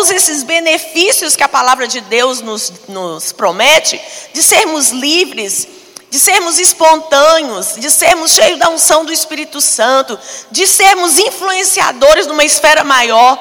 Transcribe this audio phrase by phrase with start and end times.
[0.00, 4.00] todos esses benefícios que a palavra de Deus nos, nos promete,
[4.32, 5.68] de sermos livres,
[6.08, 10.18] de sermos espontâneos, de sermos cheios da unção do Espírito Santo,
[10.50, 13.38] de sermos influenciadores numa esfera maior,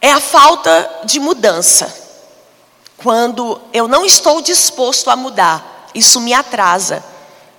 [0.00, 1.92] é a falta de mudança.
[2.98, 7.04] Quando eu não estou disposto a mudar, isso me atrasa.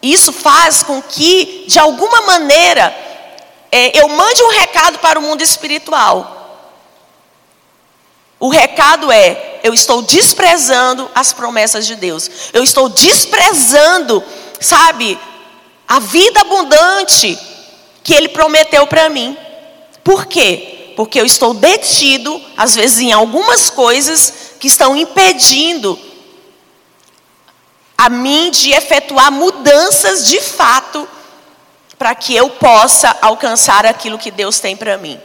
[0.01, 2.95] Isso faz com que, de alguma maneira,
[3.69, 6.38] é, eu mande um recado para o mundo espiritual.
[8.39, 12.29] O recado é: eu estou desprezando as promessas de Deus.
[12.53, 14.23] Eu estou desprezando,
[14.59, 15.19] sabe,
[15.87, 17.37] a vida abundante
[18.03, 19.37] que Ele prometeu para mim.
[20.03, 20.93] Por quê?
[20.95, 25.99] Porque eu estou detido, às vezes, em algumas coisas que estão impedindo
[27.97, 31.07] a mim de efetuar mudanças de fato
[31.97, 35.19] para que eu possa alcançar aquilo que Deus tem para mim.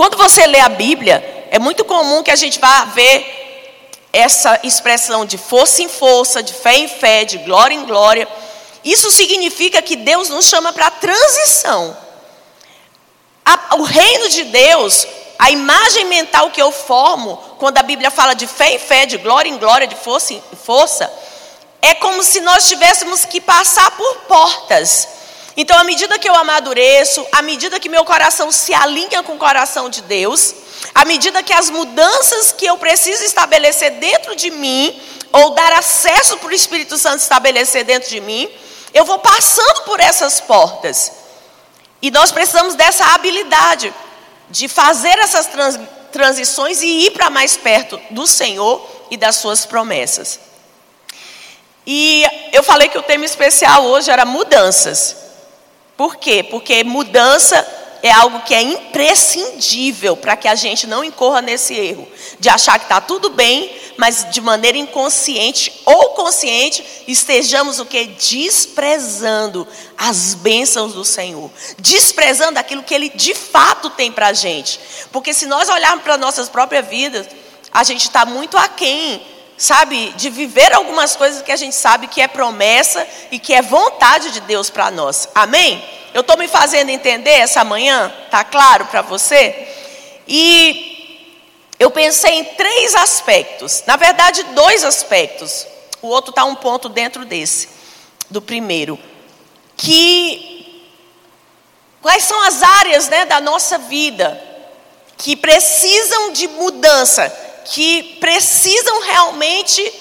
[0.00, 5.26] Quando você lê a Bíblia, é muito comum que a gente vá ver essa expressão
[5.26, 8.26] de força em força, de fé em fé, de glória em glória.
[8.82, 11.94] Isso significa que Deus nos chama para transição.
[13.44, 15.06] A, o reino de Deus,
[15.38, 19.18] a imagem mental que eu formo, quando a Bíblia fala de fé em fé, de
[19.18, 21.12] glória em glória, de força em força,
[21.82, 25.19] é como se nós tivéssemos que passar por portas.
[25.62, 29.38] Então, à medida que eu amadureço, à medida que meu coração se alinha com o
[29.38, 30.54] coração de Deus,
[30.94, 34.98] à medida que as mudanças que eu preciso estabelecer dentro de mim,
[35.30, 38.50] ou dar acesso para o Espírito Santo estabelecer dentro de mim,
[38.94, 41.12] eu vou passando por essas portas.
[42.00, 43.92] E nós precisamos dessa habilidade
[44.48, 45.78] de fazer essas trans,
[46.10, 50.40] transições e ir para mais perto do Senhor e das suas promessas.
[51.86, 55.28] E eu falei que o tema especial hoje era mudanças.
[56.00, 56.42] Por quê?
[56.42, 57.58] Porque mudança
[58.02, 62.78] é algo que é imprescindível para que a gente não incorra nesse erro de achar
[62.78, 70.32] que está tudo bem, mas de maneira inconsciente ou consciente estejamos o que desprezando as
[70.32, 74.80] bênçãos do Senhor, desprezando aquilo que Ele de fato tem para a gente.
[75.12, 77.26] Porque se nós olharmos para nossas próprias vidas,
[77.70, 79.20] a gente está muito aquém
[79.60, 83.60] sabe, de viver algumas coisas que a gente sabe que é promessa e que é
[83.60, 85.28] vontade de Deus para nós.
[85.34, 85.84] Amém?
[86.14, 88.10] Eu estou me fazendo entender essa manhã?
[88.30, 89.68] Tá claro para você?
[90.26, 91.28] E
[91.78, 93.84] eu pensei em três aspectos.
[93.86, 95.66] Na verdade, dois aspectos.
[96.00, 97.68] O outro está um ponto dentro desse,
[98.30, 98.98] do primeiro.
[99.76, 100.88] Que
[102.00, 104.42] quais são as áreas né, da nossa vida
[105.18, 107.30] que precisam de mudança,
[107.64, 109.92] que precisam realmente,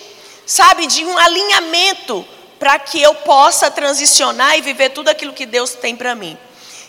[0.46, 2.26] sabe, de um alinhamento
[2.60, 6.38] para que eu possa transicionar e viver tudo aquilo que Deus tem para mim.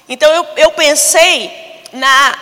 [0.08, 2.38] Então eu, eu pensei na,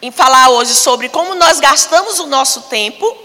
[0.00, 3.16] em falar hoje sobre como nós gastamos o nosso tempo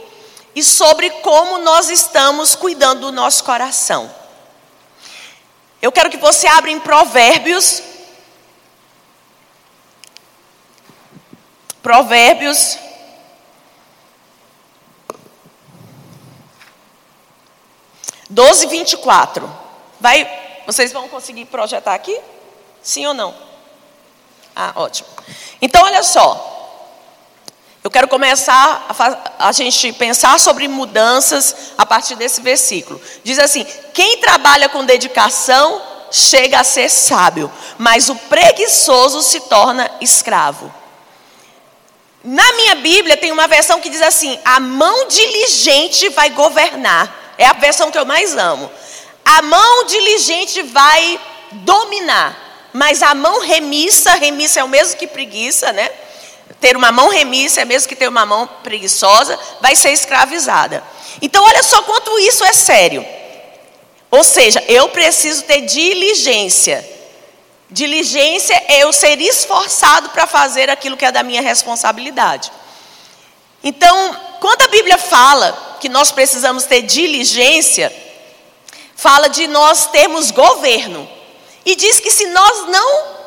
[0.54, 4.14] e sobre como nós estamos cuidando do nosso coração.
[5.82, 7.82] Eu quero que você abra em Provérbios.
[11.82, 12.78] Provérbios
[18.40, 19.52] 12, 24.
[20.00, 20.26] Vai,
[20.66, 22.18] vocês vão conseguir projetar aqui?
[22.82, 23.36] Sim ou não?
[24.56, 25.10] Ah, ótimo.
[25.62, 26.56] Então, olha só.
[27.84, 28.86] Eu quero começar
[29.38, 33.02] a, a, gente pensar sobre mudanças a partir desse versículo.
[33.26, 39.92] Diz assim: quem trabalha com dedicação chega a ser sábio, mas o preguiçoso se torna
[40.00, 40.74] escravo.
[42.24, 47.19] Na minha Bíblia tem uma versão que diz assim: a mão diligente vai governar.
[47.40, 48.70] É a versão que eu mais amo.
[49.24, 51.18] A mão diligente vai
[51.52, 55.90] dominar, mas a mão remissa, remissa é o mesmo que preguiça, né?
[56.60, 60.84] Ter uma mão remissa é mesmo que ter uma mão preguiçosa, vai ser escravizada.
[61.22, 63.06] Então, olha só quanto isso é sério.
[64.12, 66.86] Ou seja, eu preciso ter diligência.
[67.72, 72.52] Diligência é eu ser esforçado para fazer aquilo que é da minha responsabilidade.
[73.64, 77.94] Então, quando a Bíblia fala que nós precisamos ter diligência,
[78.96, 81.10] fala de nós termos governo.
[81.66, 83.20] E diz que se nós não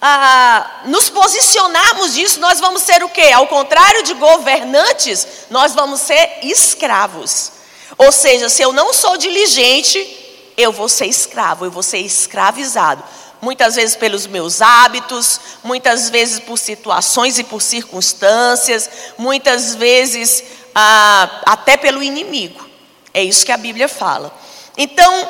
[0.00, 3.30] ah, nos posicionarmos disso, nós vamos ser o quê?
[3.32, 7.52] Ao contrário de governantes, nós vamos ser escravos.
[7.98, 13.02] Ou seja, se eu não sou diligente, eu vou ser escravo, eu vou ser escravizado
[13.40, 20.44] muitas vezes pelos meus hábitos, muitas vezes por situações e por circunstâncias, muitas vezes
[20.74, 22.68] ah, até pelo inimigo.
[23.12, 24.32] É isso que a Bíblia fala.
[24.76, 25.28] Então,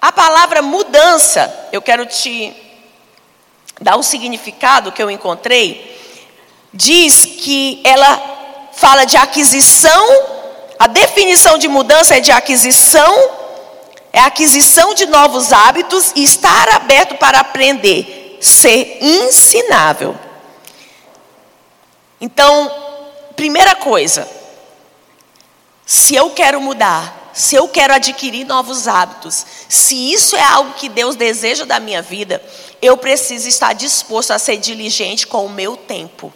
[0.00, 2.54] a palavra mudança, eu quero te
[3.80, 5.96] dar o significado que eu encontrei.
[6.72, 10.06] diz que ela fala de aquisição,
[10.78, 13.47] a definição de mudança é de aquisição,
[14.18, 20.18] é aquisição de novos hábitos e estar aberto para aprender, ser ensinável.
[22.20, 22.68] Então,
[23.36, 24.28] primeira coisa,
[25.86, 30.88] se eu quero mudar, se eu quero adquirir novos hábitos, se isso é algo que
[30.88, 32.42] Deus deseja da minha vida,
[32.82, 36.34] eu preciso estar disposto a ser diligente com o meu tempo.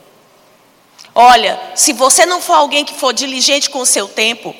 [1.12, 4.55] Olha, se você não for alguém que for diligente com o seu tempo,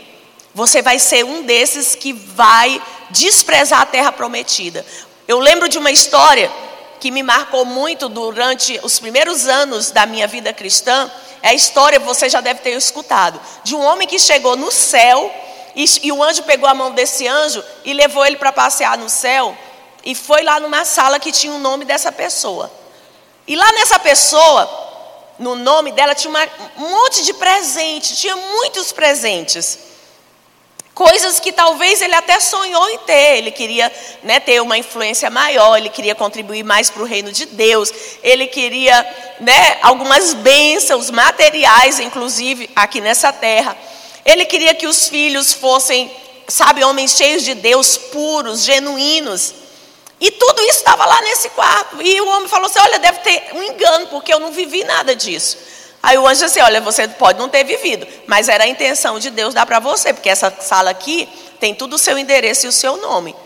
[0.55, 4.85] você vai ser um desses que vai desprezar a terra prometida.
[5.27, 6.51] Eu lembro de uma história
[7.01, 11.11] que me marcou muito durante os primeiros anos da minha vida cristã.
[11.43, 15.33] É a história, você já deve ter escutado, de um homem que chegou no céu
[15.75, 19.09] e, e o anjo pegou a mão desse anjo e levou ele para passear no
[19.09, 19.57] céu
[20.05, 22.71] e foi lá numa sala que tinha o nome dessa pessoa.
[23.47, 24.71] E lá nessa pessoa,
[25.39, 26.47] no nome dela tinha uma,
[26.77, 29.92] um monte de presente, tinha muitos presentes.
[31.03, 33.39] Coisas que talvez ele até sonhou em ter.
[33.39, 33.91] Ele queria
[34.23, 38.47] né, ter uma influência maior, ele queria contribuir mais para o reino de Deus, ele
[38.47, 39.05] queria
[39.41, 43.77] né, algumas bênçãos materiais, inclusive aqui nessa terra.
[44.25, 46.09] Ele queria que os filhos fossem,
[46.47, 49.55] sabe, homens cheios de Deus, puros, genuínos.
[50.21, 52.01] E tudo isso estava lá nesse quarto.
[52.01, 55.17] E o homem falou assim: Olha, deve ter um engano, porque eu não vivi nada
[55.17, 55.59] disso.
[56.03, 59.31] Aí o anjo disse: Olha, você pode não ter vivido, mas era a intenção de
[59.31, 61.29] Deus dar para você, porque essa sala aqui
[61.61, 63.37] tem tudo o seu endereço e o seu nome.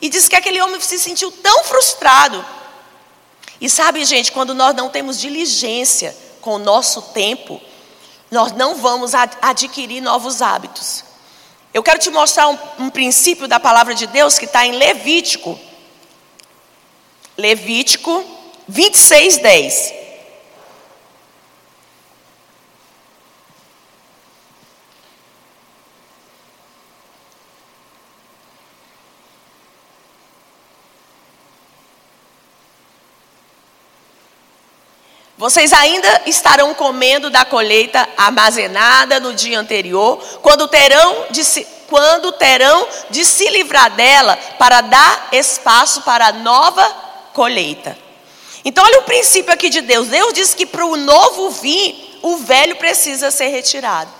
[0.00, 2.44] E disse que aquele homem se sentiu tão frustrado.
[3.60, 7.60] E sabe, gente, quando nós não temos diligência com o nosso tempo,
[8.30, 11.04] nós não vamos adquirir novos hábitos.
[11.74, 15.60] Eu quero te mostrar um, um princípio da palavra de Deus que está em Levítico
[17.40, 18.24] Levítico
[18.68, 19.99] 26, 10.
[35.40, 42.30] Vocês ainda estarão comendo da colheita armazenada no dia anterior, quando terão de se, quando
[42.32, 46.84] terão de se livrar dela para dar espaço para a nova
[47.32, 47.96] colheita.
[48.66, 50.08] Então, olha o princípio aqui de Deus.
[50.08, 54.12] Deus diz que para o novo vir, o velho precisa ser retirado.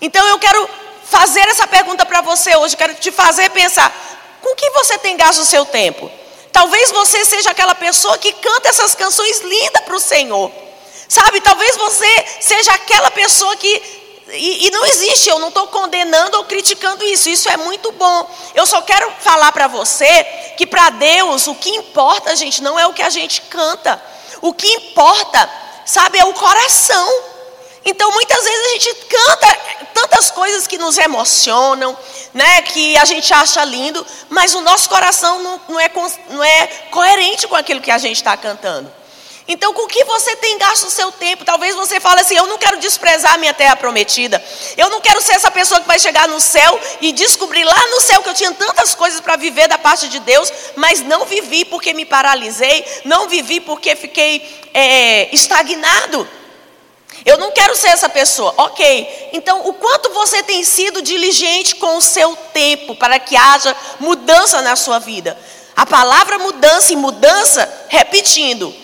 [0.00, 0.68] Então, eu quero
[1.04, 2.76] fazer essa pergunta para você hoje.
[2.76, 3.94] Quero te fazer pensar:
[4.42, 6.10] com que você tem gasto o seu tempo?
[6.54, 10.52] Talvez você seja aquela pessoa que canta essas canções lindas para o Senhor.
[11.08, 13.82] Sabe, talvez você seja aquela pessoa que
[14.28, 18.30] e, e, não existe, eu não estou condenando ou criticando isso, isso é muito bom.
[18.54, 20.24] Eu só quero falar para você
[20.56, 24.00] que para Deus o que importa, gente, não é o que a gente canta,
[24.40, 25.50] o que importa,
[25.84, 27.33] sabe, é o coração.
[27.84, 29.58] Então muitas vezes a gente canta
[29.92, 31.96] tantas coisas que nos emocionam,
[32.32, 35.90] né, que a gente acha lindo, mas o nosso coração não, não, é,
[36.30, 38.90] não é coerente com aquilo que a gente está cantando.
[39.46, 41.44] Então, com o que você tem gasto o seu tempo?
[41.44, 44.42] Talvez você fale assim: eu não quero desprezar a minha terra prometida.
[44.76, 48.00] Eu não quero ser essa pessoa que vai chegar no céu e descobrir lá no
[48.00, 51.64] céu que eu tinha tantas coisas para viver da parte de Deus, mas não vivi
[51.66, 56.26] porque me paralisei, não vivi porque fiquei é, estagnado.
[57.24, 58.54] Eu não quero ser essa pessoa.
[58.56, 59.30] Ok.
[59.32, 64.62] Então, o quanto você tem sido diligente com o seu tempo para que haja mudança
[64.62, 65.38] na sua vida?
[65.76, 68.74] A palavra mudança e mudança, repetindo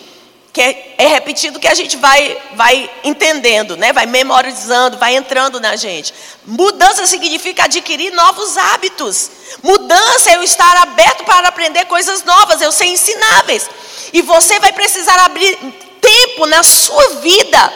[0.53, 3.93] que é, é, repetido que a gente vai, vai entendendo, né?
[3.93, 6.13] vai memorizando, vai entrando na gente.
[6.45, 9.31] Mudança significa adquirir novos hábitos.
[9.63, 13.69] Mudança é eu estar aberto para aprender coisas novas, eu ser ensináveis.
[14.11, 15.57] E você vai precisar abrir
[16.01, 17.73] tempo na sua vida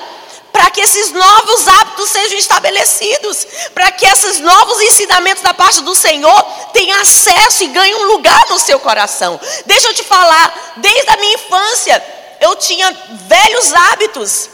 [0.56, 5.94] para que esses novos hábitos sejam estabelecidos, para que esses novos ensinamentos da parte do
[5.94, 9.38] Senhor tenham acesso e ganhem um lugar no seu coração.
[9.66, 12.02] Deixa eu te falar, desde a minha infância,
[12.40, 12.90] eu tinha
[13.28, 14.50] velhos hábitos.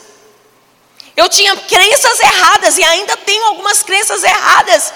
[1.15, 4.91] Eu tinha crenças erradas e ainda tenho algumas crenças erradas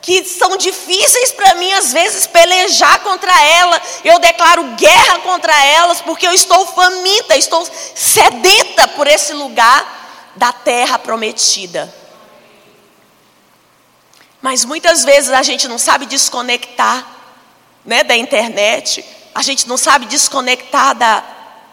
[0.00, 3.82] que são difíceis para mim às vezes pelejar contra ela.
[4.04, 10.05] Eu declaro guerra contra elas porque eu estou faminta, estou sedenta por esse lugar
[10.36, 11.92] da terra prometida.
[14.40, 17.04] Mas muitas vezes a gente não sabe desconectar,
[17.84, 19.04] né, da internet.
[19.34, 21.24] A gente não sabe desconectar da,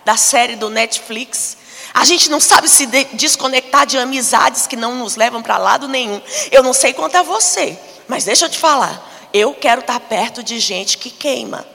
[0.04, 1.58] da série do Netflix.
[1.94, 5.88] A gente não sabe se de desconectar de amizades que não nos levam para lado
[5.88, 6.22] nenhum.
[6.52, 7.78] Eu não sei quanto a você,
[8.08, 9.12] mas deixa eu te falar.
[9.32, 11.66] Eu quero estar perto de gente que queima.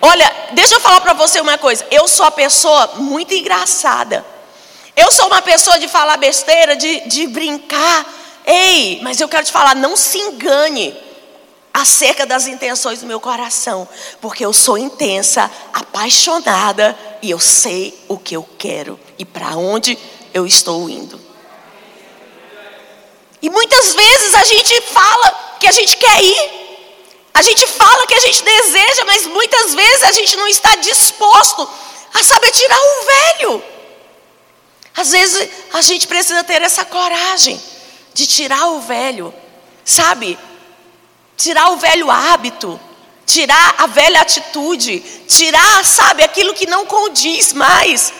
[0.00, 1.86] Olha, deixa eu falar para você uma coisa.
[1.90, 4.24] Eu sou a pessoa muito engraçada.
[4.98, 8.04] Eu sou uma pessoa de falar besteira, de, de brincar.
[8.44, 10.92] Ei, mas eu quero te falar, não se engane
[11.72, 13.88] acerca das intenções do meu coração,
[14.20, 19.96] porque eu sou intensa, apaixonada e eu sei o que eu quero e para onde
[20.34, 21.20] eu estou indo.
[23.40, 26.50] E muitas vezes a gente fala que a gente quer ir,
[27.34, 31.70] a gente fala que a gente deseja, mas muitas vezes a gente não está disposto
[32.14, 33.77] a saber tirar o velho.
[34.98, 37.62] Às vezes a gente precisa ter essa coragem
[38.12, 39.32] de tirar o velho,
[39.84, 40.36] sabe?
[41.36, 42.80] Tirar o velho hábito,
[43.24, 48.12] tirar a velha atitude, tirar, sabe, aquilo que não condiz mais.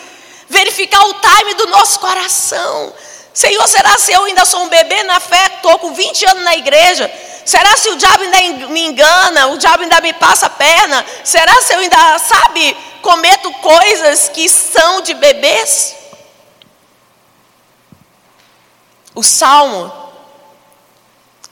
[0.47, 2.93] Verificar o time do nosso coração.
[3.33, 6.55] Senhor, será se eu ainda sou um bebê na fé, estou com 20 anos na
[6.55, 7.11] igreja?
[7.45, 9.47] Será se o diabo ainda me engana?
[9.47, 11.05] O diabo ainda me passa a perna?
[11.25, 15.98] Será se eu ainda, sabe, cometo coisas que são de bebês?
[19.19, 19.91] O salmo,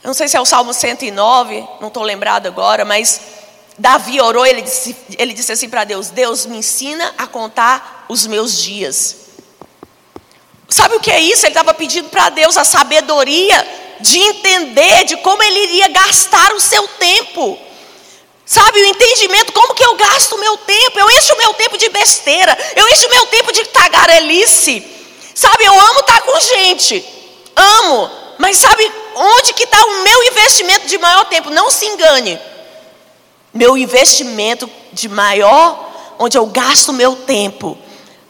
[0.02, 3.20] eu não sei se é o salmo 109, não estou lembrado agora, mas
[3.76, 8.26] Davi orou, ele disse, ele disse assim para Deus: Deus me ensina a contar os
[8.26, 9.16] meus dias.
[10.66, 11.44] Sabe o que é isso?
[11.44, 13.68] Ele estava pedindo para Deus a sabedoria
[14.00, 17.58] de entender de como ele iria gastar o seu tempo.
[18.46, 20.98] Sabe, o entendimento, como que eu gasto o meu tempo?
[20.98, 24.82] Eu encho o meu tempo de besteira, eu encho o meu tempo de tagarelice.
[25.34, 27.17] Sabe, eu amo estar com gente,
[27.58, 31.50] amo, mas sabe onde que está o meu investimento de maior tempo?
[31.50, 32.38] Não se engane.
[33.52, 37.76] Meu investimento de maior, onde eu gasto meu tempo.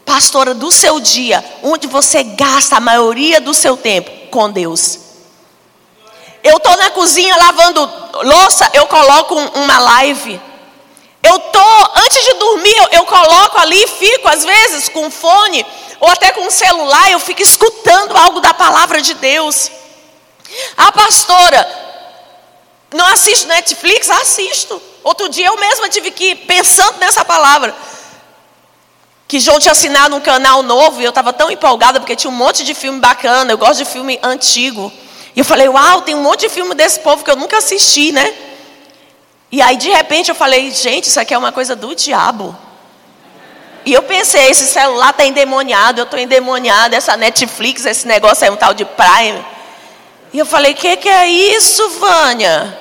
[0.05, 4.09] Pastora, do seu dia, onde você gasta a maioria do seu tempo?
[4.31, 4.99] Com Deus.
[6.43, 7.87] Eu estou na cozinha lavando
[8.23, 10.41] louça, eu coloco uma live.
[11.21, 15.65] Eu tô antes de dormir, eu, eu coloco ali, fico às vezes com fone
[15.99, 19.69] ou até com celular, eu fico escutando algo da palavra de Deus.
[20.77, 21.67] A pastora
[22.93, 24.09] não assiste Netflix?
[24.09, 24.81] Assisto.
[25.03, 27.75] Outro dia eu mesma tive que ir pensando nessa palavra.
[29.27, 32.35] Que João tinha assinado um canal novo e eu estava tão empolgada porque tinha um
[32.35, 33.51] monte de filme bacana.
[33.51, 34.91] Eu gosto de filme antigo.
[35.35, 38.11] E eu falei, uau, tem um monte de filme desse povo que eu nunca assisti,
[38.11, 38.33] né?
[39.51, 42.55] E aí, de repente, eu falei, gente, isso aqui é uma coisa do diabo.
[43.85, 48.51] E eu pensei, esse celular está endemoniado, eu estou endemoniado, essa Netflix, esse negócio é
[48.51, 49.43] um tal de Prime.
[50.31, 52.77] E eu falei, o que, que é isso, Vânia?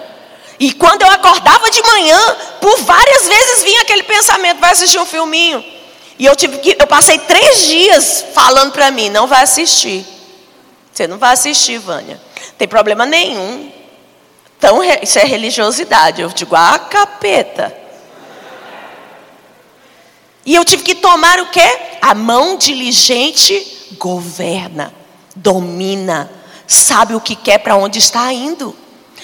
[0.61, 2.21] E quando eu acordava de manhã,
[2.61, 5.65] por várias vezes vinha aquele pensamento, vai assistir um filminho.
[6.19, 10.05] E eu tive que, eu passei três dias falando para mim, não vai assistir.
[10.93, 12.21] Você não vai assistir, Vânia.
[12.59, 13.73] Tem problema nenhum.
[14.59, 16.21] Então, isso é religiosidade.
[16.21, 17.75] Eu digo, ah, capeta.
[20.45, 21.79] E eu tive que tomar o quê?
[22.03, 24.93] A mão diligente governa,
[25.37, 26.31] domina,
[26.67, 28.75] sabe o que quer, para onde está indo.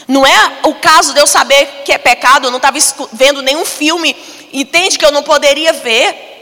[0.07, 2.79] Não é o caso de eu saber que é pecado, eu não estava
[3.13, 4.15] vendo nenhum filme,
[4.53, 6.34] entende que eu não poderia ver.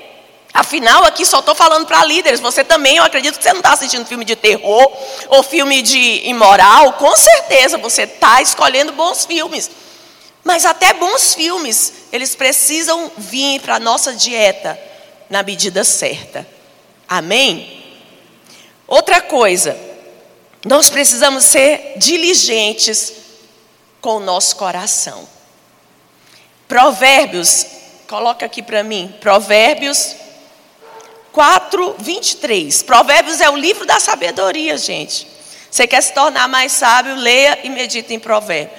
[0.54, 2.40] Afinal, aqui só estou falando para líderes.
[2.40, 4.92] Você também, eu acredito que você não está assistindo filme de terror
[5.28, 6.92] ou filme de imoral.
[6.94, 9.71] Com certeza você está escolhendo bons filmes.
[10.44, 14.78] Mas até bons filmes, eles precisam vir para a nossa dieta
[15.30, 16.47] na medida certa.
[17.09, 17.82] Amém?
[18.87, 19.78] Outra coisa,
[20.66, 23.12] nós precisamos ser diligentes
[24.02, 25.26] com o nosso coração.
[26.68, 27.64] Provérbios,
[28.09, 30.16] coloca aqui para mim, Provérbios
[31.32, 32.82] 4, 23.
[32.82, 35.26] Provérbios é o livro da sabedoria, gente.
[35.70, 38.78] Você quer se tornar mais sábio, leia e medita em Provérbios.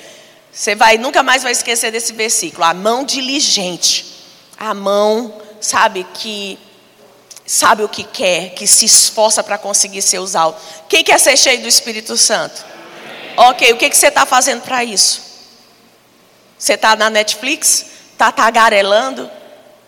[0.51, 2.63] Você vai, nunca mais vai esquecer desse versículo.
[2.63, 4.05] A mão diligente.
[4.57, 6.59] A mão, sabe, que
[7.45, 10.55] sabe o que quer, que se esforça para conseguir ser usado.
[10.87, 12.63] Quem quer ser cheio do Espírito Santo?
[13.35, 15.21] Ok, o que, que você está fazendo para isso?
[16.57, 17.87] Você está na Netflix?
[18.13, 19.29] Está tagarelando?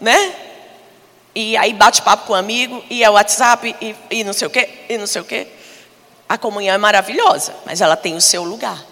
[0.02, 0.45] Né?
[1.36, 4.50] E aí bate papo com um amigo, e é WhatsApp, e, e não sei o
[4.50, 5.48] quê, e não sei o quê.
[6.28, 8.84] A comunhão é maravilhosa, mas ela tem o seu lugar.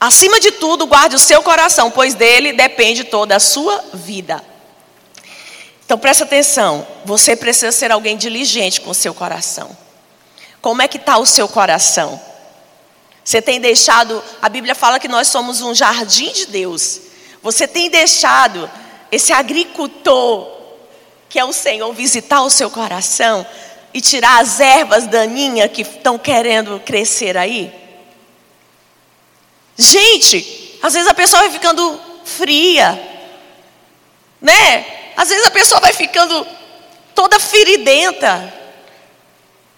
[0.00, 4.42] Acima de tudo, guarde o seu coração, pois dele depende toda a sua vida.
[5.84, 9.76] Então preste atenção, você precisa ser alguém diligente com o seu coração.
[10.62, 12.18] Como é que está o seu coração?
[13.22, 17.09] Você tem deixado, a Bíblia fala que nós somos um jardim de Deus.
[17.42, 18.70] Você tem deixado
[19.10, 20.58] esse agricultor,
[21.28, 23.46] que é o Senhor, visitar o seu coração
[23.92, 27.72] e tirar as ervas daninhas que estão querendo crescer aí?
[29.76, 33.00] Gente, às vezes a pessoa vai ficando fria,
[34.40, 35.12] né?
[35.16, 36.46] Às vezes a pessoa vai ficando
[37.14, 38.54] toda feridenta.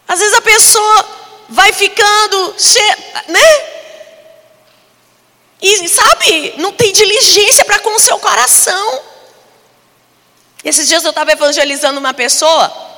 [0.07, 1.07] Às vezes a pessoa
[1.49, 2.55] vai ficando
[3.29, 3.82] né?
[5.63, 9.01] E sabe, não tem diligência para com o seu coração.
[10.65, 12.91] Esses dias eu estava evangelizando uma pessoa.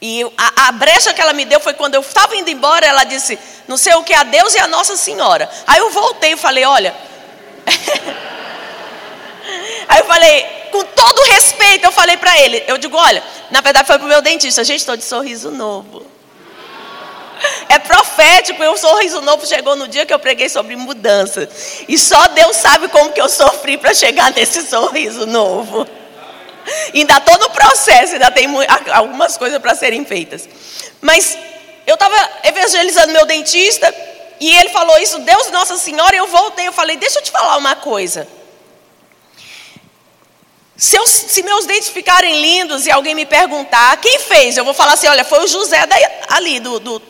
[0.00, 3.02] E a, a, brecha que ela me deu foi quando eu estava indo embora, ela
[3.02, 5.50] disse, não sei o que, a Deus e a Nossa Senhora.
[5.66, 6.94] Aí eu voltei e falei, olha.
[9.88, 13.86] Aí eu falei, com todo respeito, eu falei para ele, eu digo, olha, na verdade
[13.86, 16.17] foi para o meu dentista, gente, estou de sorriso novo.
[17.68, 21.48] É profético, o sorriso novo chegou no dia que eu preguei sobre mudança.
[21.86, 25.86] E só Deus sabe como que eu sofri para chegar nesse sorriso novo.
[26.94, 28.46] Ainda estou no processo, ainda tem
[28.92, 30.48] algumas coisas para serem feitas.
[31.00, 31.38] Mas
[31.86, 33.94] eu estava evangelizando meu dentista
[34.40, 37.30] e ele falou isso, Deus Nossa Senhora, e eu voltei, eu falei, deixa eu te
[37.30, 38.28] falar uma coisa.
[40.76, 44.72] Se, eu, se, meus dentes ficarem lindos e alguém me perguntar quem fez, eu vou
[44.72, 46.60] falar assim: olha, foi o José daí, ali.
[46.60, 47.02] Do, do...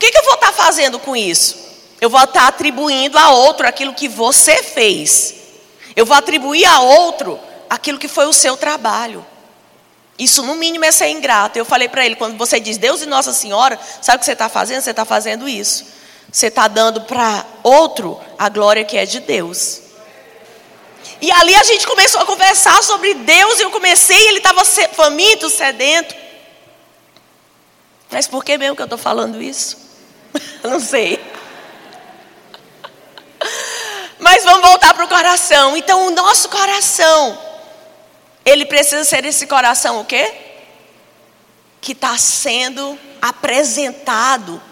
[0.00, 1.58] Que, que eu vou estar fazendo com isso?
[2.00, 5.34] Eu vou estar atribuindo a outro aquilo que você fez.
[5.94, 7.38] Eu vou atribuir a outro
[7.68, 9.24] aquilo que foi o seu trabalho.
[10.18, 11.58] Isso, no mínimo, é ser ingrato.
[11.58, 14.32] Eu falei para ele: quando você diz Deus e Nossa Senhora, sabe o que você
[14.32, 14.80] está fazendo?
[14.80, 15.84] Você está fazendo isso.
[16.32, 19.82] Você está dando para outro a glória que é de Deus.
[21.20, 25.50] E ali a gente começou a conversar sobre Deus e eu comecei, ele estava faminto,
[25.50, 26.14] sedento.
[28.10, 29.89] Mas por que mesmo que eu estou falando isso?
[30.62, 31.22] Não sei.
[34.18, 35.76] Mas vamos voltar para o coração.
[35.76, 37.38] Então, o nosso coração,
[38.44, 40.32] ele precisa ser esse coração o quê?
[41.80, 44.62] Que está sendo apresentado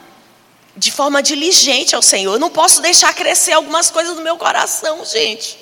[0.76, 2.34] de forma diligente ao Senhor.
[2.34, 5.58] Eu não posso deixar crescer algumas coisas no meu coração, gente.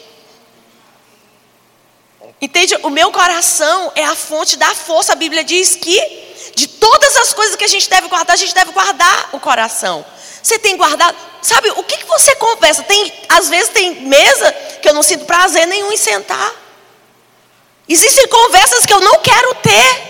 [2.40, 2.76] Entende?
[2.82, 5.12] O meu coração é a fonte da força.
[5.12, 6.25] A Bíblia diz que
[6.56, 10.04] de todas as coisas que a gente deve guardar, a gente deve guardar o coração.
[10.42, 11.14] Você tem guardado?
[11.42, 12.82] Sabe, o que, que você conversa?
[12.82, 16.50] Tem, às vezes tem mesa que eu não sinto prazer nenhum em sentar.
[17.86, 20.02] Existem conversas que eu não quero ter.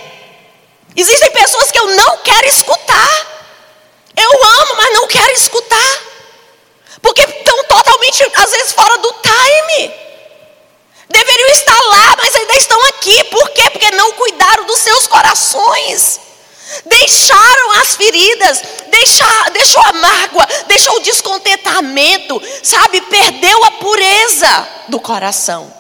[0.95, 3.27] Existem pessoas que eu não quero escutar.
[4.17, 6.01] Eu amo, mas não quero escutar.
[7.03, 9.93] Porque estão totalmente, às vezes, fora do time.
[11.11, 13.25] Deveriam estar lá, mas ainda estão aqui.
[13.25, 13.69] Por quê?
[13.71, 16.26] Porque não cuidaram dos seus corações.
[16.85, 18.63] Deixaram as feridas,
[19.53, 23.01] deixou a mágoa, deixou o descontentamento, sabe?
[23.03, 25.73] Perdeu a pureza do coração.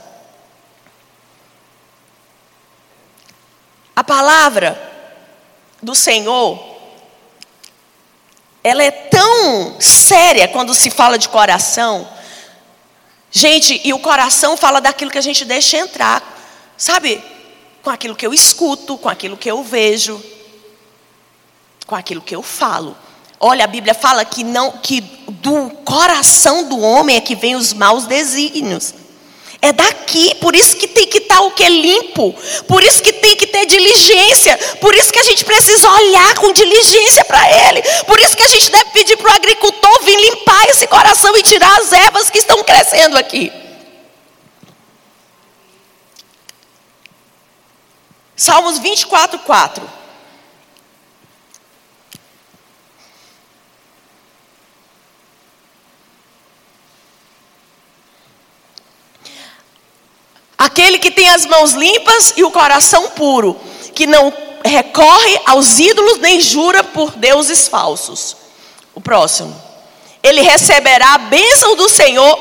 [3.94, 4.81] A palavra
[5.83, 6.77] do Senhor,
[8.62, 12.07] ela é tão séria quando se fala de coração,
[13.38, 16.22] Gente, e o coração fala daquilo que a gente deixa entrar,
[16.75, 17.22] sabe?
[17.83, 20.22] Com aquilo que eu escuto, com aquilo que eu vejo,
[21.87, 22.96] com aquilo que eu falo.
[23.38, 27.72] Olha, a Bíblia fala que não que do coração do homem é que vem os
[27.72, 28.94] maus desígnios.
[29.61, 32.35] É daqui, por isso que tem que estar o que limpo,
[32.68, 36.53] por isso que tem que ter diligência, por isso que a gente precisa olhar com
[36.53, 40.68] diligência para ele, por isso que a gente deve pedir para o agricultor vir limpar
[40.68, 43.51] esse coração e tirar as ervas que estão crescendo aqui.
[48.37, 50.06] Salmos 24, 4.
[60.77, 63.59] Aquele que tem as mãos limpas e o coração puro,
[63.95, 64.31] que não
[64.62, 68.37] recorre aos ídolos nem jura por deuses falsos.
[68.95, 69.59] O próximo.
[70.23, 72.39] Ele receberá a bênção do Senhor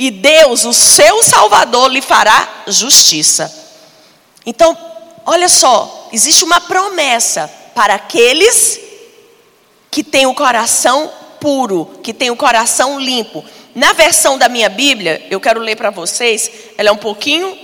[0.00, 3.54] e Deus, o seu Salvador, lhe fará justiça.
[4.44, 4.76] Então,
[5.24, 8.80] olha só, existe uma promessa para aqueles
[9.92, 11.08] que têm o coração
[11.44, 13.44] puro, que têm o coração limpo.
[13.74, 17.54] Na versão da minha Bíblia, eu quero ler para vocês, ela é um pouquinho,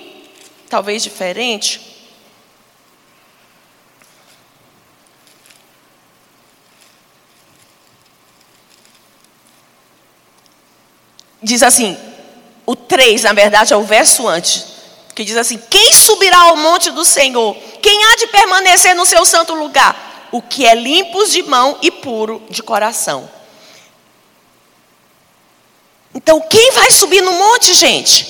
[0.68, 1.80] talvez diferente.
[11.42, 11.96] Diz assim,
[12.66, 14.66] o 3, na verdade, é o verso antes,
[15.14, 17.56] que diz assim: Quem subirá ao monte do Senhor?
[17.80, 20.28] Quem há de permanecer no seu santo lugar?
[20.30, 23.39] O que é limpo de mão e puro de coração
[26.14, 28.26] então, quem vai subir no monte, gente?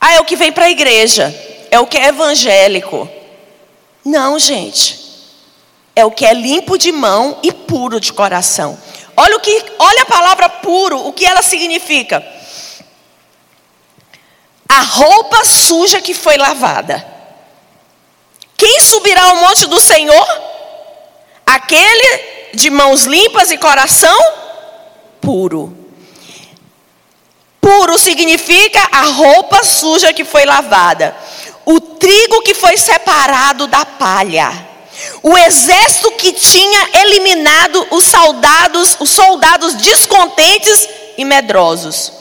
[0.00, 1.32] Ah, é o que vem para a igreja,
[1.70, 3.08] é o que é evangélico.
[4.04, 5.00] Não, gente.
[5.94, 8.78] É o que é limpo de mão e puro de coração.
[9.14, 12.26] Olha o que, olha a palavra puro, o que ela significa?
[14.66, 17.06] A roupa suja que foi lavada.
[18.80, 20.26] subirá ao monte do Senhor?
[21.44, 24.18] Aquele de mãos limpas e coração
[25.20, 25.81] puro.
[27.62, 31.16] Puro significa a roupa suja que foi lavada,
[31.64, 34.50] o trigo que foi separado da palha.
[35.22, 42.12] O exército que tinha eliminado os soldados, os soldados descontentes e medrosos.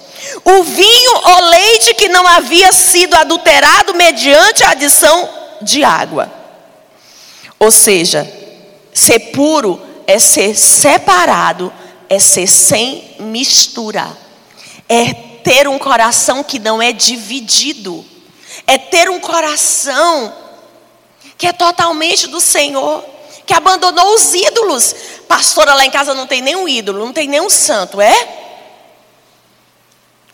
[0.45, 5.27] O vinho ou leite que não havia sido adulterado mediante a adição
[5.59, 6.31] de água.
[7.57, 8.31] Ou seja,
[8.93, 11.73] ser puro é ser separado,
[12.07, 14.07] é ser sem mistura,
[14.87, 18.05] é ter um coração que não é dividido,
[18.67, 20.33] é ter um coração
[21.37, 23.03] que é totalmente do Senhor,
[23.45, 24.95] que abandonou os ídolos.
[25.27, 28.41] Pastora, lá em casa não tem nenhum ídolo, não tem nenhum santo, é?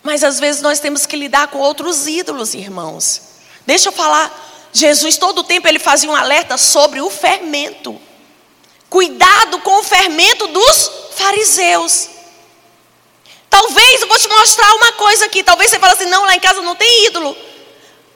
[0.03, 3.21] Mas às vezes nós temos que lidar com outros ídolos, irmãos.
[3.65, 4.45] Deixa eu falar.
[4.71, 7.99] Jesus, todo o tempo, ele fazia um alerta sobre o fermento.
[8.89, 12.09] Cuidado com o fermento dos fariseus.
[13.49, 15.43] Talvez eu vou te mostrar uma coisa aqui.
[15.43, 17.35] Talvez você fale assim: não, lá em casa não tem ídolo.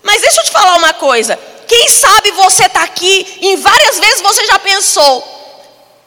[0.03, 1.39] Mas deixa eu te falar uma coisa.
[1.67, 5.23] Quem sabe você está aqui, e várias vezes você já pensou: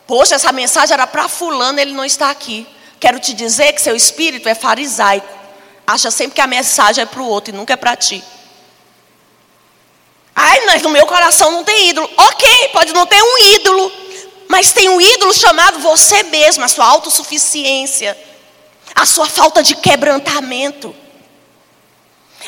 [0.06, 2.66] poxa, essa mensagem era para Fulano, ele não está aqui.
[3.00, 5.28] Quero te dizer que seu espírito é farisaico.
[5.87, 8.24] Acha sempre que a mensagem é para o outro e nunca é para ti.
[10.34, 12.10] Ai, mas no meu coração não tem ídolo.
[12.16, 13.92] Ok, pode não ter um ídolo.
[14.48, 18.16] Mas tem um ídolo chamado você mesmo, a sua autossuficiência,
[18.94, 20.94] a sua falta de quebrantamento,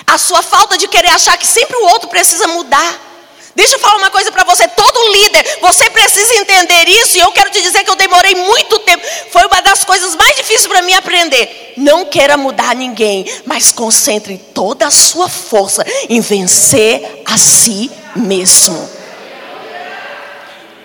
[0.06, 3.06] a sua falta de querer achar que sempre o outro precisa mudar.
[3.54, 7.32] Deixa eu falar uma coisa para você, todo líder, você precisa entender isso, e eu
[7.32, 9.02] quero te dizer que eu demorei muito tempo.
[9.32, 11.72] Foi uma das coisas mais difíceis para mim aprender.
[11.78, 18.96] Não queira mudar ninguém, mas concentre toda a sua força em vencer a si mesmo.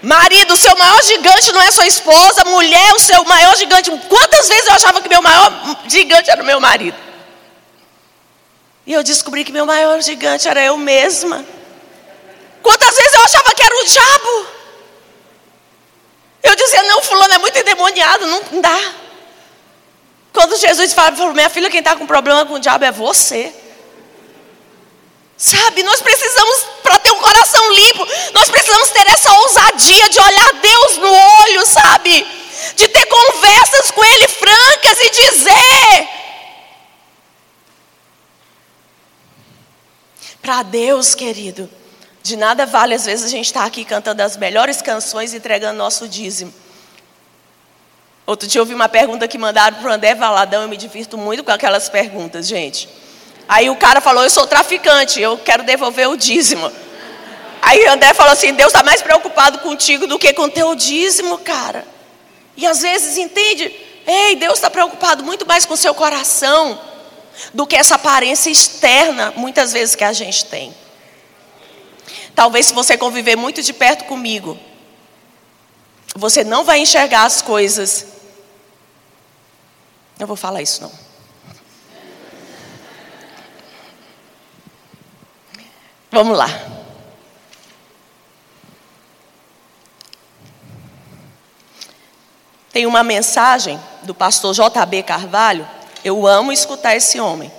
[0.02, 3.92] Marido, o seu maior gigante não é sua esposa, mulher, o seu maior gigante.
[4.10, 6.98] Quantas vezes eu achava que meu maior gigante era o meu marido?
[8.86, 11.46] E eu descobri que meu maior gigante era eu mesma.
[12.64, 14.48] Quantas vezes eu achava que era o diabo?
[16.44, 18.94] Eu dizia, não, fulano é muito endemoniado, não dá.
[20.34, 23.54] Quando Jesus falou, minha filha, quem está com problema com o diabo é você.
[25.42, 30.54] Sabe, nós precisamos, para ter um coração limpo, nós precisamos ter essa ousadia de olhar
[30.62, 32.28] Deus no olho, sabe?
[32.76, 36.10] De ter conversas com Ele francas e dizer.
[40.44, 41.68] Para Deus, querido,
[42.22, 45.38] de nada vale às vezes a gente estar tá aqui cantando as melhores canções e
[45.38, 46.54] entregando nosso dízimo.
[48.28, 51.18] Outro dia eu ouvi uma pergunta que mandaram para o André Valadão, eu me divirto
[51.18, 52.88] muito com aquelas perguntas, gente.
[53.52, 56.72] Aí o cara falou: Eu sou traficante, eu quero devolver o dízimo.
[57.62, 61.38] Aí André falou assim: Deus está mais preocupado contigo do que com o teu dízimo,
[61.38, 61.86] cara.
[62.56, 63.64] E às vezes entende,
[64.08, 66.80] ei, Deus está preocupado muito mais com seu coração
[67.54, 70.74] do que essa aparência externa, muitas vezes, que a gente tem.
[72.34, 74.58] Talvez se você conviver muito de perto comigo,
[76.16, 78.06] você não vai enxergar as coisas.
[80.18, 81.11] Não vou falar isso não.
[86.12, 86.50] Vamos lá.
[92.74, 95.68] Tem uma mensagem do pastor JB Carvalho.
[96.04, 97.52] Eu amo escutar esse homem.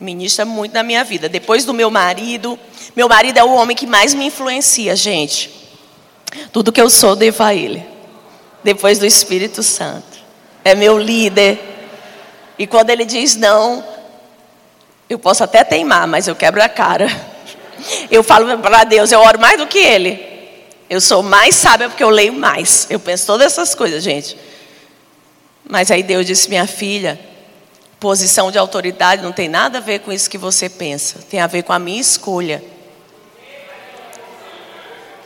[0.00, 1.28] Ministra muito na minha vida.
[1.28, 2.58] Depois do meu marido,
[2.96, 5.50] meu marido é o homem que mais me influencia, gente.
[6.52, 7.86] Tudo que eu sou, devo a ele.
[8.64, 10.18] Depois do Espírito Santo.
[10.64, 11.58] É meu líder.
[12.58, 13.84] E quando ele diz não,
[15.08, 17.29] eu posso até teimar, mas eu quebro a cara.
[18.10, 20.30] Eu falo para Deus, eu oro mais do que Ele.
[20.88, 22.86] Eu sou mais sábia porque eu leio mais.
[22.90, 24.36] Eu penso todas essas coisas, gente.
[25.68, 27.18] Mas aí Deus disse, minha filha,
[28.00, 31.20] posição de autoridade não tem nada a ver com isso que você pensa.
[31.30, 32.62] Tem a ver com a minha escolha.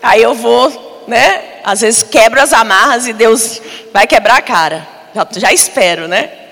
[0.03, 1.61] Aí eu vou, né?
[1.65, 4.87] Às vezes quebro as amarras e Deus vai quebrar a cara.
[5.15, 6.44] Já, já espero, né?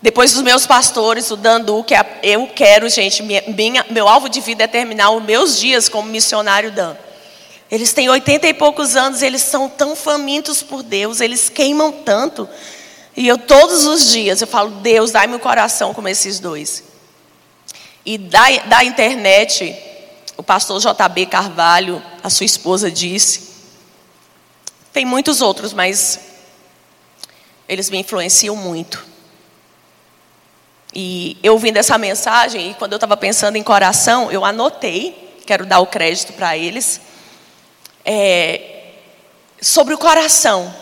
[0.00, 4.40] Depois dos meus pastores, o Dandu, que é eu quero, gente, minha, meu alvo de
[4.40, 6.96] vida é terminar os meus dias como missionário Dan.
[7.68, 12.48] Eles têm oitenta e poucos anos, eles são tão famintos por Deus, eles queimam tanto.
[13.16, 16.84] E eu todos os dias eu falo, Deus, dai meu coração como esses dois.
[18.06, 19.76] E da, da internet,
[20.36, 23.48] o pastor JB Carvalho, a sua esposa disse.
[24.92, 26.20] Tem muitos outros, mas
[27.68, 29.04] eles me influenciam muito.
[30.94, 35.66] E eu ouvindo essa mensagem, e quando eu estava pensando em coração, eu anotei, quero
[35.66, 37.00] dar o crédito para eles.
[38.04, 38.78] é,
[39.60, 40.74] sobre o coração.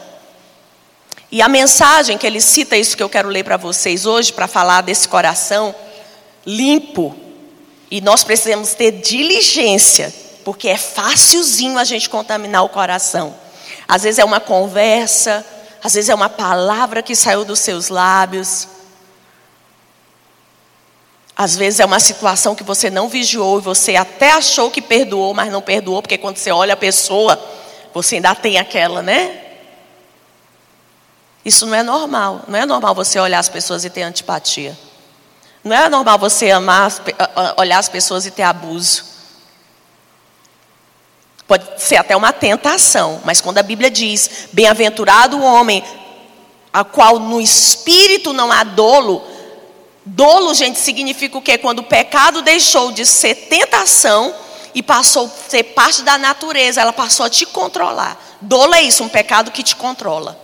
[1.31, 4.47] E a mensagem que ele cita, isso que eu quero ler para vocês hoje, para
[4.47, 5.75] falar desse coração
[6.47, 7.17] limpo.
[7.91, 10.15] E nós precisamos ter diligência,
[10.45, 13.35] porque é facilzinho a gente contaminar o coração.
[13.89, 15.45] Às vezes é uma conversa,
[15.83, 18.69] às vezes é uma palavra que saiu dos seus lábios.
[21.37, 25.35] Às vezes é uma situação que você não vigiou e você até achou que perdoou,
[25.35, 27.39] mas não perdoou, porque quando você olha a pessoa,
[27.93, 29.43] você ainda tem aquela, né?
[31.45, 32.43] Isso não é normal.
[32.49, 34.77] Não é normal você olhar as pessoas e ter antipatia.
[35.63, 36.91] Não é normal você amar,
[37.59, 39.05] olhar as pessoas e ter abuso.
[41.47, 45.85] Pode ser até uma tentação, mas quando a Bíblia diz: Bem-aventurado o homem
[46.73, 49.23] a qual no espírito não há dolo,
[50.09, 51.59] Dolo, gente, significa o quê?
[51.59, 54.33] Quando o pecado deixou de ser tentação
[54.73, 58.17] e passou a ser parte da natureza, ela passou a te controlar.
[58.41, 60.41] Dolo é isso, um pecado que te controla.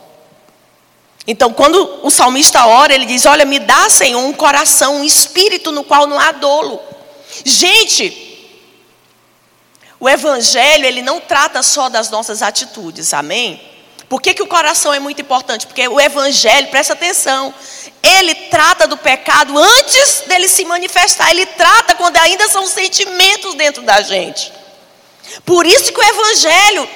[1.28, 5.70] Então, quando o salmista ora, ele diz: Olha, me dá, Senhor, um coração, um espírito
[5.70, 6.80] no qual não há dolo.
[7.44, 8.50] Gente,
[10.00, 13.71] o evangelho, ele não trata só das nossas atitudes, amém?
[14.12, 15.66] Por que, que o coração é muito importante?
[15.66, 17.54] Porque o Evangelho, presta atenção,
[18.02, 23.80] ele trata do pecado antes dele se manifestar, ele trata quando ainda são sentimentos dentro
[23.80, 24.52] da gente.
[25.46, 26.86] Por isso que o Evangelho,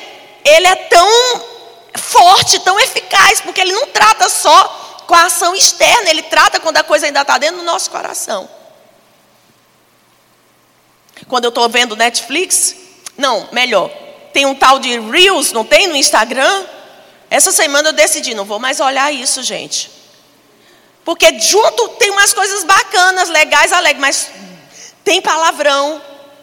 [0.44, 1.42] ele é tão
[1.96, 6.76] forte, tão eficaz, porque ele não trata só com a ação externa, ele trata quando
[6.76, 8.46] a coisa ainda está dentro do nosso coração.
[11.28, 12.76] Quando eu estou vendo Netflix,
[13.16, 13.88] não, melhor,
[14.34, 16.75] tem um tal de Reels, não tem no Instagram?
[17.30, 19.90] Essa semana eu decidi, não vou mais olhar isso, gente.
[21.04, 24.30] Porque junto tem umas coisas bacanas, legais, alegres, mas
[25.04, 26.02] tem palavrão.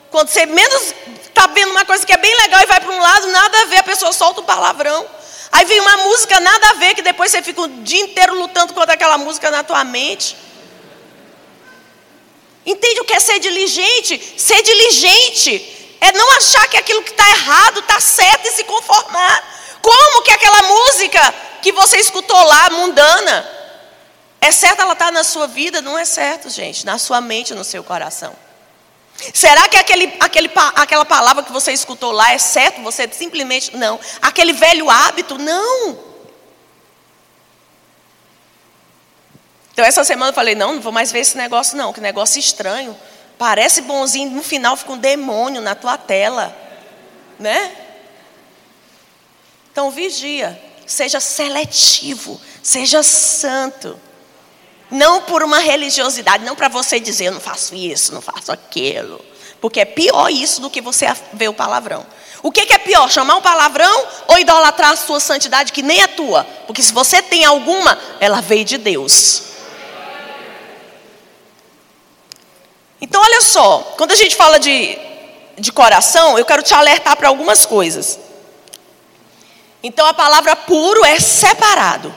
[0.10, 0.94] Quando você menos
[1.26, 3.66] está vendo uma coisa que é bem legal e vai para um lado, nada a
[3.66, 5.06] ver, a pessoa solta um palavrão.
[5.52, 8.74] Aí vem uma música nada a ver, que depois você fica o dia inteiro lutando
[8.74, 10.36] contra aquela música na tua mente.
[12.66, 14.34] Entende o que é ser diligente?
[14.38, 19.44] Ser diligente é não achar que aquilo que está errado está certo e se conformar.
[19.84, 23.46] Como que aquela música que você escutou lá, mundana,
[24.40, 25.82] é certo ela está na sua vida?
[25.82, 26.86] Não é certo, gente.
[26.86, 28.34] Na sua mente, no seu coração.
[29.34, 32.82] Será que aquele, aquele, aquela palavra que você escutou lá é certo?
[32.82, 33.76] Você simplesmente.
[33.76, 34.00] Não.
[34.22, 35.38] Aquele velho hábito?
[35.38, 36.00] Não.
[39.74, 41.92] Então, essa semana eu falei: não, não vou mais ver esse negócio, não.
[41.92, 42.98] Que negócio estranho.
[43.38, 46.56] Parece bonzinho, no final fica um demônio na tua tela.
[47.38, 47.83] Né?
[49.74, 54.00] Então vigia, seja seletivo, seja santo.
[54.92, 59.20] Não por uma religiosidade, não para você dizer eu não faço isso, não faço aquilo.
[59.60, 62.06] Porque é pior isso do que você ver o palavrão.
[62.44, 66.04] O que, que é pior, chamar um palavrão ou idolatrar a sua santidade que nem
[66.04, 66.44] é tua?
[66.68, 69.42] Porque se você tem alguma, ela veio de Deus.
[73.02, 75.00] Então olha só, quando a gente fala de,
[75.58, 78.20] de coração, eu quero te alertar para algumas coisas.
[79.84, 82.16] Então a palavra puro é separado.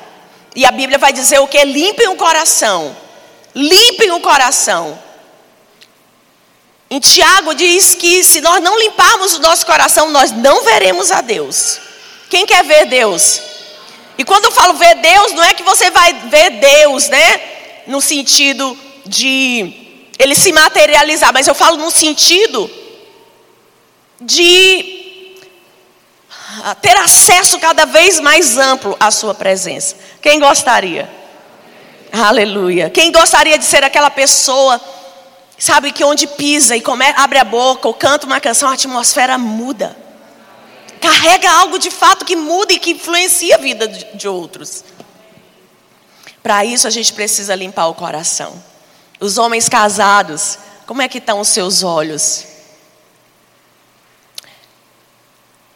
[0.54, 1.62] E a Bíblia vai dizer o que?
[1.64, 2.96] Limpem o coração.
[3.54, 4.98] Limpem o coração.
[6.88, 11.20] Em Tiago diz que se nós não limparmos o nosso coração, nós não veremos a
[11.20, 11.80] Deus.
[12.30, 13.42] Quem quer ver Deus?
[14.16, 17.40] E quando eu falo ver Deus, não é que você vai ver Deus, né?
[17.88, 19.86] No sentido de
[20.18, 22.70] ele se materializar, mas eu falo no sentido
[24.20, 24.95] de
[26.80, 29.96] ter acesso cada vez mais amplo à sua presença.
[30.20, 31.08] Quem gostaria?
[32.12, 32.88] Aleluia.
[32.88, 34.80] Quem gostaria de ser aquela pessoa,
[35.58, 39.36] sabe, que onde pisa e come, abre a boca ou canta uma canção, a atmosfera
[39.36, 39.96] muda.
[41.00, 44.82] Carrega algo de fato que muda e que influencia a vida de, outros.
[46.42, 48.62] Para isso a gente precisa limpar o coração.
[49.20, 52.55] Os homens casados, como é que estão os seus olhos?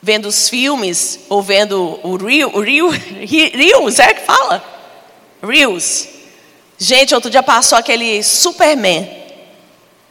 [0.03, 4.63] Vendo os filmes, ou vendo o Rio, o Reels, é que fala?
[5.43, 6.09] Reels.
[6.79, 9.09] Gente, outro dia passou aquele Superman.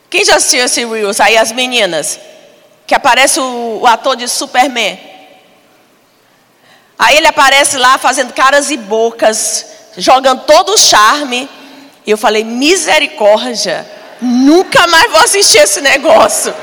[0.09, 1.19] Quem já assistiu esse Reels?
[1.19, 2.19] Aí as meninas.
[2.85, 4.99] Que aparece o, o ator de Superman.
[6.97, 9.65] Aí ele aparece lá fazendo caras e bocas,
[9.97, 11.49] jogando todo o charme.
[12.05, 13.89] E eu falei, misericórdia,
[14.21, 16.53] nunca mais vou assistir esse negócio.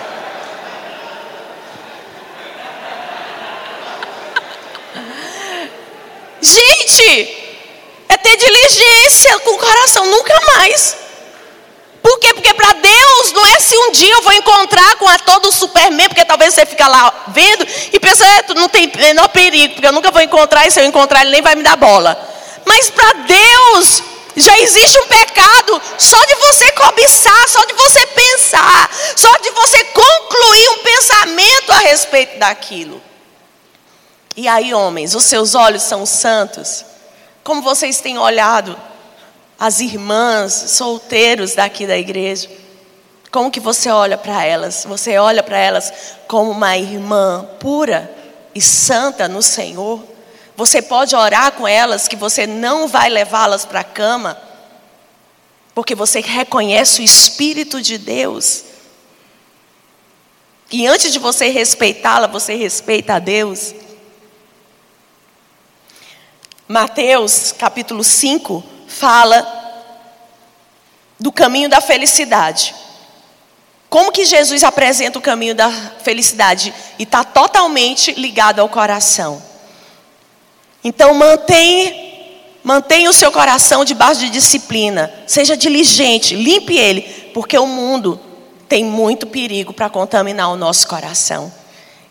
[6.41, 7.47] Gente,
[8.09, 10.97] é ter diligência com o coração, nunca mais.
[12.03, 12.33] Por quê?
[12.35, 15.53] Porque para Deus não é se um dia eu vou encontrar com a todo o
[15.53, 19.89] Superman, porque talvez você fica lá vendo e pensa, é, não tem menor perigo, porque
[19.89, 22.17] eu nunca vou encontrar e se eu encontrar ele nem vai me dar bola.
[22.65, 24.03] Mas para Deus
[24.37, 29.83] já existe um pecado só de você cobiçar, só de você pensar, só de você
[29.85, 33.03] concluir um pensamento a respeito daquilo.
[34.37, 36.85] E aí, homens, os seus olhos são santos?
[37.43, 38.77] Como vocês têm olhado
[39.59, 42.51] as irmãs solteiros daqui da igreja?
[43.31, 44.85] Como que você olha para elas?
[44.87, 45.93] Você olha para elas
[46.29, 48.11] como uma irmã pura
[48.55, 50.05] e santa no Senhor?
[50.55, 54.39] Você pode orar com elas que você não vai levá-las para a cama,
[55.75, 58.65] porque você reconhece o Espírito de Deus.
[60.71, 63.75] E antes de você respeitá-la, você respeita a Deus.
[66.69, 69.47] Mateus capítulo 5 fala
[71.19, 72.75] do caminho da felicidade.
[73.89, 76.75] Como que Jesus apresenta o caminho da felicidade?
[76.99, 79.41] E está totalmente ligado ao coração.
[80.83, 85.13] Então mantenha, o seu coração debaixo de disciplina.
[85.25, 87.03] Seja diligente, limpe ele,
[87.33, 88.21] porque o mundo
[88.69, 91.53] tem muito perigo para contaminar o nosso coração.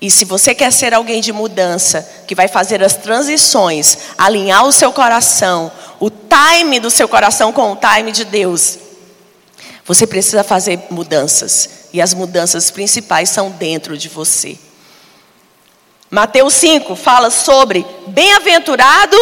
[0.01, 4.71] E se você quer ser alguém de mudança, que vai fazer as transições, alinhar o
[4.71, 8.79] seu coração, o time do seu coração com o time de Deus,
[9.85, 11.69] você precisa fazer mudanças.
[11.93, 14.57] E as mudanças principais são dentro de você.
[16.09, 19.17] Mateus 5 fala sobre bem-aventurado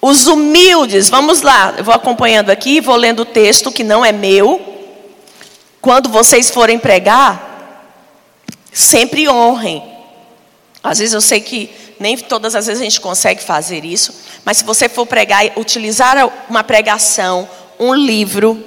[0.00, 1.08] os humildes.
[1.08, 4.60] Vamos lá, eu vou acompanhando aqui, vou lendo o texto que não é meu.
[5.80, 7.47] Quando vocês forem pregar,
[8.78, 9.82] Sempre honrem.
[10.80, 14.14] Às vezes eu sei que nem todas as vezes a gente consegue fazer isso,
[14.44, 16.16] mas se você for pregar, utilizar
[16.48, 18.64] uma pregação, um livro.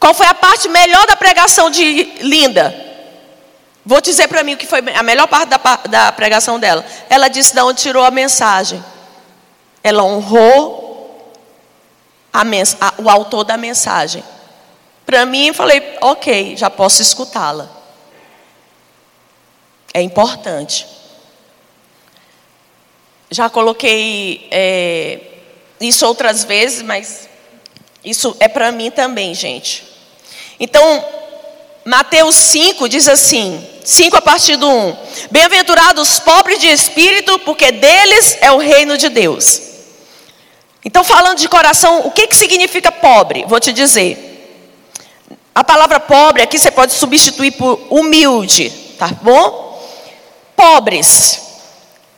[0.00, 2.74] Qual foi a parte melhor da pregação de Linda?
[3.86, 6.84] Vou dizer para mim o que foi a melhor parte da, da pregação dela.
[7.08, 8.84] Ela disse de onde tirou a mensagem.
[9.80, 11.32] Ela honrou
[12.32, 14.24] a a, o autor da mensagem.
[15.06, 17.79] Para mim, eu falei, ok, já posso escutá-la.
[19.92, 20.86] É importante.
[23.30, 25.20] Já coloquei é,
[25.80, 27.28] isso outras vezes, mas
[28.04, 29.84] isso é para mim também, gente.
[30.58, 31.04] Então,
[31.84, 34.96] Mateus 5 diz assim: 5 a partir do 1.
[35.30, 39.62] Bem-aventurados os pobres de espírito, porque deles é o reino de Deus.
[40.84, 43.44] Então, falando de coração, o que, que significa pobre?
[43.46, 44.26] Vou te dizer.
[45.54, 49.69] A palavra pobre aqui você pode substituir por humilde, tá bom?
[50.60, 51.40] Pobres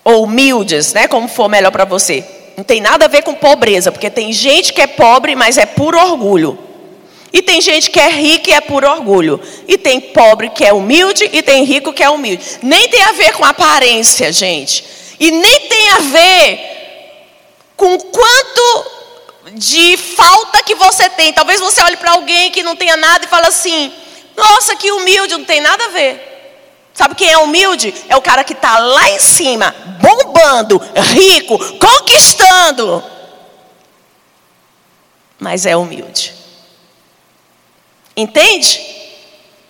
[0.03, 2.25] ou humildes, né, como for melhor para você.
[2.57, 5.65] Não tem nada a ver com pobreza, porque tem gente que é pobre, mas é
[5.65, 6.59] por orgulho.
[7.33, 9.41] E tem gente que é rica e é por orgulho.
[9.69, 12.45] E tem pobre que é humilde e tem rico que é humilde.
[12.63, 14.85] Nem tem a ver com aparência, gente.
[15.21, 16.61] E nem tem a ver
[17.77, 18.91] com quanto
[19.55, 21.33] de falta que você tem.
[21.33, 23.91] Talvez você olhe para alguém que não tenha nada e fale assim:
[24.37, 26.32] "Nossa, que humilde", não tem nada a ver.
[26.95, 27.95] Sabe quem é humilde?
[28.09, 30.81] É o cara que está lá em cima, bombando,
[31.15, 33.03] rico, conquistando.
[35.39, 36.35] Mas é humilde.
[38.17, 38.93] Entende?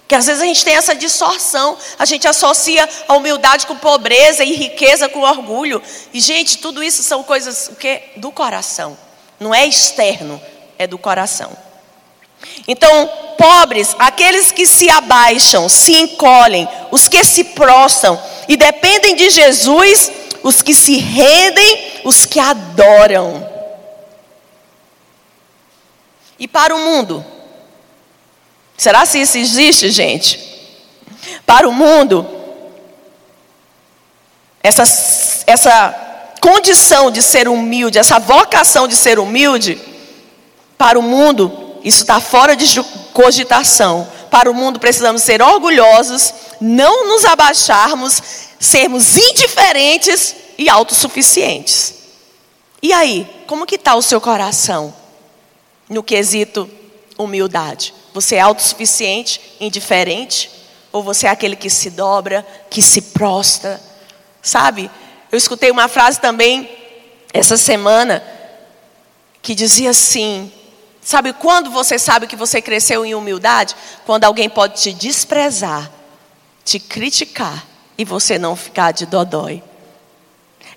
[0.09, 4.45] Que às vezes a gente tem essa distorção, a gente associa a humildade com pobreza
[4.45, 5.81] e riqueza com orgulho.
[6.13, 8.11] E gente, tudo isso são coisas o quê?
[8.17, 8.99] do coração.
[9.41, 10.39] Não é externo,
[10.77, 11.57] é do coração.
[12.67, 19.31] Então, pobres, aqueles que se abaixam, se encolhem, os que se prostram e dependem de
[19.31, 20.11] Jesus,
[20.43, 23.49] os que se rendem, os que adoram.
[26.39, 27.25] E para o mundo?
[28.77, 30.41] Será se isso existe, gente?
[31.47, 32.27] Para o mundo,
[34.63, 34.83] essa,
[35.47, 39.81] essa condição de ser humilde, essa vocação de ser humilde,
[40.77, 42.81] para o mundo, isso está fora de
[43.13, 44.09] cogitação.
[44.31, 48.23] Para o mundo precisamos ser orgulhosos, não nos abaixarmos,
[48.59, 51.95] sermos indiferentes e autossuficientes.
[52.83, 54.95] E aí, como que está o seu coração
[55.89, 56.69] no quesito
[57.19, 57.95] humildade?
[58.15, 60.51] Você é autossuficiente, indiferente?
[60.91, 63.81] Ou você é aquele que se dobra, que se prostra?
[64.41, 64.91] Sabe?
[65.31, 66.69] Eu escutei uma frase também
[67.33, 68.23] essa semana
[69.41, 70.53] que dizia assim:
[71.03, 73.75] Sabe quando você sabe que você cresceu em humildade?
[74.07, 75.91] Quando alguém pode te desprezar,
[76.65, 77.67] te criticar
[77.99, 79.63] e você não ficar de dodói.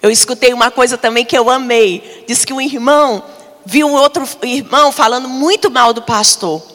[0.01, 2.25] Eu escutei uma coisa também que eu amei.
[2.27, 3.23] Diz que um irmão
[3.65, 6.74] viu um outro irmão falando muito mal do pastor.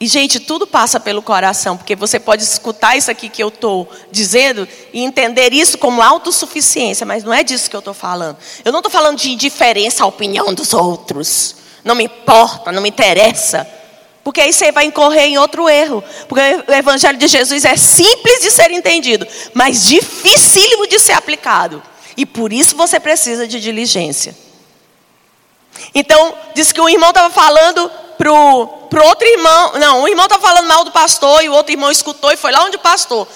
[0.00, 3.90] E, gente, tudo passa pelo coração, porque você pode escutar isso aqui que eu estou
[4.12, 8.36] dizendo e entender isso como autossuficiência, mas não é disso que eu estou falando.
[8.64, 11.56] Eu não estou falando de indiferença à opinião dos outros.
[11.84, 13.68] Não me importa, não me interessa.
[14.22, 16.04] Porque aí você vai incorrer em outro erro.
[16.28, 21.82] Porque o Evangelho de Jesus é simples de ser entendido, mas dificílimo de ser aplicado.
[22.16, 24.36] E por isso você precisa de diligência.
[25.92, 29.72] Então, diz que o irmão estava falando pro, pro outro irmão.
[29.78, 32.50] Não, o irmão estava falando mal do pastor e o outro irmão escutou e foi
[32.50, 33.26] lá onde o pastor.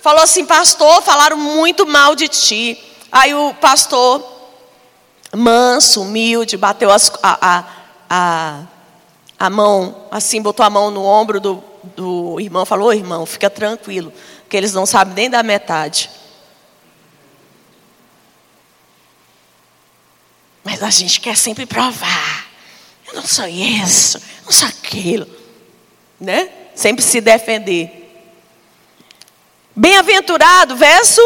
[0.00, 2.82] Falou assim: Pastor, falaram muito mal de ti.
[3.12, 4.24] Aí o pastor,
[5.36, 7.64] manso, humilde, bateu as, a, a,
[8.08, 8.62] a,
[9.38, 11.62] a mão, assim, botou a mão no ombro do,
[11.94, 12.64] do irmão.
[12.64, 14.12] Falou: oh, Irmão, fica tranquilo,
[14.48, 16.10] que eles não sabem nem da metade.
[20.64, 22.51] Mas a gente quer sempre provar.
[23.12, 25.26] Eu não sou isso, eu não sou aquilo.
[26.20, 26.48] Né?
[26.74, 27.98] Sempre se defender.
[29.74, 31.20] Bem-aventurado, verso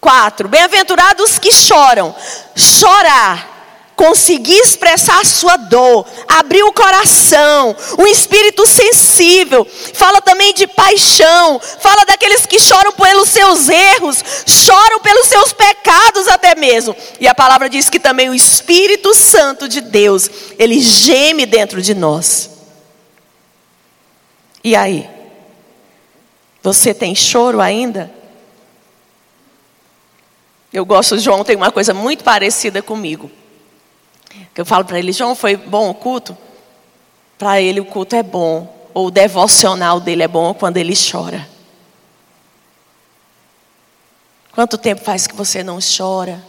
[0.00, 0.48] 4.
[0.48, 2.14] Bem-aventurados que choram.
[2.54, 3.55] Chorar
[3.96, 9.64] conseguir expressar a sua dor, abrir o coração, um espírito sensível.
[9.64, 16.28] Fala também de paixão, fala daqueles que choram pelos seus erros, choram pelos seus pecados
[16.28, 16.94] até mesmo.
[17.18, 21.94] E a palavra diz que também o Espírito Santo de Deus, ele geme dentro de
[21.94, 22.50] nós.
[24.62, 25.08] E aí?
[26.62, 28.10] Você tem choro ainda?
[30.72, 33.30] Eu gosto, João tem uma coisa muito parecida comigo.
[34.54, 36.36] Que eu falo para ele, João, foi bom o culto?
[37.38, 41.46] Para ele o culto é bom, ou o devocional dele é bom quando ele chora.
[44.52, 46.42] Quanto tempo faz que você não chora?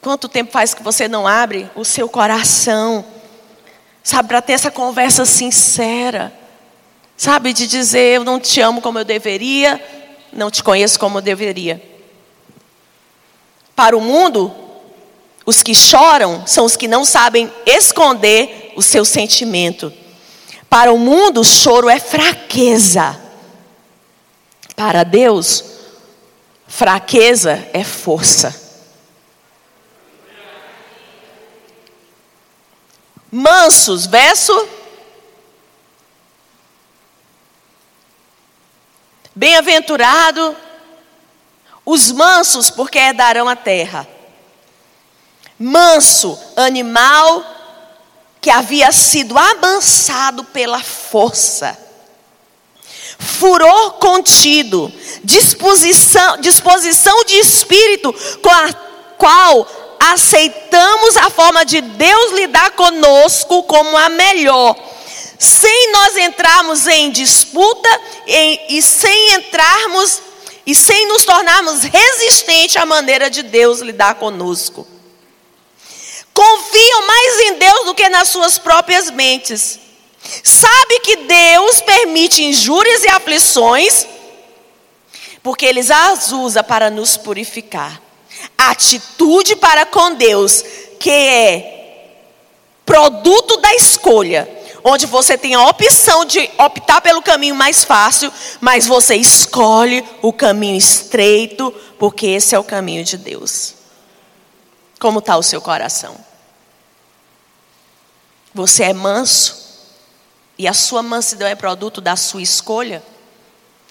[0.00, 3.04] Quanto tempo faz que você não abre o seu coração?
[4.04, 6.32] Sabe, para ter essa conversa sincera.
[7.16, 9.84] Sabe, de dizer, eu não te amo como eu deveria,
[10.32, 11.82] não te conheço como eu deveria.
[13.74, 14.54] Para o mundo,
[15.46, 19.92] os que choram são os que não sabem esconder o seu sentimento.
[20.68, 23.18] Para o mundo, o choro é fraqueza.
[24.74, 25.64] Para Deus,
[26.66, 28.64] fraqueza é força.
[33.30, 34.68] Mansos, verso.
[39.32, 40.56] Bem-aventurado
[41.84, 44.15] os mansos, porque herdarão a terra
[45.58, 47.44] manso, animal
[48.40, 51.76] que havia sido amansado pela força.
[53.18, 54.92] Furor contido,
[55.24, 58.72] disposição, disposição de espírito com a
[59.16, 59.66] qual
[59.98, 64.76] aceitamos a forma de Deus lidar conosco como a melhor,
[65.38, 67.88] sem nós entrarmos em disputa
[68.26, 70.20] em, e sem entrarmos
[70.66, 74.86] e sem nos tornarmos resistentes à maneira de Deus lidar conosco
[76.36, 79.80] confiam mais em Deus do que nas suas próprias mentes.
[80.44, 84.06] Sabe que Deus permite injúrias e aflições,
[85.42, 88.02] porque Ele as usa para nos purificar.
[88.58, 90.62] Atitude para com Deus,
[91.00, 91.72] que é
[92.84, 94.46] produto da escolha,
[94.84, 98.30] onde você tem a opção de optar pelo caminho mais fácil,
[98.60, 103.75] mas você escolhe o caminho estreito, porque esse é o caminho de Deus.
[105.06, 106.16] Como está o seu coração?
[108.52, 109.56] Você é manso
[110.58, 113.00] e a sua mansidão é produto da sua escolha?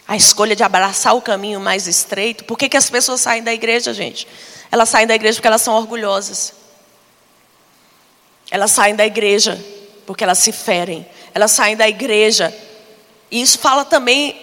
[0.06, 2.44] A escolha de abraçar o caminho mais estreito?
[2.44, 4.28] Por que, que as pessoas saem da igreja, gente?
[4.70, 6.54] Elas saem da igreja porque elas são orgulhosas.
[8.52, 9.58] Elas saem da igreja
[10.06, 11.08] porque elas se ferem.
[11.34, 12.54] Elas saem da igreja.
[13.32, 14.36] E isso fala também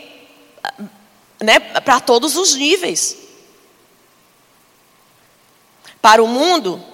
[1.39, 3.22] né, para todos os níveis.
[6.03, 6.85] Para o mundo,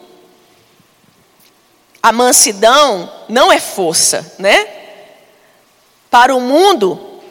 [2.03, 4.69] a mansidão não é força, né?
[6.11, 7.23] Para o mundo,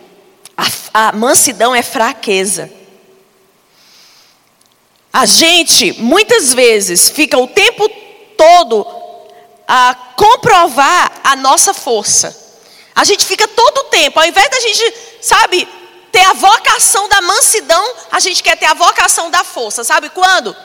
[0.58, 2.72] a, a mansidão é fraqueza.
[5.14, 7.88] A gente, muitas vezes, fica o tempo
[8.36, 8.86] todo
[9.68, 12.36] a comprovar a nossa força.
[12.96, 15.68] A gente fica todo o tempo, ao invés da gente, sabe,
[16.12, 19.84] ter a vocação da mansidão, a gente quer ter a vocação da força.
[19.84, 20.56] Sabe quando?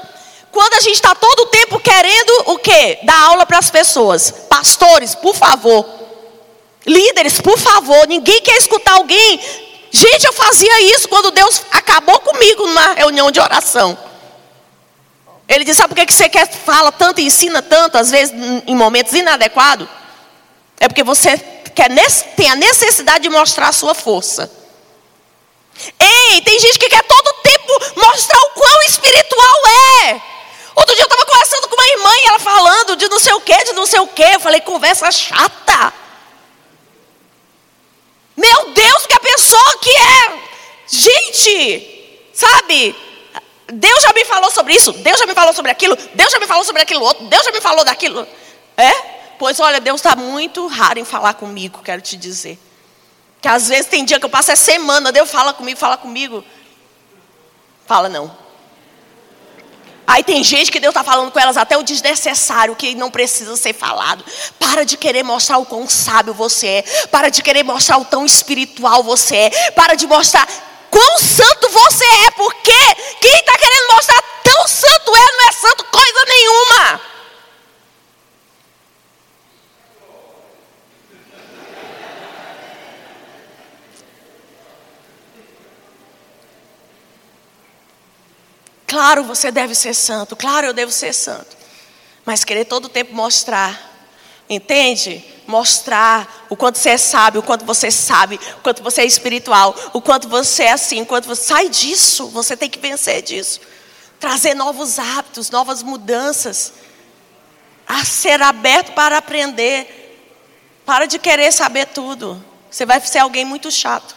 [0.52, 2.98] Quando a gente está todo o tempo querendo o quê?
[3.04, 4.30] Dar aula para as pessoas.
[4.50, 5.84] Pastores, por favor.
[6.86, 8.06] Líderes, por favor.
[8.06, 9.40] Ninguém quer escutar alguém.
[9.90, 13.96] Gente, eu fazia isso quando Deus acabou comigo numa reunião de oração.
[15.48, 18.34] Ele disse: Sabe por que você quer, fala tanto e ensina tanto, às vezes
[18.66, 19.88] em momentos inadequados?
[20.78, 21.38] É porque você
[21.74, 21.88] quer,
[22.36, 24.50] tem a necessidade de mostrar a sua força.
[25.98, 29.56] Ei, tem gente que quer todo tempo mostrar o quão espiritual
[30.04, 30.20] é.
[30.74, 33.40] Outro dia eu estava conversando com uma irmã e ela falando de não sei o
[33.40, 34.22] que, de não sei o que.
[34.22, 35.92] Eu falei, conversa chata.
[38.36, 40.42] Meu Deus, que a pessoa que é.
[40.88, 42.96] Gente, sabe?
[43.72, 46.46] Deus já me falou sobre isso, Deus já me falou sobre aquilo, Deus já me
[46.46, 48.26] falou sobre aquilo outro, Deus já me falou daquilo.
[48.76, 48.90] É?
[49.38, 52.58] Pois olha, Deus está muito raro em falar comigo, quero te dizer.
[53.40, 56.44] Que às vezes tem dia que eu passo a semana, Deus fala comigo, fala comigo.
[57.86, 58.41] Fala não.
[60.12, 63.56] Aí tem gente que Deus está falando com elas até o desnecessário, que não precisa
[63.56, 64.22] ser falado.
[64.58, 66.82] Para de querer mostrar o quão sábio você é.
[67.10, 69.70] Para de querer mostrar o tão espiritual você é.
[69.70, 70.46] Para de mostrar
[70.90, 72.30] quão santo você é.
[72.32, 77.11] Porque quem está querendo mostrar tão santo é, não é santo coisa nenhuma.
[88.92, 90.36] Claro, você deve ser santo.
[90.36, 91.56] Claro, eu devo ser santo.
[92.26, 93.90] Mas querer todo o tempo mostrar.
[94.50, 95.24] Entende?
[95.46, 99.74] Mostrar o quanto você é sábio, o quanto você sabe, o quanto você é espiritual,
[99.94, 102.26] o quanto você é assim, o quanto você sai disso.
[102.28, 103.62] Você tem que vencer disso.
[104.20, 106.74] Trazer novos hábitos, novas mudanças.
[107.88, 110.20] A ser aberto para aprender.
[110.84, 112.44] Para de querer saber tudo.
[112.70, 114.14] Você vai ser alguém muito chato.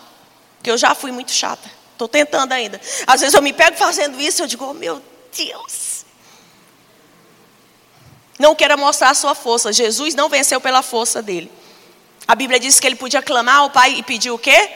[0.62, 1.85] Que eu já fui muito chata.
[1.96, 2.80] Estou tentando ainda.
[3.08, 5.02] Às vezes eu me pego fazendo isso eu digo, oh, meu
[5.36, 6.04] Deus.
[8.38, 9.72] Não queira mostrar a sua força.
[9.72, 11.50] Jesus não venceu pela força dele.
[12.28, 14.70] A Bíblia diz que ele podia clamar ao Pai e pedir o quê?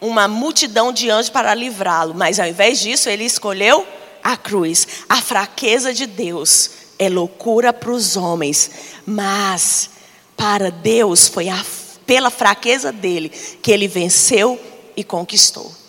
[0.00, 2.14] Uma multidão de anjos para livrá-lo.
[2.14, 3.86] Mas ao invés disso, ele escolheu
[4.20, 5.04] a cruz.
[5.08, 8.72] A fraqueza de Deus é loucura para os homens.
[9.06, 9.88] Mas
[10.36, 11.64] para Deus foi a,
[12.04, 14.60] pela fraqueza dele que ele venceu
[14.96, 15.79] e conquistou.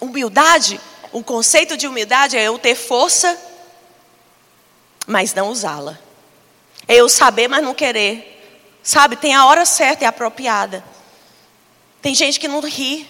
[0.00, 0.80] Humildade,
[1.12, 3.38] um conceito de humildade é eu ter força,
[5.06, 5.98] mas não usá-la.
[6.88, 8.32] É eu saber, mas não querer.
[8.82, 10.84] Sabe, tem a hora certa e apropriada.
[12.02, 13.08] Tem gente que não ri.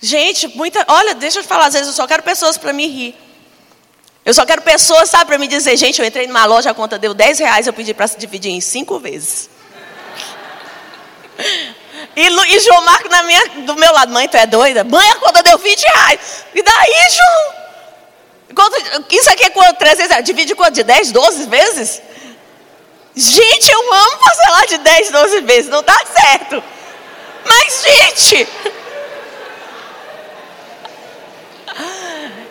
[0.00, 0.84] Gente, muita.
[0.88, 3.14] Olha, deixa eu falar, às vezes eu só quero pessoas para me rir.
[4.24, 6.98] Eu só quero pessoas, sabe, para me dizer, gente, eu entrei numa loja, a conta
[6.98, 9.48] deu 10 reais, eu pedi para se dividir em cinco vezes.
[12.18, 14.82] E, Lu, e João Marco na minha, do meu lado, mãe, tu é doida?
[14.82, 16.18] Mãe, a conta deu 20 reais.
[16.52, 17.54] E daí, João?
[18.56, 19.78] Quanto, isso aqui é quanto?
[19.78, 20.24] 300 reais.
[20.24, 20.74] Divide quanto?
[20.74, 22.02] De 10, 12 vezes?
[23.14, 25.70] Gente, eu amo parcelar de 10, 12 vezes.
[25.70, 26.60] Não dá certo.
[27.44, 28.48] Mas, gente.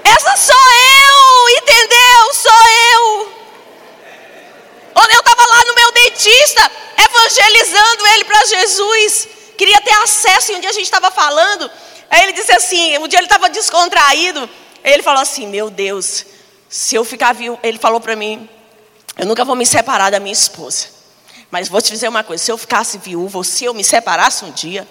[0.05, 2.33] Essa sou eu, entendeu?
[2.35, 3.33] Sou eu.
[4.93, 10.51] Quando eu estava lá no meu dentista, evangelizando ele para Jesus queria ter acesso.
[10.51, 11.69] E um dia a gente estava falando,
[12.09, 14.49] aí ele disse assim: um dia ele estava descontraído.
[14.83, 16.25] Ele falou assim: Meu Deus,
[16.69, 18.47] se eu ficar vivo, ele falou para mim:
[19.17, 20.87] Eu nunca vou me separar da minha esposa.
[21.49, 24.51] Mas vou te dizer uma coisa: se eu ficasse viúvo, se eu me separasse um
[24.51, 24.87] dia,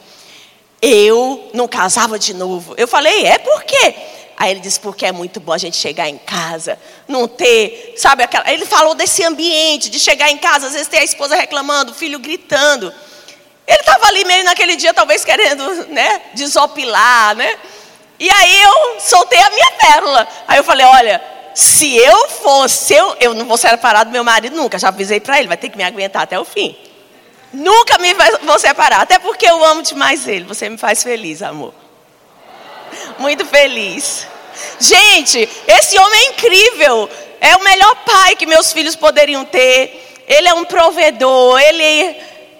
[0.83, 2.75] eu não casava de novo.
[2.77, 3.95] Eu falei: É por quê?
[4.37, 8.23] Aí ele disse, porque é muito bom a gente chegar em casa, não ter, sabe,
[8.23, 8.53] aquela...
[8.53, 11.95] ele falou desse ambiente, de chegar em casa, às vezes ter a esposa reclamando, o
[11.95, 12.93] filho gritando.
[13.67, 17.59] Ele estava ali meio naquele dia, talvez querendo, né, desopilar, né?
[18.19, 20.29] E aí eu soltei a minha pérola.
[20.47, 21.23] Aí eu falei, olha,
[21.55, 24.79] se eu fosse, eu, eu não vou separar do meu marido nunca.
[24.79, 26.77] Já avisei para ele, vai ter que me aguentar até o fim.
[27.53, 30.45] Nunca me vou separar, até porque eu amo demais ele.
[30.45, 31.75] Você me faz feliz, amor.
[33.19, 34.27] Muito feliz.
[34.79, 37.11] Gente, esse homem é incrível.
[37.41, 40.25] É o melhor pai que meus filhos poderiam ter.
[40.27, 42.17] Ele é um provedor, ele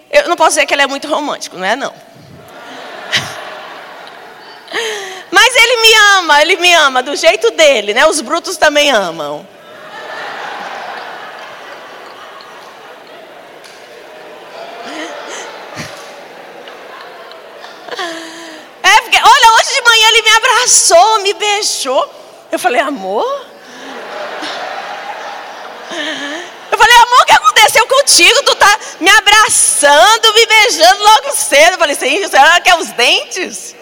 [0.09, 1.93] eu não posso dizer que ele é muito romântico, não é não.
[5.31, 8.05] Mas ele me ama, ele me ama do jeito dele, né?
[8.07, 9.45] Os brutos também amam.
[18.83, 22.09] É porque, olha, hoje de manhã ele me abraçou, me beijou.
[22.49, 23.45] Eu falei, amor?
[27.07, 28.43] Amor, o que aconteceu contigo?
[28.43, 31.73] Tu tá me abraçando, me beijando logo cedo.
[31.73, 33.75] Eu falei, sim, será que é os dentes?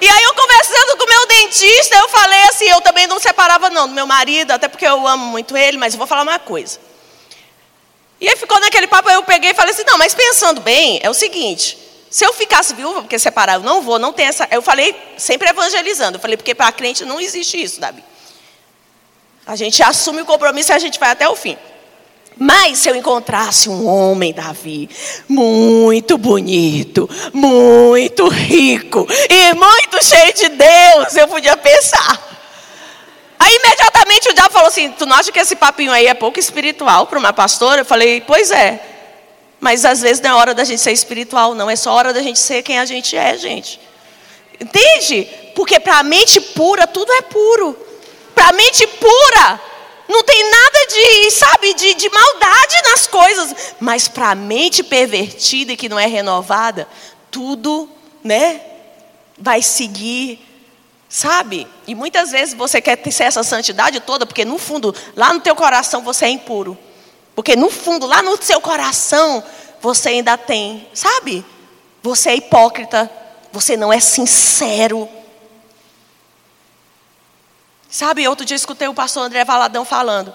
[0.00, 3.68] E aí eu conversando com o meu dentista, eu falei assim, eu também não separava
[3.68, 6.38] não do meu marido, até porque eu amo muito ele, mas eu vou falar uma
[6.38, 6.78] coisa.
[8.18, 11.10] E aí ficou naquele papo, eu peguei e falei assim, não, mas pensando bem, é
[11.10, 11.76] o seguinte,
[12.10, 14.48] Se eu ficasse viúva, porque separar eu não vou, não tem essa.
[14.50, 16.16] Eu falei, sempre evangelizando.
[16.16, 18.02] Eu falei, porque para crente não existe isso, Davi.
[19.46, 21.56] A gente assume o compromisso e a gente vai até o fim.
[22.36, 24.88] Mas se eu encontrasse um homem, Davi,
[25.28, 32.28] muito bonito, muito rico e muito cheio de Deus, eu podia pensar.
[33.38, 36.40] Aí imediatamente o diabo falou assim: Tu não acha que esse papinho aí é pouco
[36.40, 37.82] espiritual para uma pastora?
[37.82, 38.89] Eu falei: Pois é.
[39.60, 41.68] Mas às vezes não é hora da gente ser espiritual, não.
[41.68, 43.78] É só hora da gente ser quem a gente é, gente.
[44.58, 45.28] Entende?
[45.54, 47.78] Porque para a mente pura, tudo é puro.
[48.34, 49.60] Para a mente pura,
[50.08, 53.74] não tem nada de, sabe, de, de maldade nas coisas.
[53.78, 56.88] Mas para a mente pervertida e que não é renovada,
[57.30, 57.88] tudo,
[58.24, 58.62] né,
[59.38, 60.40] vai seguir,
[61.08, 61.66] sabe?
[61.86, 65.54] E muitas vezes você quer ter essa santidade toda, porque no fundo, lá no teu
[65.54, 66.78] coração você é impuro.
[67.40, 69.42] Porque no fundo, lá no seu coração,
[69.80, 71.42] você ainda tem, sabe?
[72.02, 73.10] Você é hipócrita,
[73.50, 75.08] você não é sincero.
[77.88, 80.34] Sabe, outro dia escutei o pastor André Valadão falando,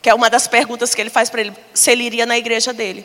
[0.00, 2.72] que é uma das perguntas que ele faz para ele, se ele iria na igreja
[2.72, 3.04] dele.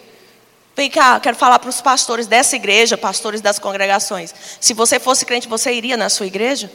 [0.75, 4.31] Vem cá, quero falar para os pastores dessa igreja, pastores das congregações.
[4.61, 6.71] Se você fosse crente, você iria na sua igreja?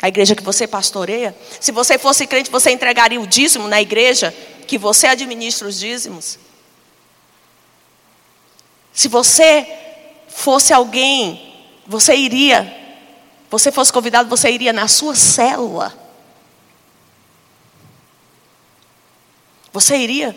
[0.00, 1.36] A igreja que você pastoreia?
[1.60, 4.34] Se você fosse crente, você entregaria o dízimo na igreja
[4.66, 6.38] que você administra os dízimos?
[8.92, 9.66] Se você
[10.28, 11.54] fosse alguém,
[11.86, 12.76] você iria,
[13.50, 15.96] você fosse convidado, você iria na sua célula.
[19.72, 20.36] Você iria,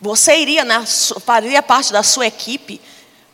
[0.00, 2.80] você iria na, faria parte da sua equipe.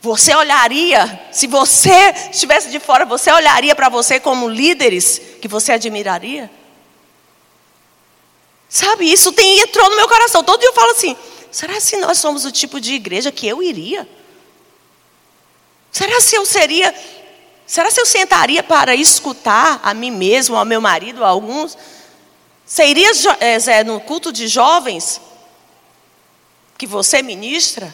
[0.01, 5.73] Você olharia, se você estivesse de fora, você olharia para você como líderes que você
[5.73, 6.49] admiraria?
[8.67, 10.43] Sabe, isso tem, entrou no meu coração.
[10.43, 11.15] Todo dia eu falo assim:
[11.51, 14.09] será se nós somos o tipo de igreja que eu iria?
[15.91, 16.95] Será se eu seria,
[17.67, 21.77] será se eu sentaria para escutar a mim mesmo, ao meu marido, a alguns?
[23.39, 25.21] Eh, Zé, no culto de jovens
[26.75, 27.93] que você ministra?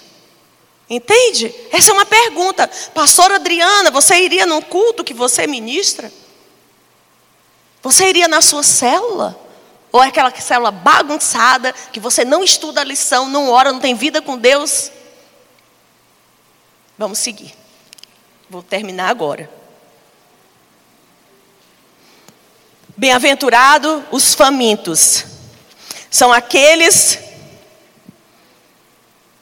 [0.90, 1.54] Entende?
[1.72, 2.70] Essa é uma pergunta.
[2.94, 6.12] Pastor Adriana, você iria no culto que você ministra?
[7.84, 9.38] Você iria na sua célula?
[9.92, 13.96] Ou é aquela célula bagunçada, que você não estuda a lição, não ora, não tem
[13.96, 14.92] vida com Deus?
[16.98, 17.54] Vamos seguir.
[18.50, 19.50] Vou terminar agora.
[22.96, 25.26] Bem-aventurado os famintos.
[26.10, 27.20] São aqueles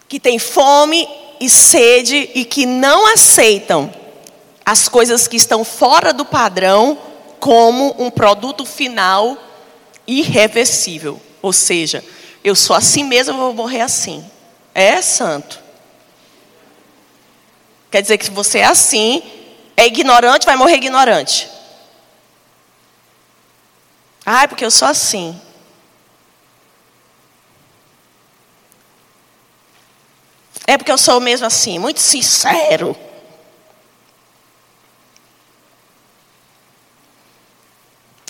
[0.08, 1.08] que têm fome
[1.40, 3.94] e sede e que não aceitam
[4.66, 6.98] as coisas que estão fora do padrão
[7.40, 9.38] como um produto final
[10.08, 11.22] irreversível.
[11.42, 12.04] Ou seja,
[12.44, 14.26] eu sou assim mesmo, eu vou morrer assim.
[14.74, 15.60] É santo.
[17.92, 19.24] Quer dizer que se você é assim,
[19.78, 21.48] é ignorante, vai morrer ignorante.
[24.26, 25.40] Ah, porque eu sou assim.
[30.68, 32.96] É porque eu sou mesmo assim, muito sincero.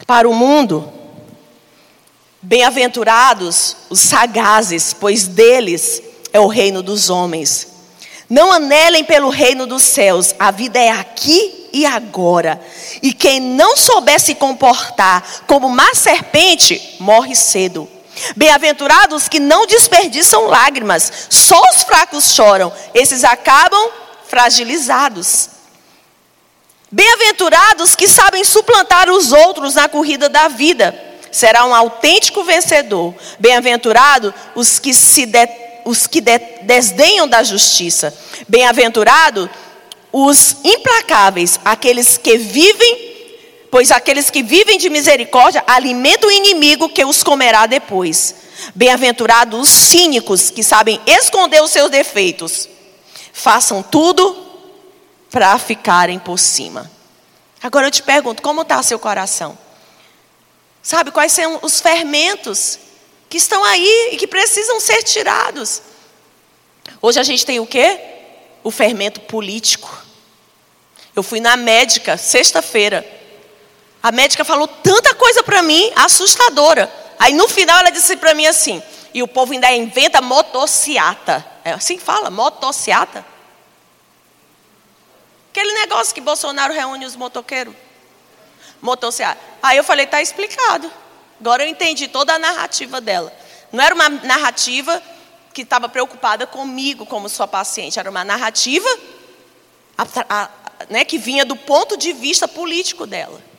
[0.05, 0.93] Para o mundo,
[2.47, 5.99] Bem-aventurados os sagazes, pois deles
[6.31, 7.69] é o reino dos homens.
[8.29, 12.61] Não anelem pelo reino dos céus, a vida é aqui e agora.
[13.01, 17.89] E quem não souber se comportar como uma serpente, morre cedo.
[18.35, 23.89] Bem-aventurados que não desperdiçam lágrimas, só os fracos choram, esses acabam
[24.27, 25.49] fragilizados.
[26.91, 30.97] Bem-aventurados que sabem suplantar os outros na corrida da vida
[31.31, 33.13] será um autêntico vencedor.
[33.37, 35.49] Bem-aventurado os que se de,
[35.83, 38.13] os que de, desdenham da justiça.
[38.47, 39.49] Bem-aventurado
[40.11, 43.14] os implacáveis, aqueles que vivem,
[43.75, 48.33] pois aqueles que vivem de misericórdia alimentam o inimigo que os comerá depois.
[48.73, 52.69] Bem-aventurados os cínicos que sabem esconder os seus defeitos.
[53.33, 54.33] Façam tudo
[55.29, 56.89] para ficarem por cima.
[57.61, 59.57] Agora eu te pergunto, como está seu coração?
[60.81, 62.79] Sabe quais são os fermentos
[63.27, 65.81] que estão aí e que precisam ser tirados?
[67.01, 67.99] Hoje a gente tem o quê?
[68.63, 70.01] O fermento político.
[71.13, 73.24] Eu fui na médica sexta-feira.
[74.05, 76.93] A médica falou tanta coisa para mim, assustadora.
[77.17, 81.43] Aí no final ela disse para mim assim: e o povo ainda inventa motociata.
[81.63, 83.25] É assim que fala, motociata.
[85.49, 87.73] Aquele negócio que Bolsonaro reúne os motoqueiros
[88.79, 89.41] motocicleta.
[89.63, 90.91] Aí eu falei, tá explicado.
[91.41, 93.35] Agora eu entendi toda a narrativa dela.
[93.71, 95.01] Não era uma narrativa
[95.51, 98.87] que estava preocupada comigo como sua paciente, era uma narrativa
[99.97, 100.49] a, a,
[100.91, 103.54] né, que vinha do ponto de vista político dela.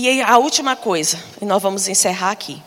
[0.00, 2.62] E a última coisa, e nós vamos encerrar aqui.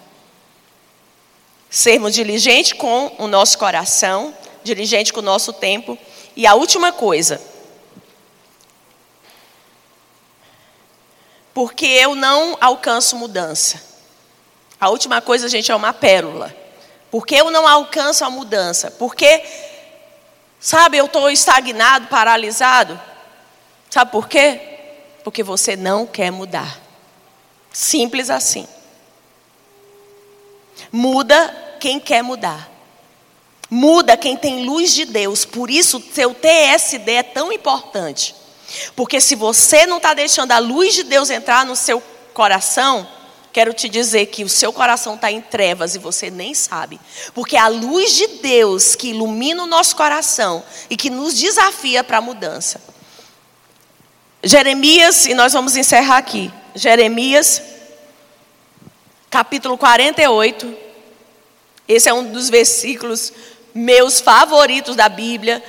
[1.69, 5.97] Sermos diligentes com o nosso coração, diligente com o nosso tempo.
[6.35, 7.41] E a última coisa,
[11.53, 13.81] porque eu não alcanço mudança.
[14.77, 16.53] A última coisa, gente, é uma pérola.
[17.09, 18.91] Porque eu não alcanço a mudança?
[18.91, 19.41] Porque,
[20.59, 22.99] sabe, eu estou estagnado, paralisado.
[23.89, 24.59] Sabe por quê?
[25.23, 26.90] Porque você não quer mudar.
[27.71, 28.67] Simples assim.
[30.91, 32.69] Muda quem quer mudar.
[33.69, 35.45] Muda quem tem luz de Deus.
[35.45, 38.35] Por isso, seu TSD é tão importante.
[38.95, 42.01] Porque se você não está deixando a luz de Deus entrar no seu
[42.33, 43.07] coração,
[43.53, 46.99] quero te dizer que o seu coração está em trevas e você nem sabe.
[47.33, 52.17] Porque a luz de Deus que ilumina o nosso coração e que nos desafia para
[52.17, 52.81] a mudança.
[54.43, 56.51] Jeremias, e nós vamos encerrar aqui.
[56.75, 57.61] Jeremias,
[59.29, 60.73] capítulo 48.
[61.87, 63.33] Esse é um dos versículos
[63.73, 65.63] meus favoritos da Bíblia.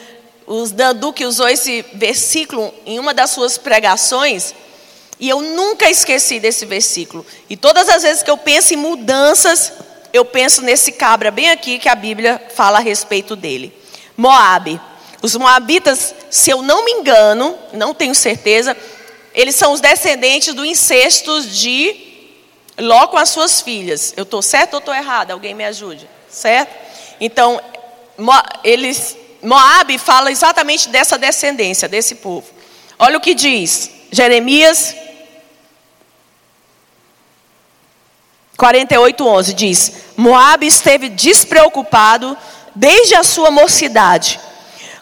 [0.46, 4.55] O Danduque usou esse versículo em uma das suas pregações.
[5.18, 7.24] E eu nunca esqueci desse versículo.
[7.48, 9.72] E todas as vezes que eu penso em mudanças,
[10.12, 13.72] eu penso nesse cabra bem aqui que a Bíblia fala a respeito dele.
[14.16, 14.80] Moabe.
[15.22, 18.76] Os moabitas, se eu não me engano, não tenho certeza,
[19.34, 22.12] eles são os descendentes do incesto de
[22.78, 24.14] Ló com as suas filhas.
[24.16, 25.32] Eu estou certo ou estou errada?
[25.32, 26.08] Alguém me ajude.
[26.28, 26.74] Certo?
[27.20, 27.60] Então,
[28.64, 32.46] eles, Moab fala exatamente dessa descendência, desse povo.
[32.98, 34.94] Olha o que diz Jeremias
[38.56, 39.54] 48, 11.
[39.54, 42.36] Diz: Moab esteve despreocupado
[42.74, 44.40] desde a sua mocidade,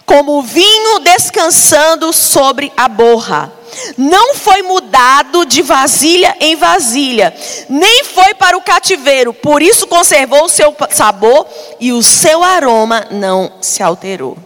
[0.05, 3.60] como o vinho descansando sobre a borra
[3.97, 7.35] não foi mudado de vasilha em vasilha,
[7.69, 11.47] nem foi para o cativeiro, por isso conservou o seu sabor
[11.79, 14.37] e o seu aroma não se alterou.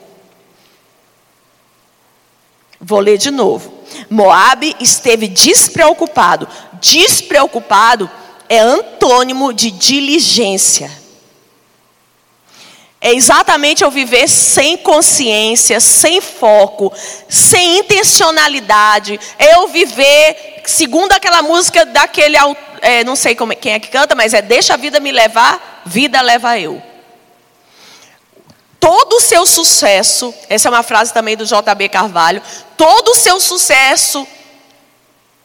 [2.80, 3.72] Vou ler de novo.
[4.10, 6.46] Moabe esteve despreocupado.
[6.80, 8.10] Despreocupado
[8.48, 11.03] é antônimo de diligência
[13.04, 16.90] é exatamente eu viver sem consciência, sem foco,
[17.28, 19.20] sem intencionalidade.
[19.38, 22.38] É eu viver segundo aquela música daquele,
[22.80, 25.12] é, não sei como, é, quem é que canta, mas é Deixa a vida me
[25.12, 26.82] levar, vida leva eu.
[28.80, 32.40] Todo o seu sucesso, essa é uma frase também do JB Carvalho,
[32.74, 34.26] todo o seu sucesso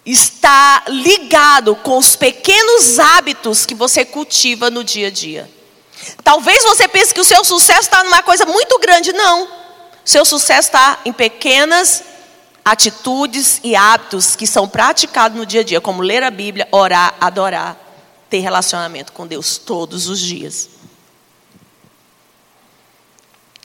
[0.06, 5.59] está ligado com os pequenos hábitos que você cultiva no dia a dia.
[6.24, 9.14] Talvez você pense que o seu sucesso está numa coisa muito grande.
[9.14, 9.48] Não.
[10.06, 12.04] Seu sucesso está em pequenas
[12.64, 17.16] atitudes e hábitos que são praticados no dia a dia, como ler a Bíblia, orar,
[17.20, 17.78] adorar,
[18.30, 20.70] ter relacionamento com Deus todos os dias.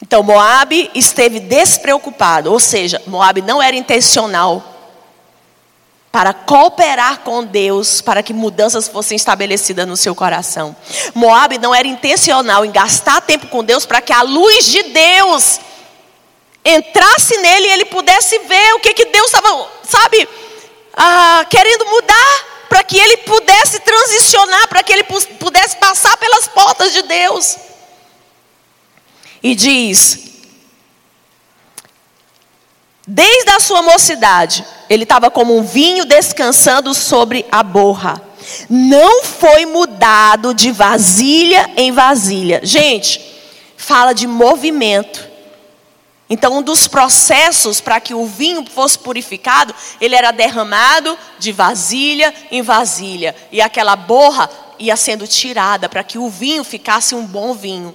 [0.02, 4.73] Então Moabe esteve despreocupado, ou seja, Moabe não era intencional
[6.14, 10.76] para cooperar com Deus para que mudanças fossem estabelecidas no seu coração.
[11.12, 15.58] Moab não era intencional em gastar tempo com Deus para que a luz de Deus
[16.64, 20.28] entrasse nele e ele pudesse ver o que, que Deus estava, sabe,
[20.96, 25.02] ah, querendo mudar, para que ele pudesse transicionar, para que ele
[25.40, 27.56] pudesse passar pelas portas de Deus.
[29.42, 30.20] E diz:
[33.04, 38.20] Desde a sua mocidade, ele estava como um vinho descansando sobre a borra.
[38.68, 42.60] Não foi mudado de vasilha em vasilha.
[42.62, 43.20] Gente,
[43.76, 45.34] fala de movimento.
[46.28, 52.34] Então, um dos processos para que o vinho fosse purificado, ele era derramado de vasilha
[52.50, 53.36] em vasilha.
[53.52, 57.94] E aquela borra ia sendo tirada para que o vinho ficasse um bom vinho.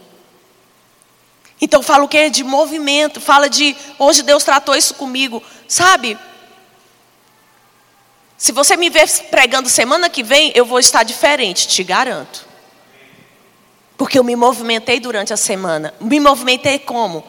[1.61, 2.29] Então fala o que?
[2.29, 5.43] De movimento, fala de hoje Deus tratou isso comigo.
[5.67, 6.17] Sabe?
[8.39, 12.47] Se você me ver pregando semana que vem, eu vou estar diferente, te garanto.
[13.97, 15.93] Porque eu me movimentei durante a semana.
[15.99, 17.21] Me movimentei como?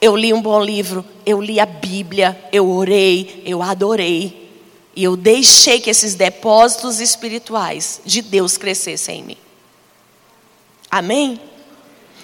[0.00, 4.50] Eu li um bom livro, eu li a Bíblia, eu orei, eu adorei.
[4.96, 9.38] E eu deixei que esses depósitos espirituais de Deus crescessem em mim.
[10.90, 11.38] Amém?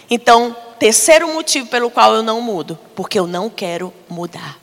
[0.08, 4.61] Então, terceiro motivo pelo qual eu não mudo, porque eu não quero mudar.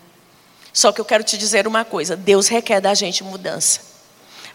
[0.80, 3.82] Só que eu quero te dizer uma coisa: Deus requer da gente mudança.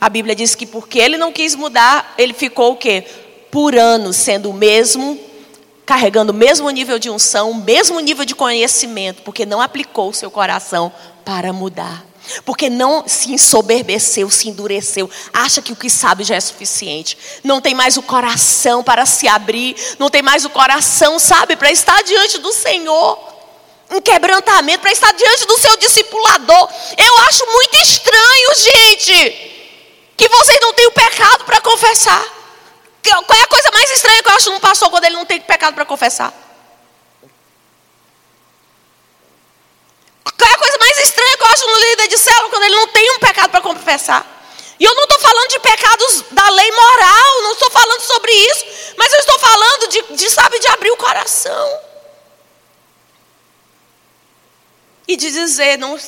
[0.00, 3.04] A Bíblia diz que porque ele não quis mudar, ele ficou o quê?
[3.50, 5.20] Por anos sendo o mesmo,
[5.84, 10.14] carregando o mesmo nível de unção, o mesmo nível de conhecimento, porque não aplicou o
[10.14, 10.90] seu coração
[11.26, 12.02] para mudar.
[12.46, 17.18] Porque não se ensoberbeceu, se endureceu, acha que o que sabe já é suficiente.
[17.44, 21.70] Não tem mais o coração para se abrir, não tem mais o coração, sabe, para
[21.70, 23.33] estar diante do Senhor.
[23.90, 26.68] Um quebrantamento, para estar diante do seu discipulador.
[26.96, 29.54] Eu acho muito estranho, gente,
[30.16, 32.24] que vocês não o pecado para confessar.
[33.02, 35.40] Qual é a coisa mais estranha que eu acho num pastor quando ele não tem
[35.40, 36.32] pecado para confessar?
[40.36, 42.76] Qual é a coisa mais estranha que eu acho no líder de célula quando ele
[42.76, 44.26] não tem um pecado para confessar?
[44.80, 48.64] E eu não estou falando de pecados da lei moral, não estou falando sobre isso,
[48.96, 51.80] mas eu estou falando de, de, sabe, de abrir o coração.
[55.06, 55.98] E de dizer, não,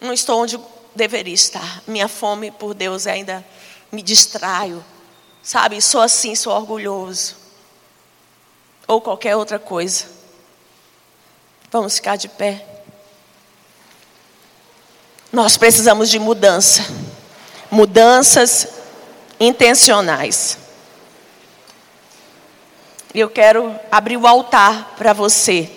[0.00, 0.60] não estou onde
[0.94, 1.82] deveria estar.
[1.86, 3.44] Minha fome por Deus ainda
[3.90, 4.84] me distraio.
[5.42, 7.36] Sabe, sou assim, sou orgulhoso.
[8.86, 10.06] Ou qualquer outra coisa.
[11.70, 12.66] Vamos ficar de pé.
[15.32, 16.84] Nós precisamos de mudança.
[17.70, 18.68] Mudanças
[19.40, 20.58] intencionais.
[23.14, 25.70] E eu quero abrir o altar para você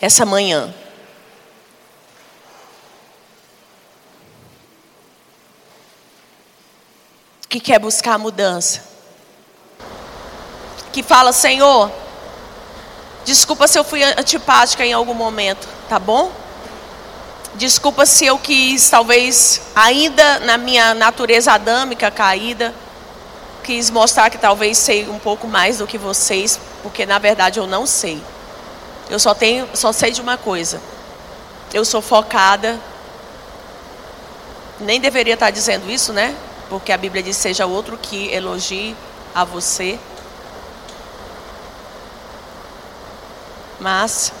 [0.00, 0.74] essa manhã.
[7.48, 8.82] Que quer buscar a mudança.
[10.92, 11.90] Que fala, Senhor,
[13.24, 16.30] desculpa se eu fui antipática em algum momento, tá bom?
[17.54, 22.74] Desculpa se eu quis, talvez, ainda na minha natureza adâmica caída,
[23.64, 27.66] quis mostrar que talvez sei um pouco mais do que vocês, porque na verdade eu
[27.66, 28.22] não sei.
[29.10, 30.80] Eu só tenho, só sei de uma coisa.
[31.72, 32.78] Eu sou focada.
[34.80, 36.34] Nem deveria estar dizendo isso, né?
[36.68, 38.96] Porque a Bíblia diz seja outro que elogie
[39.34, 39.98] a você.
[43.80, 44.32] Mas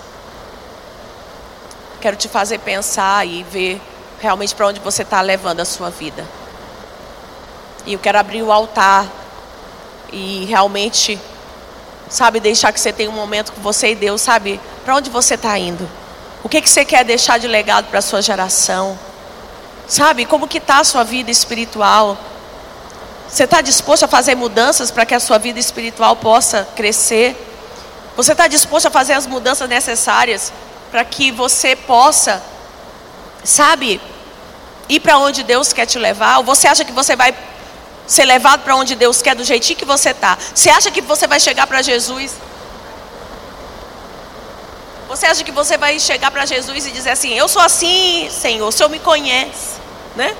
[2.00, 3.80] Quero te fazer pensar e ver
[4.20, 6.24] realmente para onde você está levando a sua vida.
[7.84, 9.04] E eu quero abrir o altar
[10.12, 11.18] e realmente,
[12.08, 15.34] sabe, deixar que você tenha um momento com você e Deus, sabe, para onde você
[15.34, 15.88] está indo.
[16.44, 18.96] O que, que você quer deixar de legado para a sua geração?
[19.88, 22.18] Sabe, como que está a sua vida espiritual?
[23.26, 27.34] Você está disposto a fazer mudanças para que a sua vida espiritual possa crescer?
[28.14, 30.52] Você está disposto a fazer as mudanças necessárias
[30.90, 32.42] para que você possa,
[33.42, 33.98] sabe,
[34.88, 36.38] ir para onde Deus quer te levar?
[36.38, 37.34] Ou você acha que você vai
[38.06, 40.36] ser levado para onde Deus quer do jeitinho que você está?
[40.54, 42.32] Você acha que você vai chegar para Jesus?
[45.08, 48.68] Você acha que você vai chegar para Jesus e dizer assim: Eu sou assim, Senhor,
[48.68, 49.78] o Senhor me conhece,
[50.14, 50.36] né?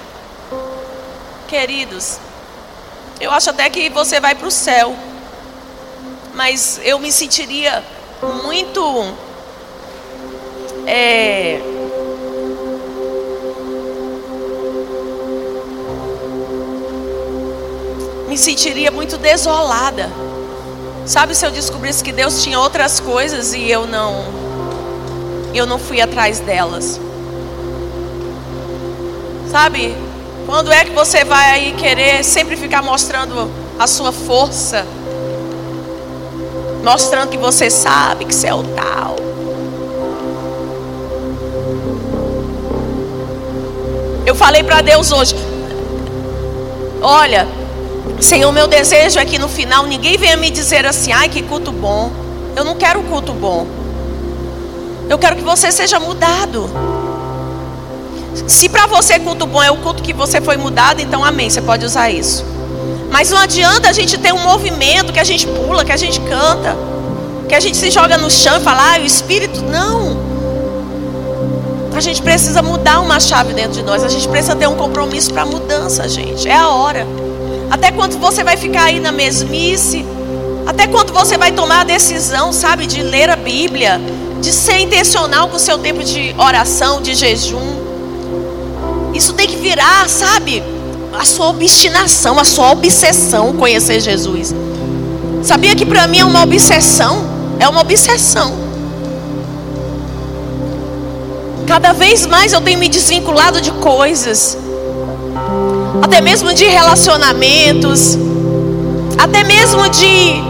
[1.49, 2.19] Queridos,
[3.19, 4.95] eu acho até que você vai para o céu,
[6.35, 7.83] mas eu me sentiria
[8.45, 9.14] muito
[10.87, 11.61] é,
[18.29, 20.11] me sentiria muito desolada.
[21.07, 24.47] Sabe se eu descobrisse que Deus tinha outras coisas e eu não
[25.55, 27.01] eu não fui atrás delas.
[29.51, 29.96] Sabe?
[30.46, 34.86] Quando é que você vai aí querer sempre ficar mostrando a sua força?
[36.82, 39.16] Mostrando que você sabe que você é o tal.
[44.24, 45.34] Eu falei para Deus hoje:
[47.01, 47.46] Olha,
[48.20, 51.70] Senhor, meu desejo é que no final ninguém venha me dizer assim: ai, que culto
[51.70, 52.11] bom.
[52.57, 53.78] Eu não quero culto bom.
[55.09, 56.69] Eu quero que você seja mudado.
[58.47, 61.61] Se para você culto bom é o culto que você foi mudado, então amém, você
[61.61, 62.45] pode usar isso.
[63.11, 66.21] Mas não adianta a gente ter um movimento que a gente pula, que a gente
[66.21, 66.77] canta,
[67.49, 69.63] que a gente se joga no chão e fala, ah, o Espírito.
[69.63, 70.29] Não.
[71.95, 74.05] A gente precisa mudar uma chave dentro de nós.
[74.05, 76.47] A gente precisa ter um compromisso para mudança, gente.
[76.47, 77.07] É a hora.
[77.71, 80.07] Até quando você vai ficar aí na mesmice?
[80.67, 84.01] Até quando você vai tomar a decisão, sabe, de ler a Bíblia,
[84.41, 87.78] de ser intencional com o seu tempo de oração, de jejum?
[89.14, 90.62] Isso tem que virar, sabe,
[91.18, 94.55] a sua obstinação, a sua obsessão conhecer Jesus.
[95.43, 97.26] Sabia que para mim é uma obsessão?
[97.59, 98.68] É uma obsessão.
[101.66, 104.57] Cada vez mais eu tenho me desvinculado de coisas,
[106.01, 108.16] até mesmo de relacionamentos,
[109.18, 110.43] até mesmo de,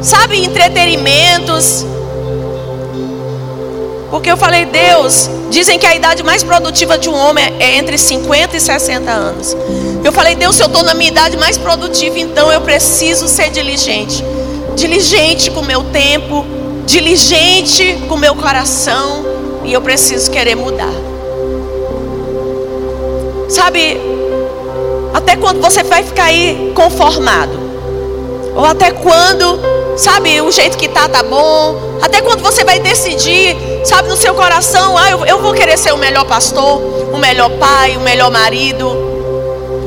[0.00, 1.86] sabe, entretenimentos.
[4.12, 7.96] Porque eu falei, Deus, dizem que a idade mais produtiva de um homem é entre
[7.96, 9.56] 50 e 60 anos.
[10.04, 13.48] Eu falei, Deus, se eu estou na minha idade mais produtiva, então eu preciso ser
[13.48, 14.22] diligente.
[14.76, 16.44] diligente com o meu tempo,
[16.84, 19.24] diligente com o meu coração,
[19.64, 20.92] e eu preciso querer mudar.
[23.48, 23.98] Sabe,
[25.14, 27.58] até quando você vai ficar aí conformado?
[28.54, 29.58] Ou até quando,
[29.96, 31.98] sabe, o jeito que tá tá bom?
[32.02, 35.92] Até quando você vai decidir, sabe, no seu coração, ah, eu, eu vou querer ser
[35.92, 36.80] o melhor pastor,
[37.12, 38.88] o melhor pai, o melhor marido,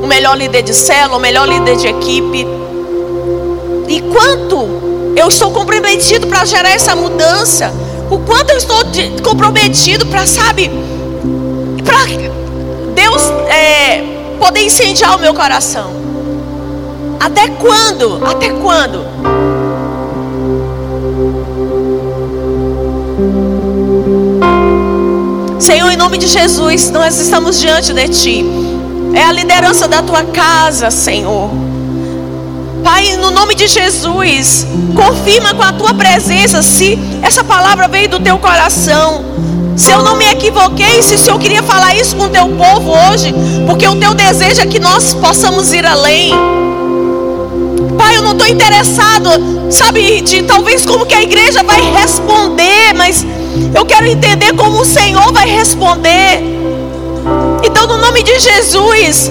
[0.02, 2.46] o melhor líder de célula, o melhor líder de equipe.
[3.88, 7.72] E quanto eu estou comprometido para gerar essa mudança?
[8.10, 8.78] O quanto eu estou
[9.22, 10.70] comprometido para, sabe,
[11.84, 12.04] para
[12.94, 15.90] Deus é, poder incendiar o meu coração?
[17.18, 18.24] Até quando?
[18.24, 19.35] Até quando?
[25.66, 28.44] Senhor, em nome de Jesus, nós estamos diante de Ti.
[29.12, 31.50] É a liderança da Tua casa, Senhor.
[32.84, 34.64] Pai, no nome de Jesus,
[34.94, 39.24] confirma com a tua presença se essa palavra veio do teu coração.
[39.76, 42.92] Se eu não me equivoquei, se o Senhor queria falar isso com o teu povo
[43.10, 43.34] hoje,
[43.66, 46.32] porque o teu desejo é que nós possamos ir além.
[47.98, 49.30] Pai, eu não estou interessado,
[49.68, 53.26] sabe, de talvez como que a igreja vai responder, mas
[53.74, 56.42] eu quero entender como o Senhor vai responder.
[57.62, 59.30] Então, no nome de Jesus,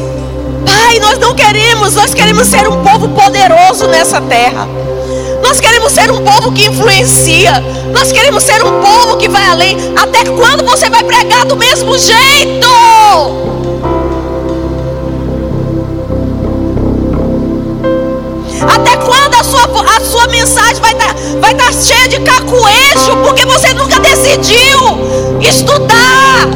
[0.66, 4.68] Pai, nós não queremos, nós queremos ser um povo poderoso nessa terra.
[5.44, 7.64] Nós queremos ser um povo que influencia.
[7.94, 9.78] Nós queremos ser um povo que vai além.
[9.96, 12.68] Até quando você vai pregar do mesmo jeito?
[18.68, 23.16] Até quando a sua, a sua mensagem vai estar tá, vai tá cheia de cacuejo?
[23.24, 26.48] Porque você nunca decidiu estudar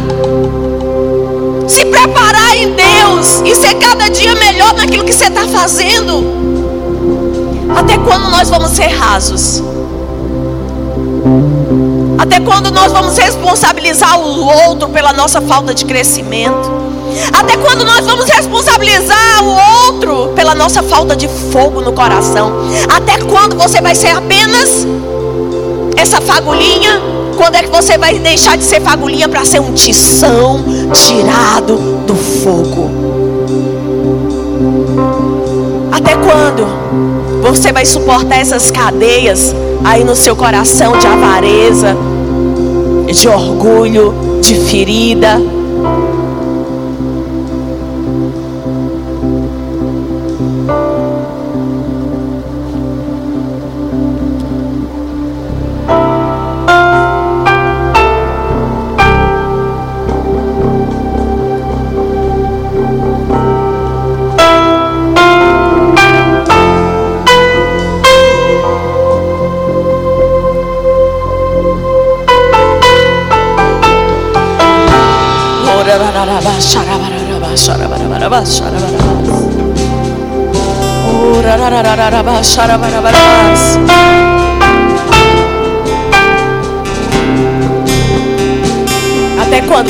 [1.68, 6.24] se preparar em Deus e ser cada dia melhor naquilo que você está fazendo.
[7.76, 9.62] Até quando nós vamos ser rasos?
[12.18, 16.80] Até quando nós vamos responsabilizar o outro pela nossa falta de crescimento?
[17.32, 22.52] Até quando nós vamos responsabilizar o outro pela nossa falta de fogo no coração?
[22.96, 24.88] Até quando você vai ser apenas
[25.96, 30.62] essa fagulhinha quando é que você vai deixar de ser fagulhinha para ser um tição
[30.92, 32.92] tirado do fogo?
[35.90, 36.68] Até quando
[37.42, 41.96] você vai suportar essas cadeias aí no seu coração de avareza,
[43.10, 45.42] de orgulho, de ferida?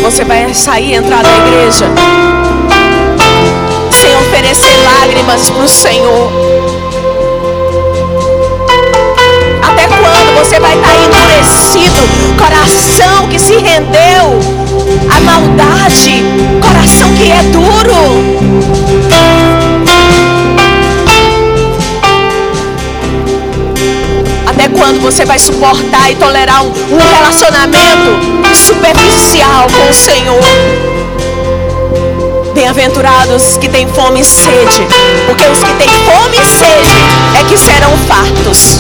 [0.02, 1.86] Você vai sair e entrar na igreja
[3.92, 6.32] sem oferecer lágrimas para o Senhor?
[9.62, 12.02] Até quando você vai estar endurecido,
[12.38, 14.40] coração que se rendeu
[15.10, 16.24] à maldade,
[16.62, 19.49] coração que é duro?
[24.80, 28.18] quando você vai suportar e tolerar um, relacionamento
[28.56, 30.42] superficial com o Senhor.
[32.54, 34.88] Bem-aventurados que têm fome e sede,
[35.28, 36.98] porque os que têm fome e sede
[37.38, 38.80] é que serão fartos.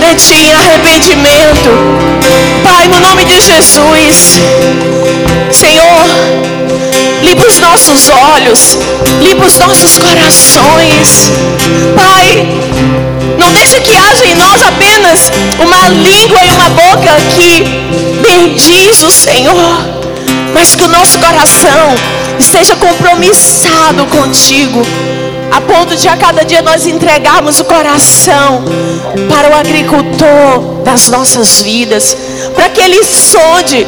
[0.09, 1.69] Diante Ti em arrependimento.
[2.63, 4.41] Pai, no nome de Jesus.
[5.51, 6.05] Senhor,
[7.23, 8.79] limpa os nossos olhos,
[9.21, 11.31] limpa os nossos corações.
[11.95, 12.47] Pai,
[13.39, 17.65] não deixa que haja em nós apenas uma língua e uma boca que
[18.23, 19.85] bendiz o Senhor,
[20.55, 21.95] mas que o nosso coração
[22.39, 24.83] esteja compromissado contigo
[25.51, 28.62] a ponto de a cada dia nós entregarmos o coração
[29.28, 32.16] para o agricultor das nossas vidas,
[32.55, 33.86] para que ele sonde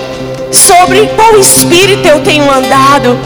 [0.51, 3.19] sobre qual espírito eu tenho andado,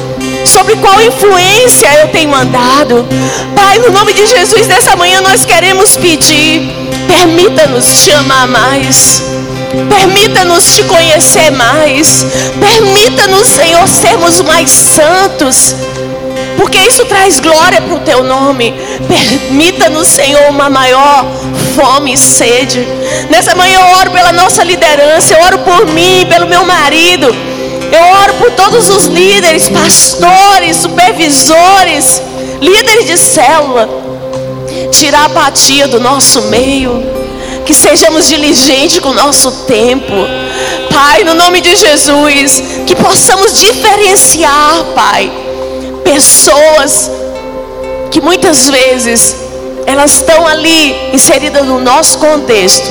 [0.45, 3.07] sobre qual influência eu tenho andado.
[3.55, 6.70] Pai, no nome de Jesus, nessa manhã nós queremos pedir,
[7.06, 9.23] permita-nos te amar mais.
[9.89, 12.24] Permita-nos te conhecer mais.
[12.61, 15.74] Permita-nos, Senhor, sermos mais santos
[16.56, 18.74] porque isso traz glória para o teu nome.
[19.09, 21.26] Permita-nos, Senhor, uma maior
[21.74, 22.86] fome e sede.
[23.31, 27.35] Nessa manhã eu oro pela nossa liderança, eu oro por mim, pelo meu marido.
[27.93, 32.22] Eu oro por todos os líderes, pastores, supervisores,
[32.60, 33.89] líderes de célula.
[34.90, 37.14] Tirar a apatia do nosso meio.
[37.64, 40.12] Que sejamos diligentes com o nosso tempo.
[40.93, 45.44] Pai, no nome de Jesus, que possamos diferenciar, Pai
[46.15, 47.11] pessoas
[48.09, 49.35] que muitas vezes
[49.85, 52.89] elas estão ali inseridas no nosso contexto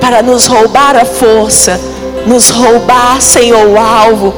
[0.00, 1.78] para nos roubar a força,
[2.24, 4.32] nos roubar, Senhor, o alvo,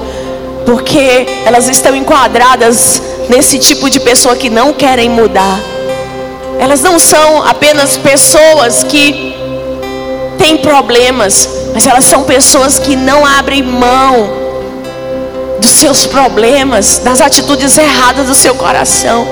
[0.67, 5.61] porque elas estão enquadradas nesse tipo de pessoa que não querem mudar.
[6.59, 9.33] Elas não são apenas pessoas que
[10.39, 14.42] têm problemas, mas elas são pessoas que não abrem mão
[15.63, 19.27] dos seus problemas, das atitudes erradas do seu coração.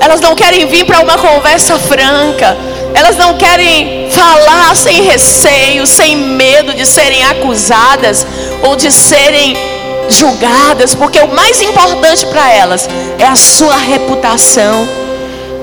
[0.00, 2.56] Elas não querem vir para uma conversa franca.
[2.94, 8.24] Elas não querem falar sem receio, sem medo de serem acusadas
[8.62, 9.56] ou de serem
[10.08, 12.88] julgadas, porque o mais importante para elas
[13.18, 15.03] é a sua reputação.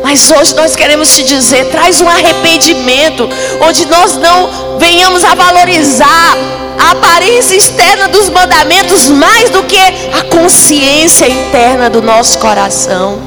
[0.03, 3.29] Mas hoje nós queremos te dizer: traz um arrependimento,
[3.61, 6.37] onde nós não venhamos a valorizar
[6.79, 13.19] a aparência externa dos mandamentos mais do que a consciência interna do nosso coração.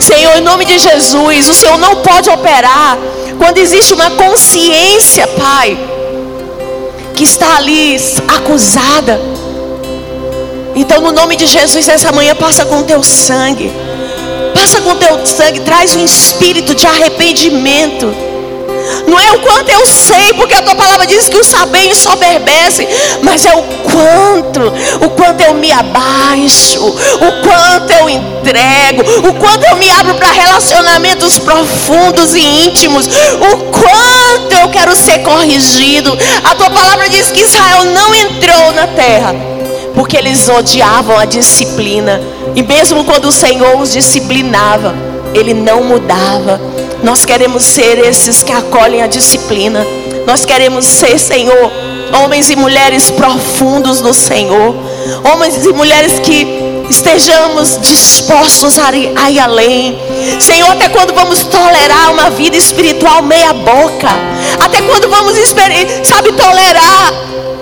[0.00, 2.98] Senhor, em nome de Jesus, o Senhor não pode operar
[3.38, 5.78] quando existe uma consciência, Pai,
[7.14, 7.96] que está ali
[8.36, 9.20] acusada.
[10.74, 13.72] Então, no nome de Jesus, nessa manhã, passa com o teu sangue.
[14.54, 18.28] Passa com teu sangue, traz um espírito de arrependimento
[19.06, 22.88] não é o quanto eu sei, porque a tua palavra diz que o saber ensoberbece,
[23.22, 24.72] mas é o quanto,
[25.04, 30.30] o quanto eu me abaixo, o quanto eu entrego, o quanto eu me abro para
[30.30, 36.16] relacionamentos profundos e íntimos, o quanto eu quero ser corrigido.
[36.44, 39.34] A tua palavra diz que Israel não entrou na terra
[39.94, 42.22] porque eles odiavam a disciplina,
[42.54, 44.94] e mesmo quando o Senhor os disciplinava,
[45.34, 46.60] ele não mudava.
[47.02, 49.86] Nós queremos ser esses que acolhem a disciplina.
[50.26, 51.70] Nós queremos ser, Senhor,
[52.22, 54.74] homens e mulheres profundos no Senhor.
[55.32, 56.46] Homens e mulheres que
[56.90, 59.98] estejamos dispostos a ir, a ir além.
[60.40, 64.08] Senhor, até quando vamos tolerar uma vida espiritual meia boca?
[64.58, 65.36] Até quando vamos,
[66.04, 67.12] sabe, tolerar,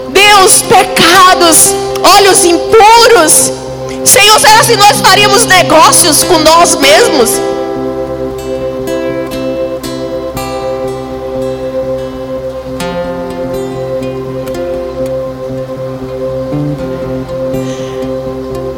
[0.08, 3.65] Deus, pecados, olhos impuros?
[4.06, 7.30] Senhor, será que nós faríamos negócios com nós mesmos?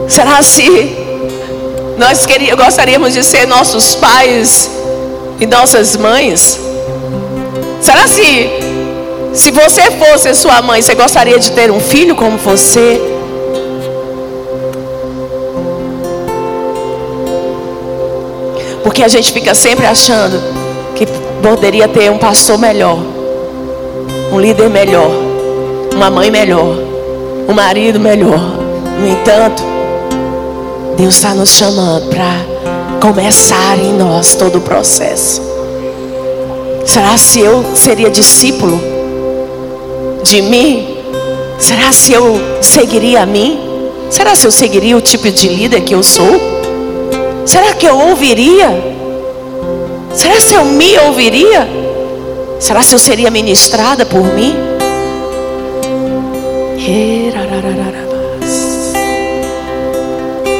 [0.08, 0.96] Será se
[1.98, 4.70] nós queríamos, gostaríamos de ser nossos pais
[5.38, 6.58] e nossas mães?
[7.82, 8.50] Será se
[9.34, 13.07] se você fosse sua mãe, você gostaria de ter um filho como você?
[18.88, 20.42] Porque a gente fica sempre achando
[20.96, 21.04] que
[21.42, 22.98] poderia ter um pastor melhor,
[24.32, 25.10] um líder melhor,
[25.94, 26.74] uma mãe melhor,
[27.46, 28.40] um marido melhor.
[28.98, 29.62] No entanto,
[30.96, 32.32] Deus está nos chamando para
[32.98, 35.42] começar em nós todo o processo.
[36.86, 38.80] Será se eu seria discípulo
[40.22, 40.96] de mim?
[41.58, 43.60] Será se eu seguiria a mim?
[44.08, 46.58] Será se eu seguiria o tipo de líder que eu sou?
[47.48, 48.68] Será que eu ouviria?
[50.12, 51.66] Será se eu me ouviria?
[52.60, 54.54] Será se eu seria ministrada por mim?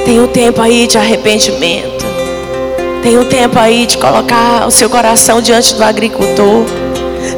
[0.07, 2.07] Tem um tempo aí de arrependimento.
[3.03, 6.65] Tem um tempo aí de colocar o seu coração diante do agricultor.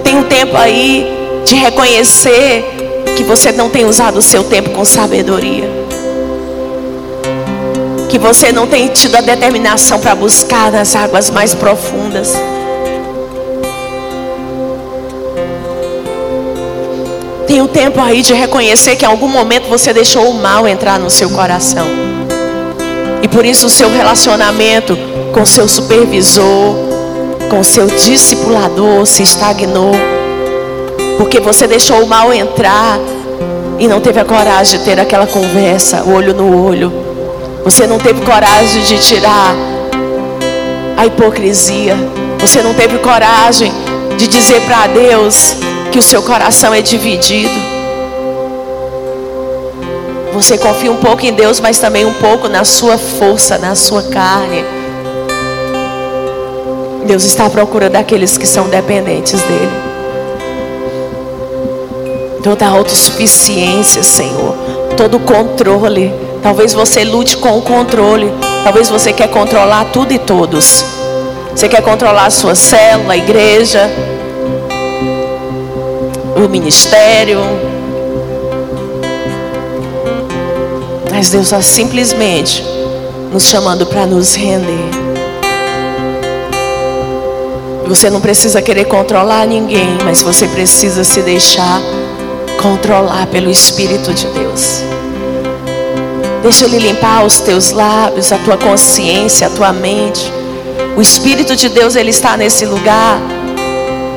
[0.05, 1.05] Tem um tempo aí
[1.45, 2.65] de reconhecer
[3.17, 5.80] que você não tem usado o seu tempo com sabedoria.
[8.11, 12.35] Que você não tem tido a determinação para buscar nas águas mais profundas.
[17.47, 20.99] Tem um tempo aí de reconhecer que em algum momento você deixou o mal entrar
[20.99, 21.87] no seu coração.
[23.23, 24.99] E por isso o seu relacionamento
[25.33, 26.75] com seu supervisor,
[27.49, 29.93] com seu discipulador se estagnou.
[31.17, 32.99] Porque você deixou o mal entrar
[33.79, 37.10] e não teve a coragem de ter aquela conversa, olho no olho.
[37.65, 39.55] Você não teve coragem de tirar
[40.97, 41.95] a hipocrisia.
[42.39, 43.73] Você não teve coragem
[44.17, 45.57] de dizer para Deus
[45.93, 47.55] que o seu coração é dividido.
[50.33, 54.03] Você confia um pouco em Deus, mas também um pouco na sua força, na sua
[54.05, 54.65] carne.
[57.07, 59.91] Deus está à procura daqueles que são dependentes dEle.
[62.43, 64.55] Toda autossuficiência, Senhor.
[64.97, 66.30] Todo controle.
[66.43, 68.33] Talvez você lute com o controle.
[68.65, 70.85] Talvez você quer controlar tudo e todos.
[71.55, 73.91] Você quer controlar a sua célula, a igreja,
[76.37, 77.41] o ministério.
[81.11, 82.65] Mas Deus está simplesmente
[83.31, 84.89] nos chamando para nos render.
[87.87, 91.83] Você não precisa querer controlar ninguém, mas você precisa se deixar
[92.63, 94.83] controlar pelo Espírito de Deus.
[96.43, 100.33] Deixa Ele limpar os teus lábios, a tua consciência, a tua mente.
[100.97, 103.21] O Espírito de Deus, Ele está nesse lugar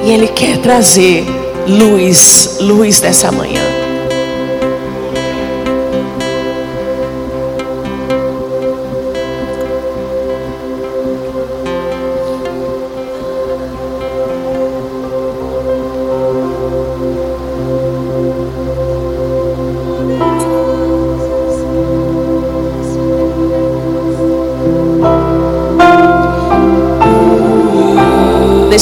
[0.03, 1.25] e Ele quer trazer
[1.67, 3.72] luz, luz dessa manhã.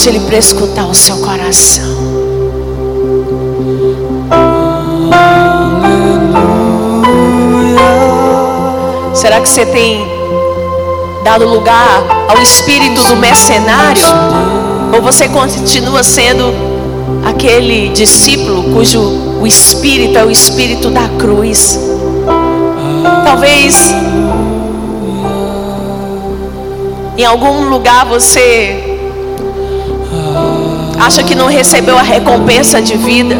[0.08, 1.86] Ele para escutar o seu coração.
[9.14, 10.04] Será que você tem
[11.24, 14.04] dado lugar ao espírito do mercenário?
[14.92, 16.52] Ou você continua sendo
[17.24, 19.00] aquele discípulo cujo
[19.40, 21.80] o espírito é o espírito da cruz?
[23.24, 23.94] Talvez
[27.16, 28.91] em algum lugar você
[31.06, 33.36] acha que não recebeu a recompensa de vida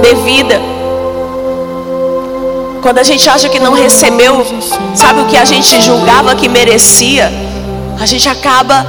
[0.00, 0.60] devida.
[2.80, 4.44] Quando a gente acha que não recebeu,
[4.94, 7.30] sabe o que a gente julgava que merecia,
[8.00, 8.86] a gente acaba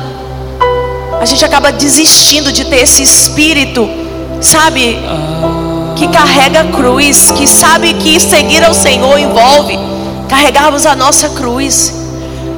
[1.19, 3.89] a gente acaba desistindo de ter esse espírito,
[4.41, 4.99] sabe,
[5.95, 9.77] que carrega a cruz, que sabe que seguir ao Senhor envolve
[10.27, 11.93] carregarmos a nossa cruz.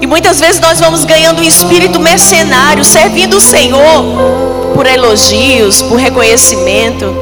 [0.02, 5.98] E muitas vezes nós vamos ganhando um espírito mercenário, servindo o Senhor por elogios, por
[5.98, 7.16] reconhecimento,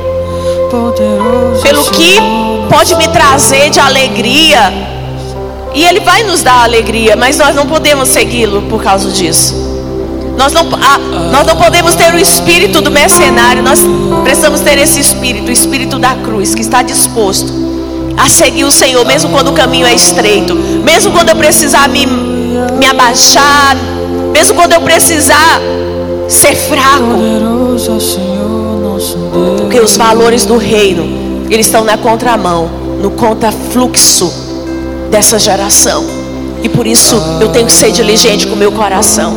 [1.62, 2.20] pelo que
[2.68, 4.74] pode me trazer de alegria.
[5.76, 9.54] E Ele vai nos dar alegria, mas nós não podemos segui-lo por causa disso.
[10.36, 13.82] Nós não, nós não podemos ter o espírito do mercenário, nós
[14.24, 17.54] precisamos ter esse espírito, o espírito da cruz, que está disposto
[18.18, 22.08] a seguir o Senhor, mesmo quando o caminho é estreito, mesmo quando eu precisar me,
[22.08, 23.78] me abaixar,
[24.32, 25.62] mesmo quando eu precisar
[26.30, 27.04] ser fraco.
[29.58, 32.70] Porque os valores do reino, eles estão na contramão,
[33.02, 34.32] no contrafluxo
[35.10, 36.06] dessa geração.
[36.64, 39.34] E por isso eu tenho que ser diligente com o meu coração.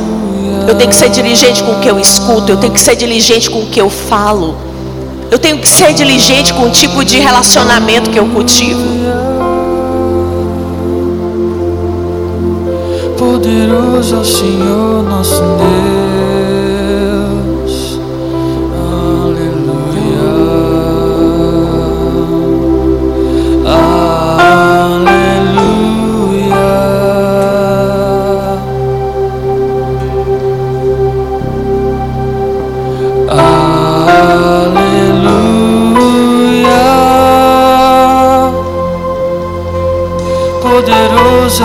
[0.68, 3.50] Eu tenho que ser diligente com o que eu escuto, eu tenho que ser diligente
[3.50, 4.56] com o que eu falo.
[5.30, 8.80] Eu tenho que ser diligente com o tipo de relacionamento que eu cultivo.
[13.18, 16.35] Poderoso é o Senhor nosso Deus.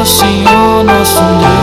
[0.06, 1.62] Senhor nosso Deus.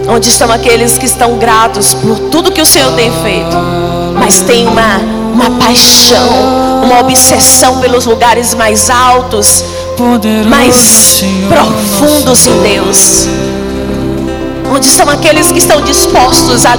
[0.10, 3.58] Onde estão aqueles que estão gratos por tudo que o Senhor tem feito,
[4.14, 9.64] mas tem uma uma paixão, uma obsessão pelos lugares mais altos,
[10.50, 13.28] mais profundos em Deus.
[14.78, 16.74] Onde estão aqueles que estão dispostos a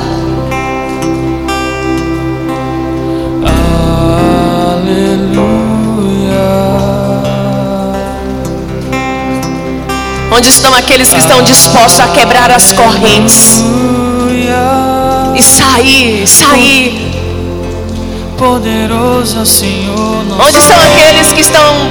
[4.72, 5.58] Aleluia.
[10.30, 13.64] onde estão aqueles que estão dispostos a quebrar as correntes
[15.34, 17.10] e sair, sair.
[18.38, 21.90] Poderoso Senhor Onde estão aqueles que estão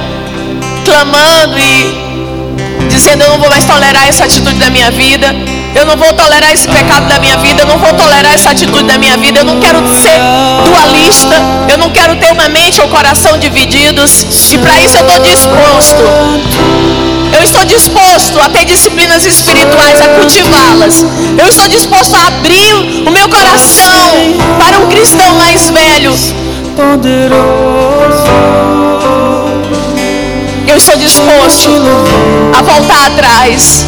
[0.86, 5.57] clamando e dizendo eu não vou mais tolerar essa atitude da minha vida.
[5.74, 8.84] Eu não vou tolerar esse pecado da minha vida, eu não vou tolerar essa atitude
[8.84, 10.18] da minha vida, eu não quero ser
[10.64, 11.34] dualista,
[11.70, 16.02] eu não quero ter uma mente ou coração divididos, e para isso eu estou disposto.
[17.32, 21.04] Eu estou disposto a ter disciplinas espirituais, a cultivá-las.
[21.38, 22.74] Eu estou disposto a abrir
[23.06, 26.12] o meu coração para um cristão mais velho.
[30.66, 31.70] Eu estou disposto
[32.58, 33.84] a voltar atrás.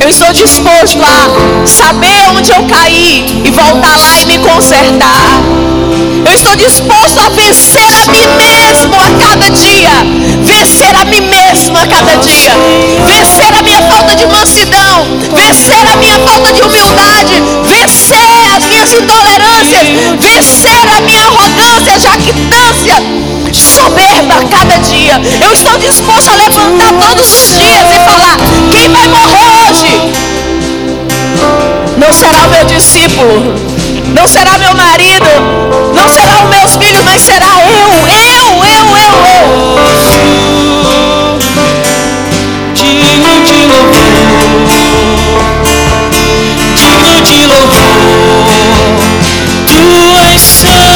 [0.00, 5.40] Eu estou disposto a saber onde eu caí e voltar lá e me consertar.
[6.26, 9.90] Eu estou disposto a vencer a mim mesmo a cada dia.
[10.42, 12.52] Vencer a mim mesmo a cada dia.
[13.06, 15.06] Vencer a minha falta de mansidão.
[15.32, 17.42] Vencer a minha falta de humildade.
[17.62, 19.86] Vencer as minhas intolerâncias.
[20.18, 23.26] Vencer a minha arrogância, jactância
[23.76, 25.20] soberba a cada dia.
[25.40, 28.36] Eu estou disposto a levantar todos os dias e falar:
[28.70, 30.00] quem vai morrer hoje?
[31.96, 33.54] Não será o meu discípulo,
[34.14, 35.28] não será meu marido,
[35.94, 39.46] não será os meus filhos, mas será eu, eu, eu, eu, eu.
[42.74, 44.04] Digno de louvor,
[46.74, 48.46] digno de louvor,
[49.66, 50.95] tu és santo,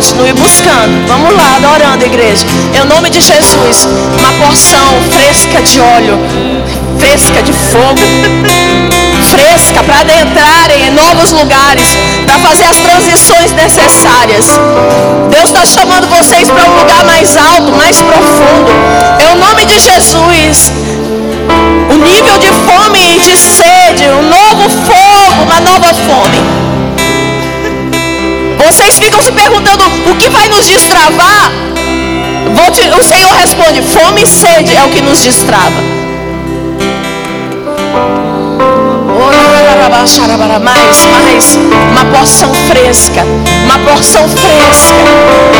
[0.00, 1.06] continue buscando.
[1.06, 2.46] Vamos lá, adorando, igreja.
[2.72, 3.86] Em nome de Jesus,
[4.18, 6.18] uma porção fresca de óleo,
[6.98, 8.00] fresca de fogo,
[9.28, 14.46] fresca para adentrarem em novos lugares, para fazer as transições necessárias.
[15.28, 18.72] Deus está chamando vocês para um lugar mais alto, mais profundo.
[19.20, 20.72] Em nome de Jesus,
[21.90, 26.79] o nível de fome e de sede, um novo fogo, uma nova fome.
[28.90, 31.52] Vocês ficam se perguntando o que vai nos destravar?
[32.72, 35.80] Te- o Senhor responde: fome e sede é o que nos destrava.
[40.58, 41.58] Mais, mais,
[41.92, 43.24] uma porção fresca,
[43.64, 44.94] uma porção fresca,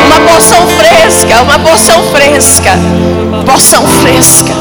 [0.06, 2.70] uma porção fresca, uma porção fresca,
[3.46, 4.54] porção fresca,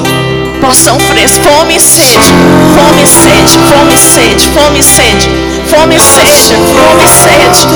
[0.62, 2.34] porção fresca, fome e sede,
[2.76, 5.30] fome e sede, fome e sede, fome e sede,
[5.70, 7.68] fome e sede, fome e sede,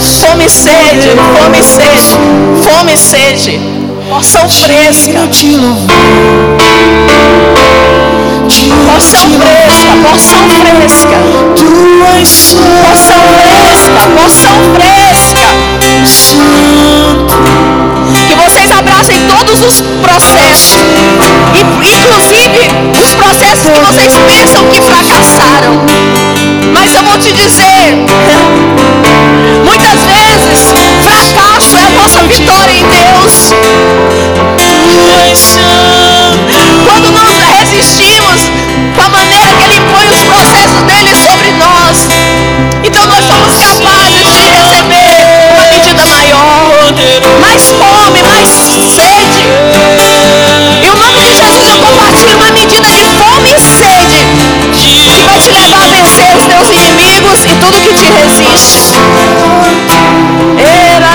[0.20, 2.18] fome e sede, fome e sede,
[2.62, 3.60] fome e sede,
[4.08, 5.20] porção fresca,
[8.82, 11.16] porção fresca, porção fresca.
[12.82, 15.46] Porção fresca, porção fresca.
[18.32, 20.80] Que vocês abracem todos os processos.
[21.82, 22.66] Inclusive
[22.98, 25.82] os processos que vocês pensam que fracassaram.
[26.72, 27.94] Mas eu vou te dizer.
[29.66, 30.72] Muitas vezes
[31.02, 33.52] fracasso é a nossa vitória em Deus.
[58.12, 58.98] Resiste.
[60.56, 61.12] Linda.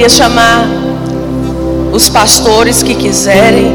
[0.10, 0.68] chamar
[1.92, 3.68] os pastores que quiserem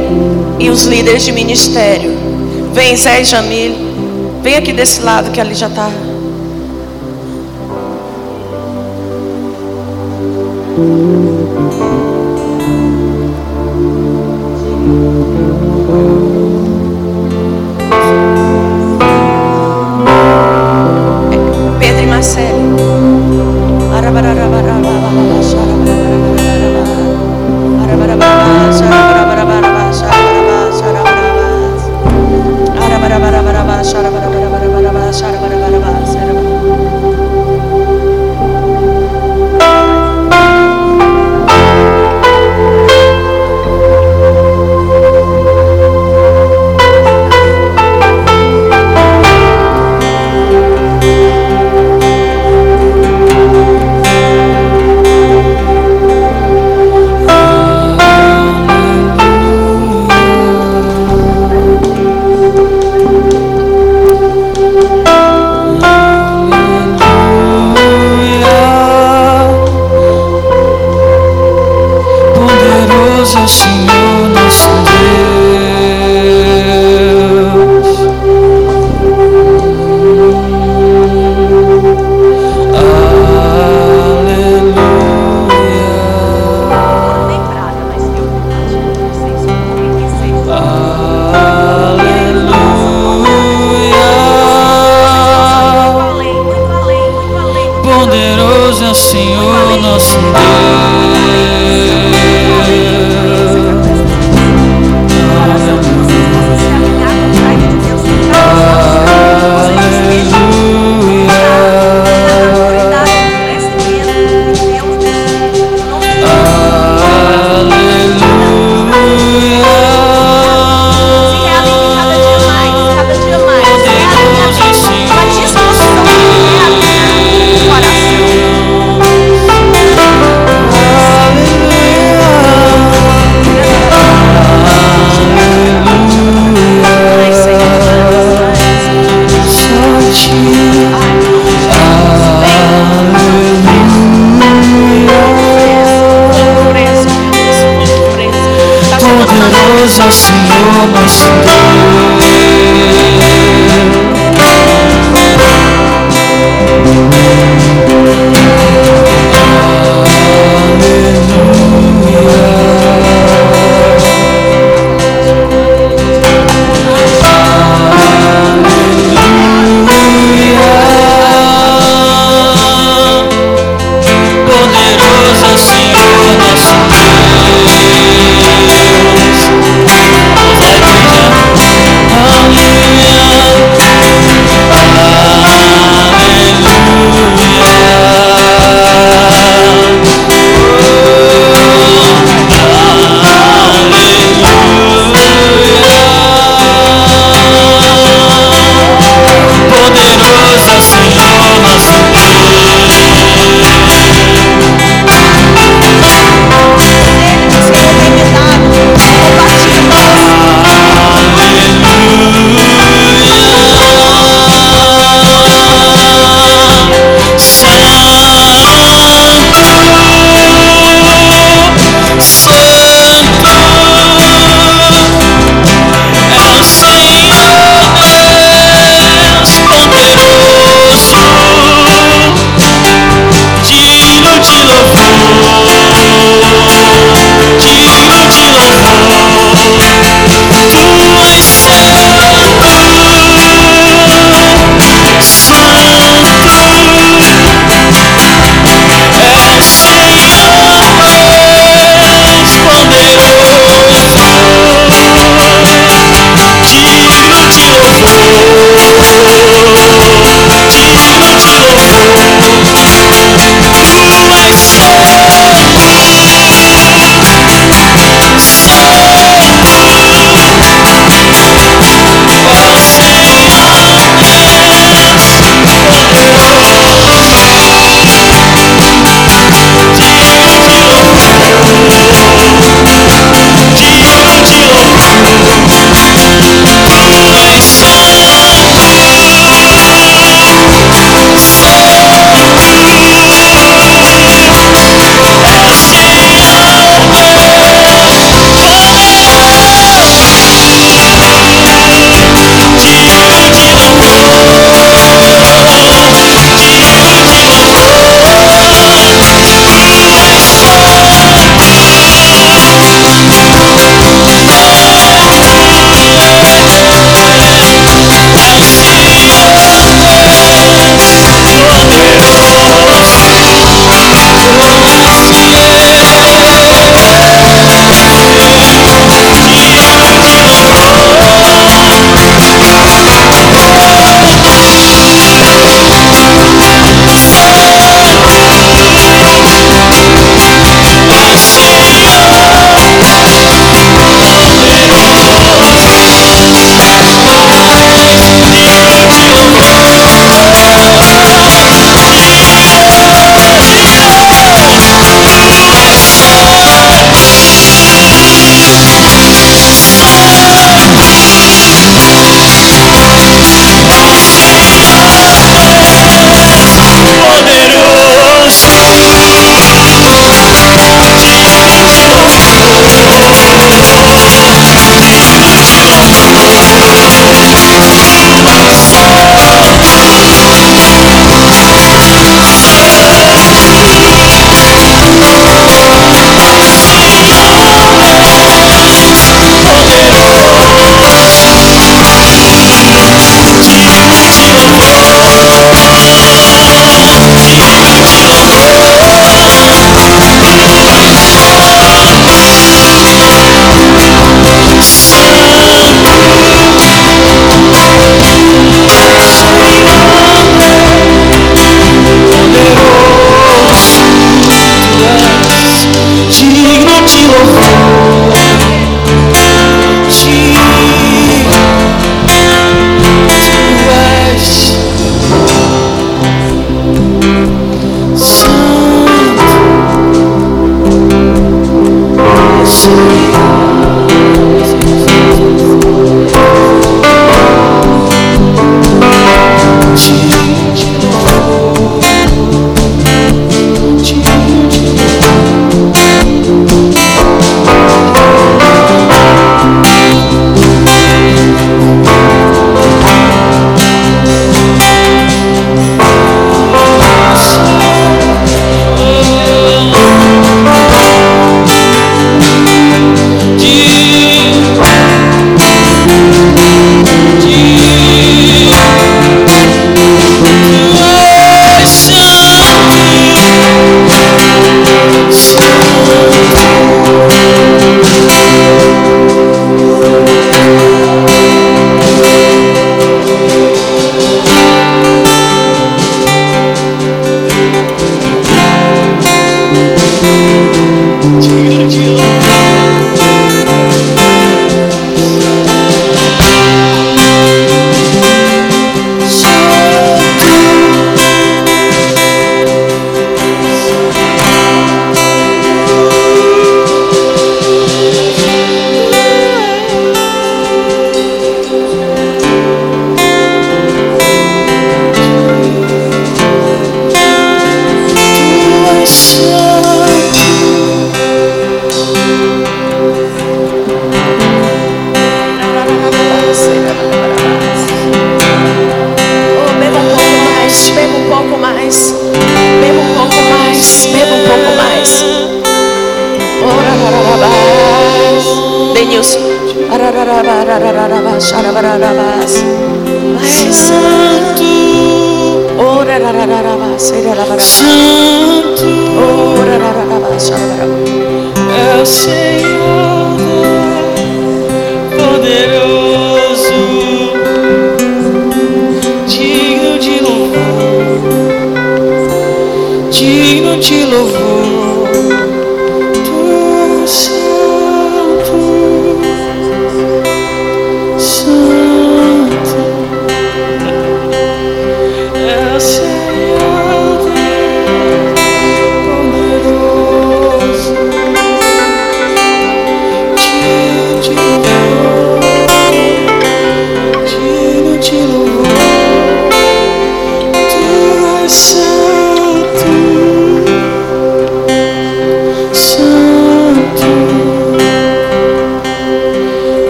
[0.59, 2.17] e os líderes de ministério.
[2.73, 3.75] Vem, Zé e Jamil.
[4.43, 5.91] Vem aqui desse lado que ali já está.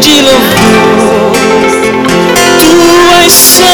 [0.00, 1.36] De louvor.
[2.60, 2.72] Tu
[3.24, 3.69] és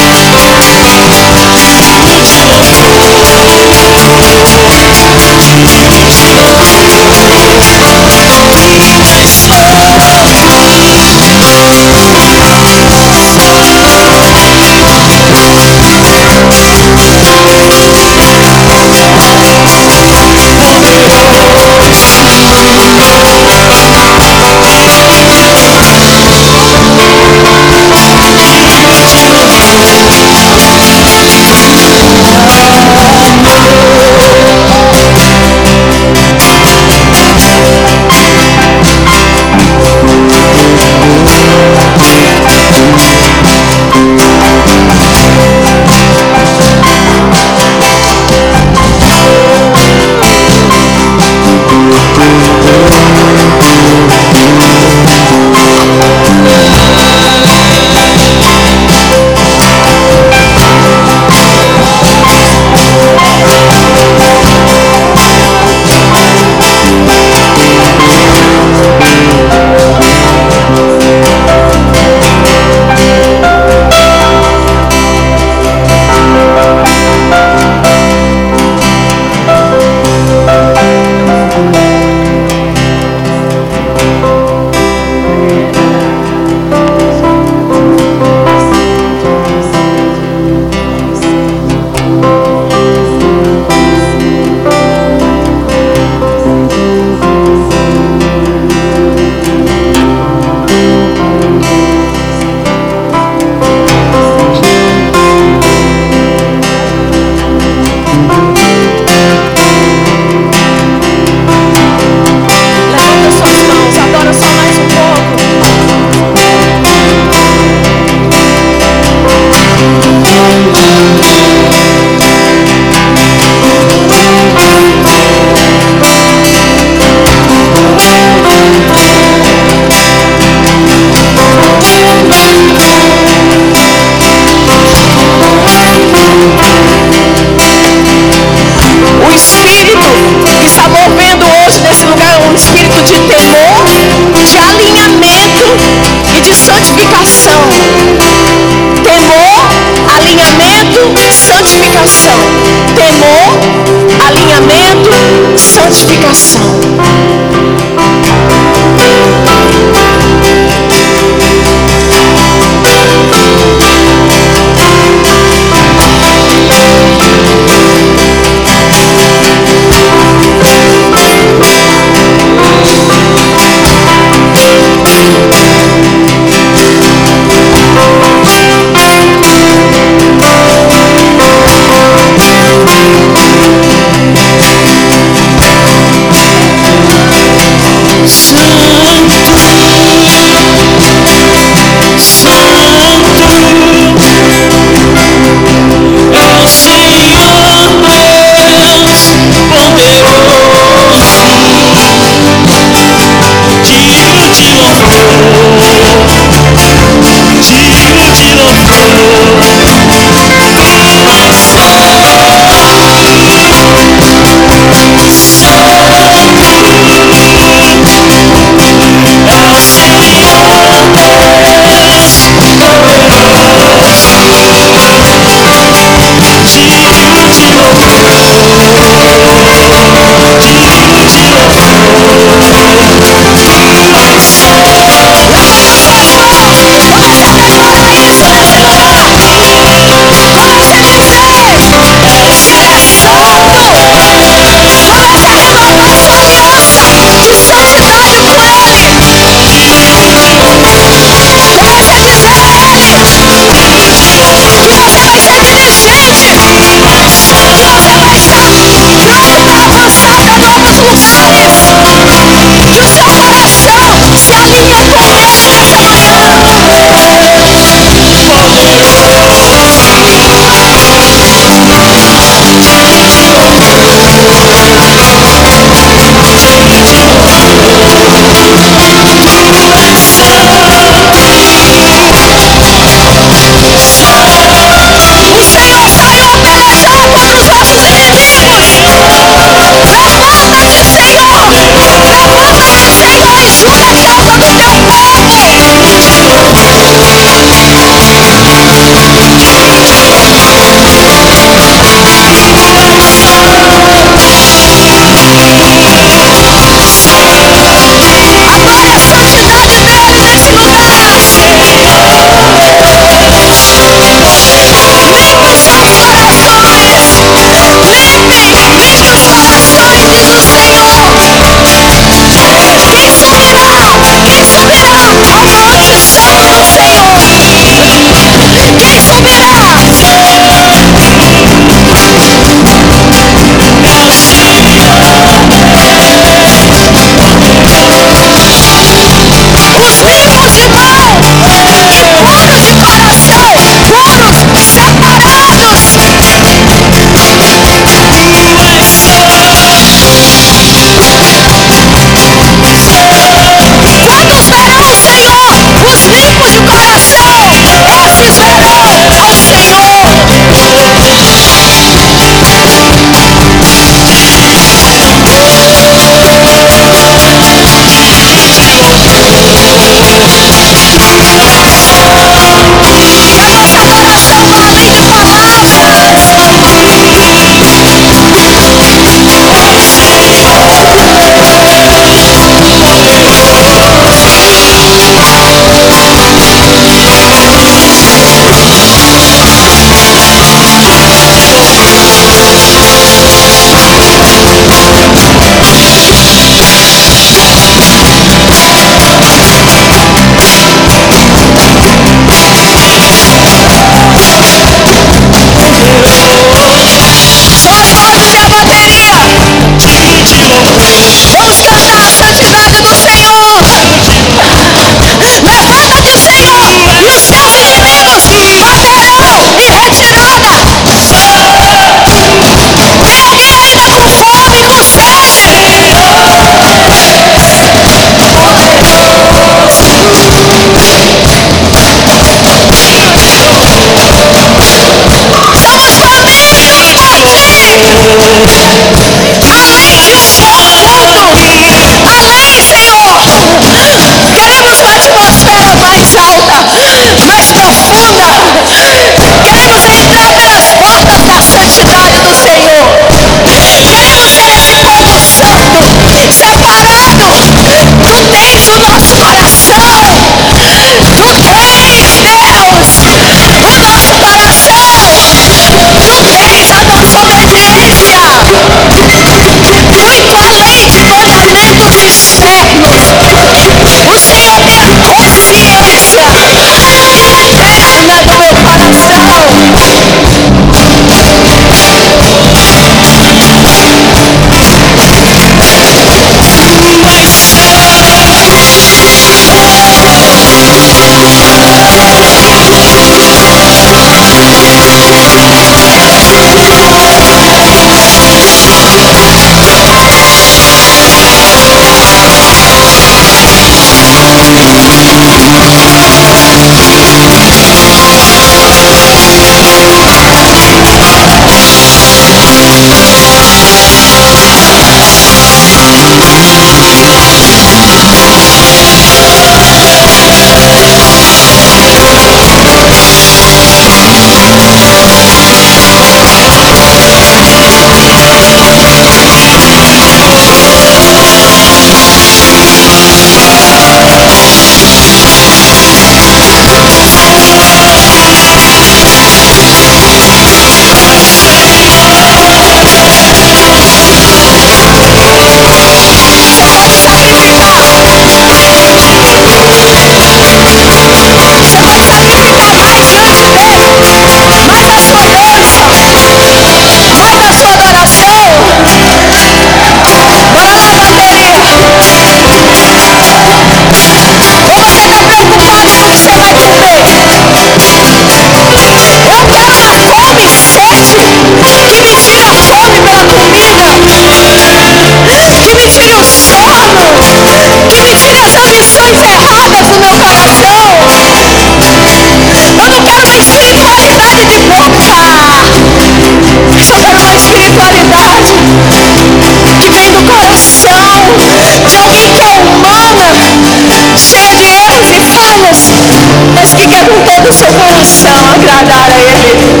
[599.73, 600.00] Ele.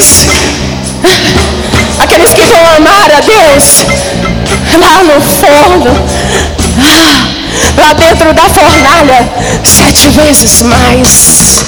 [0.00, 0.26] Cruz.
[1.98, 3.86] Aqueles que vão amar a Deus
[4.78, 5.90] lá no forno,
[7.76, 9.30] lá dentro da fornalha,
[9.64, 11.64] sete vezes mais.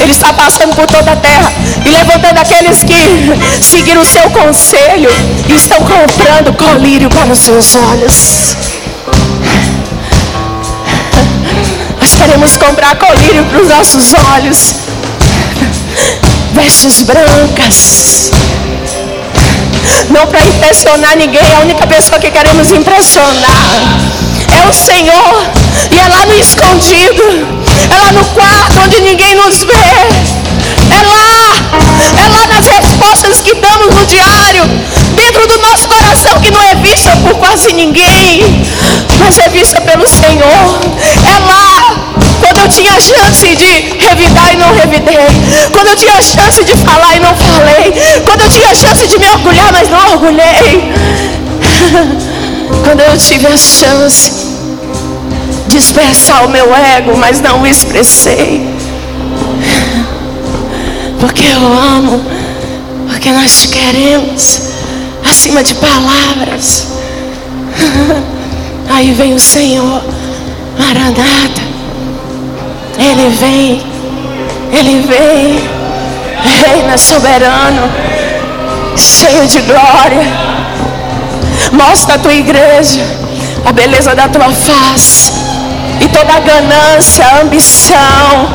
[0.00, 1.52] Ele está passando por toda a terra
[1.84, 5.10] e levantando aqueles que seguiram o seu conselho
[5.48, 8.56] e estão comprando colírio para os seus olhos.
[12.00, 14.74] Nós queremos comprar colírio para os nossos olhos,
[16.62, 18.30] vestes brancas,
[20.10, 23.82] não para impressionar ninguém, a única pessoa que queremos impressionar
[24.48, 25.50] é o Senhor,
[25.90, 27.24] e é lá no escondido,
[27.90, 29.72] é lá no quarto onde ninguém nos vê.
[29.72, 31.56] É lá,
[32.16, 34.64] é lá nas respostas que damos no diário,
[35.16, 38.62] dentro do nosso coração que não é vista por quase ninguém,
[39.18, 40.78] mas é vista pelo Senhor.
[41.26, 41.71] É lá
[42.62, 43.64] eu tinha chance de
[43.98, 45.26] revidar e não revidei,
[45.72, 47.92] quando eu tinha chance de falar e não falei,
[48.24, 50.92] quando eu tinha chance de me orgulhar, mas não orgulhei,
[52.84, 54.32] quando eu tive a chance
[55.66, 58.68] de expressar o meu ego, mas não o expressei.
[61.18, 62.24] Porque eu amo,
[63.08, 64.60] porque nós queremos,
[65.28, 66.86] acima de palavras.
[68.90, 70.02] Aí vem o Senhor,
[70.78, 71.71] Maranata.
[73.04, 73.82] Ele vem,
[74.70, 75.68] Ele vem,
[76.60, 77.90] reina soberano,
[78.96, 80.26] cheio de glória.
[81.72, 83.22] Mostra a tua igreja
[83.64, 85.32] a beleza da tua face
[86.00, 88.48] e toda ganância, ambição,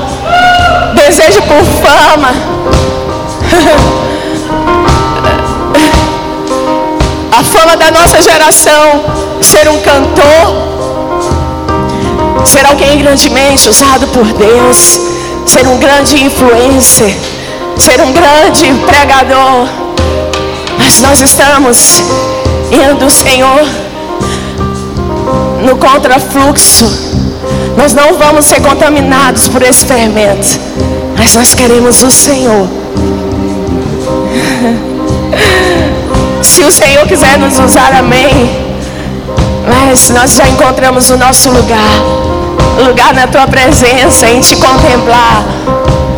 [0.93, 2.29] desejo por fama.
[7.29, 9.03] A fama da nossa geração,
[9.43, 10.66] ser um cantor,
[12.47, 14.99] ser alguém grandemente usado por Deus,
[15.45, 17.13] ser um grande influencer,
[17.77, 19.67] ser um grande pregador.
[20.77, 22.01] Mas nós estamos
[22.71, 23.67] indo, Senhor,
[25.61, 27.05] no contrafluxo
[27.75, 30.47] nós não vamos ser contaminados por esse fermento,
[31.15, 32.67] mas nós queremos o Senhor.
[36.41, 38.65] Se o Senhor quiser nos usar, amém.
[39.67, 42.27] Mas nós já encontramos o nosso lugar
[42.83, 45.43] lugar na tua presença, em te contemplar,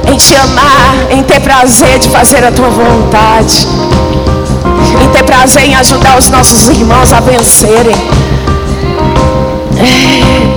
[0.07, 3.67] em te amar, em ter prazer de fazer a tua vontade,
[5.01, 7.95] em ter prazer em ajudar os nossos irmãos a vencerem.
[9.77, 10.48] É.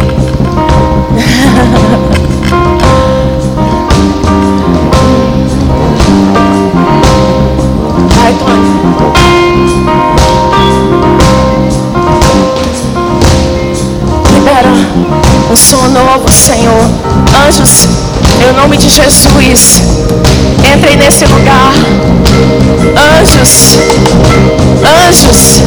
[17.53, 17.85] Anjos,
[18.49, 19.83] em nome de Jesus,
[20.75, 21.75] entrem nesse lugar.
[23.21, 23.77] Anjos,
[25.07, 25.61] anjos,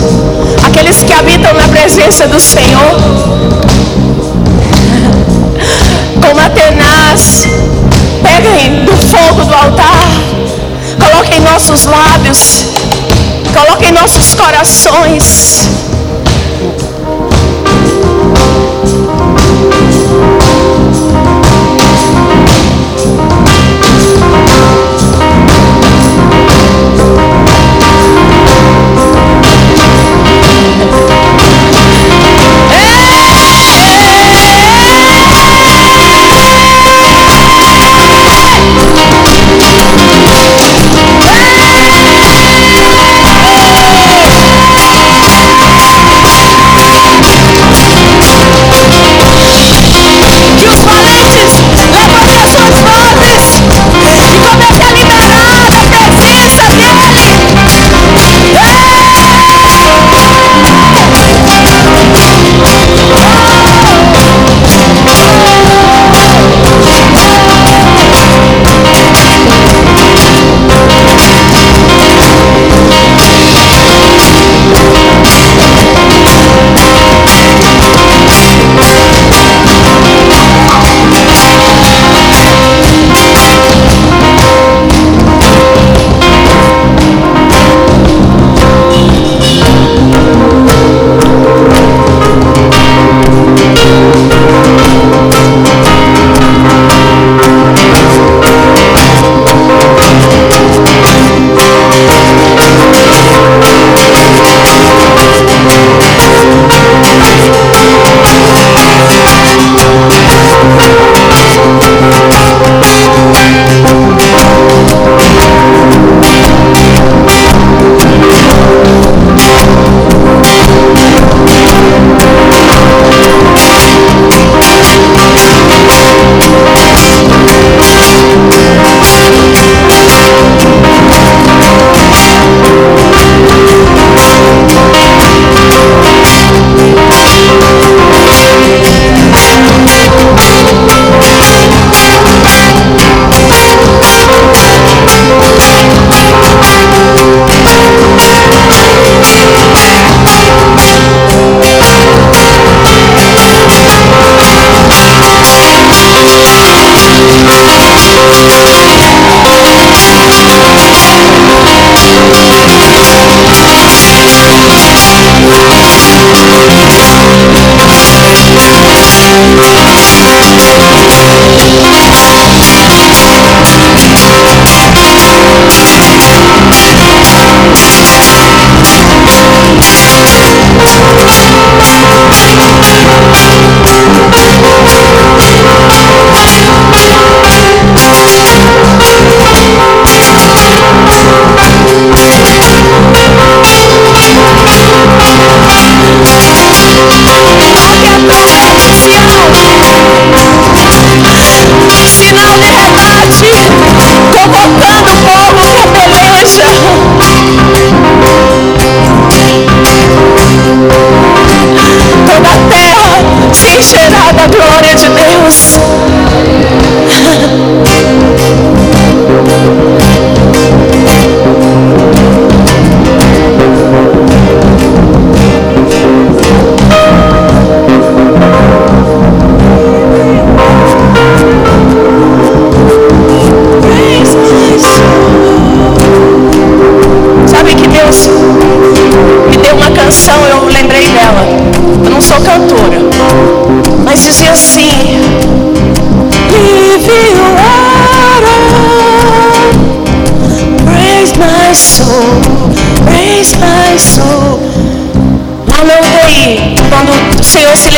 [0.66, 2.90] aqueles que habitam na presença do Senhor.
[6.26, 7.46] Como Atenas,
[8.24, 10.08] peguem do fogo do altar,
[11.00, 12.66] coloquem nossos lábios,
[13.54, 15.70] coloquem nossos corações.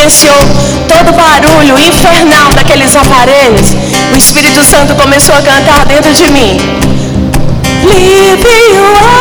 [0.09, 0.39] Silenciou
[0.87, 3.75] todo o barulho infernal daqueles aparelhos,
[4.13, 6.57] o Espírito Santo começou a cantar dentro de mim.
[7.83, 9.16] Live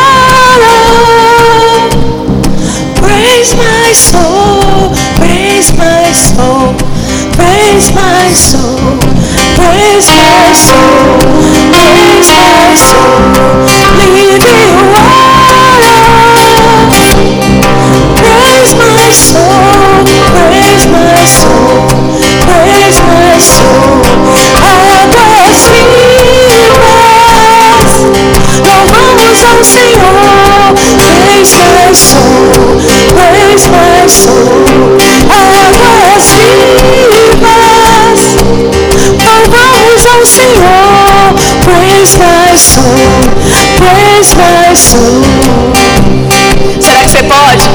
[46.79, 47.65] Será que você pode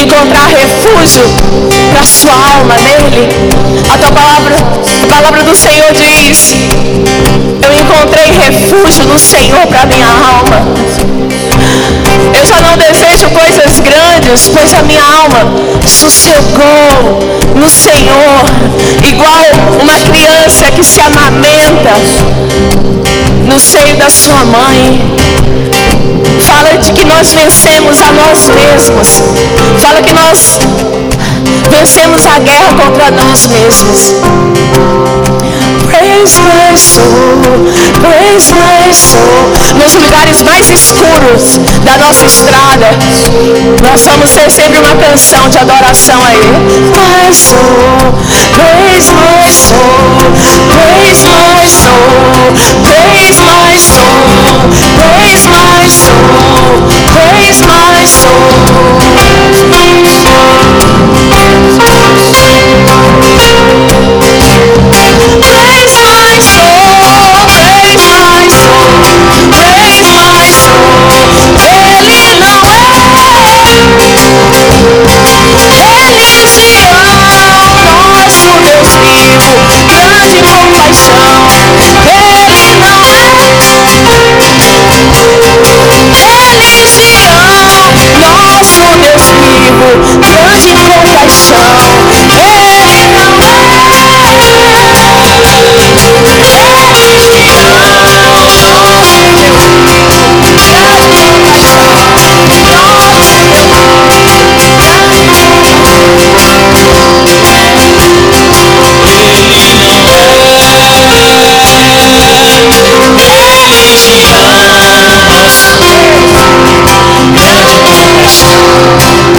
[0.00, 1.24] encontrar refúgio
[1.92, 3.28] para sua alma nele?
[3.92, 4.54] A tua palavra,
[5.02, 6.54] a palavra do Senhor diz:
[7.62, 10.64] Eu encontrei refúgio no Senhor para minha alma.
[12.32, 15.52] Eu já não desejo coisas grandes, pois a minha alma
[15.84, 17.18] sossegou
[17.56, 18.44] no Senhor,
[19.08, 19.42] igual
[19.80, 21.90] uma criança que se amamenta
[23.44, 25.00] no seio da sua mãe.
[26.40, 29.22] Fala de que nós vencemos a nós mesmos.
[29.78, 30.58] Fala que nós
[31.70, 34.14] vencemos a guerra contra nós mesmos.
[35.96, 37.40] Praise my soul,
[38.04, 39.48] praise my soul.
[39.80, 42.90] Nos lugares mais escuros da nossa estrada,
[43.82, 46.52] nós vamos ter sempre uma canção de adoração a Ele.
[46.92, 48.12] My soul,
[48.52, 50.20] praise my soul,
[50.68, 52.52] praise my soul,
[52.84, 54.20] praise my soul,
[55.00, 56.26] praise my soul,
[57.14, 58.36] praise my soul.
[74.86, 76.94] Ele não é, Ele Sião,
[78.12, 79.54] nosso Deus vivo,
[79.90, 81.26] grande compaixão.
[81.78, 83.34] Ele não é,
[84.46, 86.04] Ele
[86.82, 87.36] Sião,
[88.44, 89.88] nosso Deus vivo,
[90.20, 91.66] grande compaixão.
[92.10, 92.66] Ele não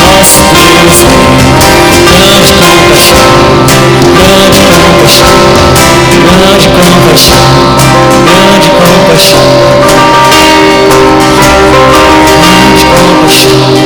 [0.01, 1.05] nosso Deus.
[2.05, 3.29] Grande compaixão,
[4.15, 5.35] grande compaixão,
[6.25, 7.43] grande compaixão,
[8.25, 10.24] grande compaixão.
[13.25, 13.84] Grande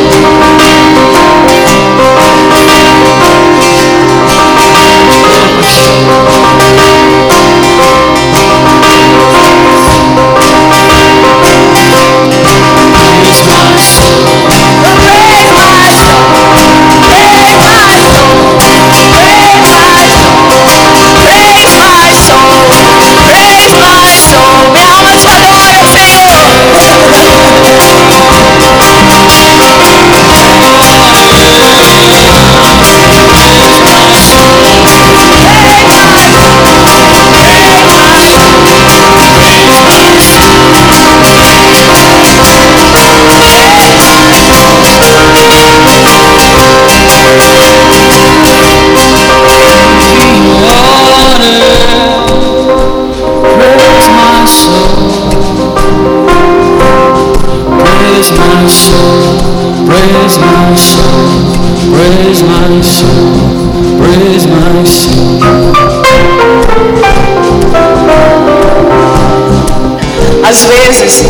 [70.90, 71.24] vezes,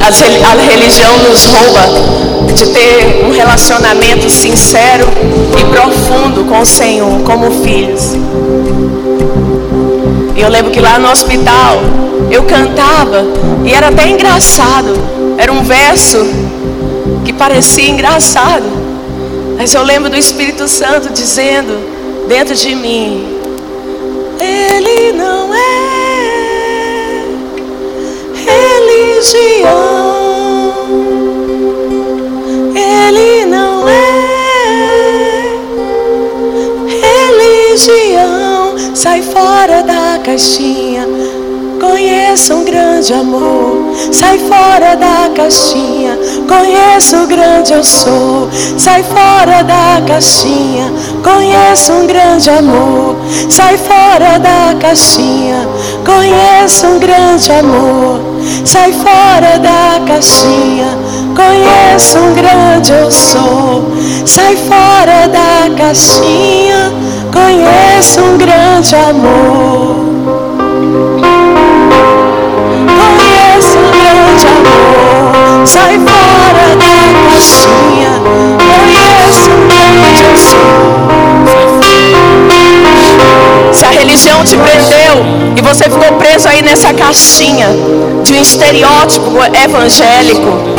[0.00, 5.06] a religião nos rouba de ter um relacionamento sincero
[5.58, 8.14] e profundo com o Senhor, como filhos.
[10.34, 11.80] E eu lembro que lá no hospital
[12.30, 13.24] eu cantava
[13.64, 14.94] e era até engraçado.
[15.36, 16.26] Era um verso
[17.24, 18.64] que parecia engraçado.
[19.56, 23.38] Mas eu lembro do Espírito Santo dizendo dentro de mim:
[24.40, 25.83] Ele não é
[28.94, 30.74] religião.
[32.74, 33.94] Ele não é
[37.02, 38.94] religião.
[38.94, 41.06] Sai fora da caixinha.
[41.80, 43.94] Conheça um grande amor.
[44.12, 46.18] Sai fora da caixinha.
[46.48, 48.48] Conheça o grande eu sou.
[48.78, 50.92] Sai fora da caixinha.
[51.22, 53.16] Conheça um grande amor.
[53.50, 55.68] Sai fora da caixinha.
[56.04, 58.33] Conheça um grande amor.
[58.64, 60.98] Sai fora da caixinha.
[61.34, 63.92] Conheça um grande eu sou.
[64.26, 66.92] Sai fora da caixinha.
[67.32, 70.04] Conheça um grande amor.
[72.86, 75.66] Conheça um grande amor.
[75.66, 76.23] Sai fora
[83.74, 85.24] Se a religião te prendeu
[85.56, 87.66] e você ficou preso aí nessa caixinha
[88.22, 89.32] de um estereótipo
[89.64, 90.74] evangélico,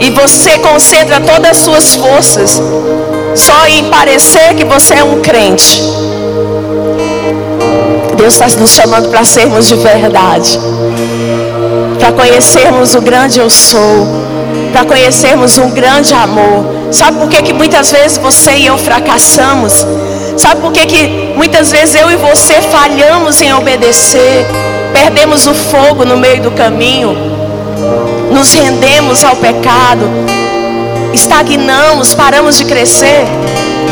[0.00, 2.60] e você concentra todas as suas forças
[3.34, 5.82] só em parecer que você é um crente.
[8.16, 10.58] Deus está nos chamando para sermos de verdade,
[11.98, 14.06] para conhecermos o grande eu sou,
[14.72, 16.64] para conhecermos um grande amor.
[16.90, 19.86] Sabe por que, que muitas vezes você e eu fracassamos?
[20.36, 24.46] Sabe por que, que muitas vezes eu e você falhamos em obedecer?
[24.92, 27.16] Perdemos o fogo no meio do caminho,
[28.30, 30.08] nos rendemos ao pecado,
[31.12, 33.24] estagnamos, paramos de crescer,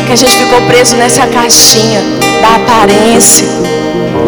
[0.07, 2.01] que a gente ficou preso nessa caixinha
[2.41, 3.47] da aparência,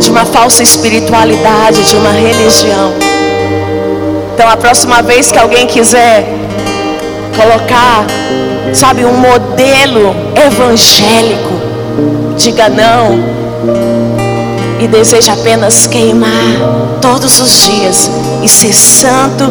[0.00, 2.94] de uma falsa espiritualidade, de uma religião.
[4.34, 6.26] Então, a próxima vez que alguém quiser
[7.36, 8.04] colocar,
[8.72, 10.14] sabe, um modelo
[10.46, 11.65] evangélico,
[12.36, 13.18] diga não
[14.78, 16.30] e deseja apenas queimar
[17.00, 18.10] todos os dias
[18.42, 19.44] e ser santo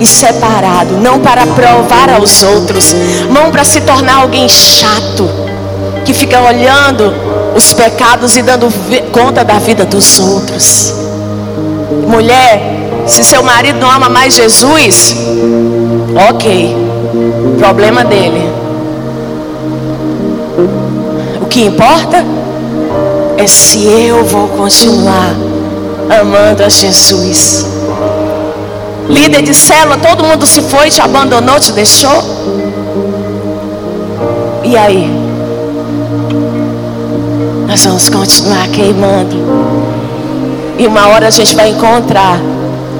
[0.00, 2.94] e separado, não para provar aos outros,
[3.30, 5.28] não para se tornar alguém chato
[6.04, 7.12] que fica olhando
[7.54, 8.68] os pecados e dando
[9.12, 10.94] conta da vida dos outros.
[12.06, 12.60] Mulher,
[13.06, 15.14] se seu marido não ama mais Jesus,
[16.28, 16.76] ok,
[17.58, 18.51] problema dele.
[21.52, 22.24] Que importa
[23.36, 25.34] é se eu vou continuar
[26.18, 27.66] amando a Jesus.
[29.06, 32.24] Líder de célula, todo mundo se foi, te abandonou, te deixou.
[34.64, 35.10] E aí?
[37.68, 39.36] Nós vamos continuar queimando.
[40.78, 42.40] E uma hora a gente vai encontrar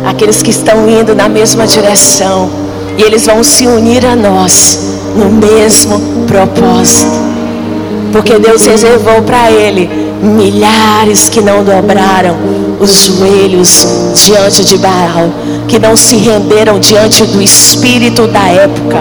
[0.04, 2.50] aqueles que estão indo na mesma direção.
[2.98, 4.78] E eles vão se unir a nós
[5.16, 7.31] no mesmo propósito.
[8.12, 9.88] Porque Deus reservou para ele
[10.22, 12.36] milhares que não dobraram
[12.78, 15.30] os joelhos diante de Baal,
[15.66, 18.98] que não se renderam diante do espírito da época.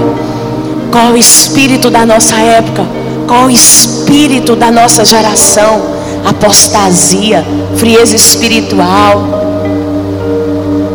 [0.89, 2.85] Qual o espírito da nossa época?
[3.27, 5.81] Qual o espírito da nossa geração?
[6.25, 9.23] Apostasia, frieza espiritual,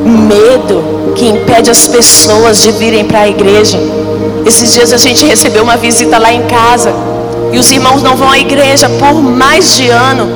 [0.05, 3.79] medo que impede as pessoas de virem para a igreja.
[4.47, 7.16] Esses dias a gente recebeu uma visita lá em casa
[7.57, 10.29] e os irmãos não vão à igreja por mais de ano,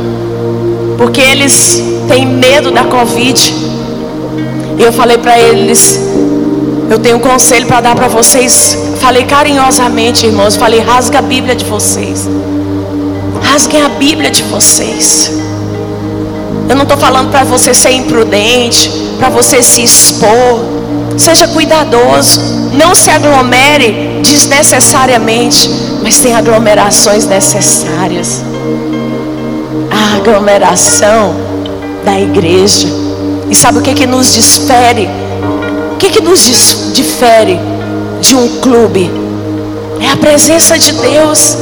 [0.97, 3.55] porque eles têm medo da Covid.
[4.79, 6.01] E eu falei para eles,
[6.89, 8.75] eu tenho um conselho para dar para vocês.
[9.01, 12.27] Falei carinhosamente, irmãos, falei, rasga a Bíblia de vocês.
[13.43, 15.31] Rasguem a Bíblia de vocês.
[16.71, 20.65] Eu não estou falando para você ser imprudente, para você se expor.
[21.19, 22.41] Seja cuidadoso.
[22.73, 25.71] Não se aglomere desnecessariamente,
[26.03, 28.43] mas tem aglomerações necessárias.
[29.91, 31.35] A aglomeração
[32.05, 32.89] da igreja.
[33.51, 35.09] E sabe o que que nos difere?
[35.93, 37.59] O que que nos difere
[38.21, 39.11] de um clube?
[40.01, 41.57] É a presença de Deus.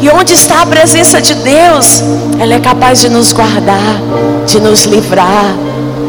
[0.00, 2.02] E onde está a presença de Deus?
[2.38, 4.00] Ela é capaz de nos guardar,
[4.46, 5.54] de nos livrar,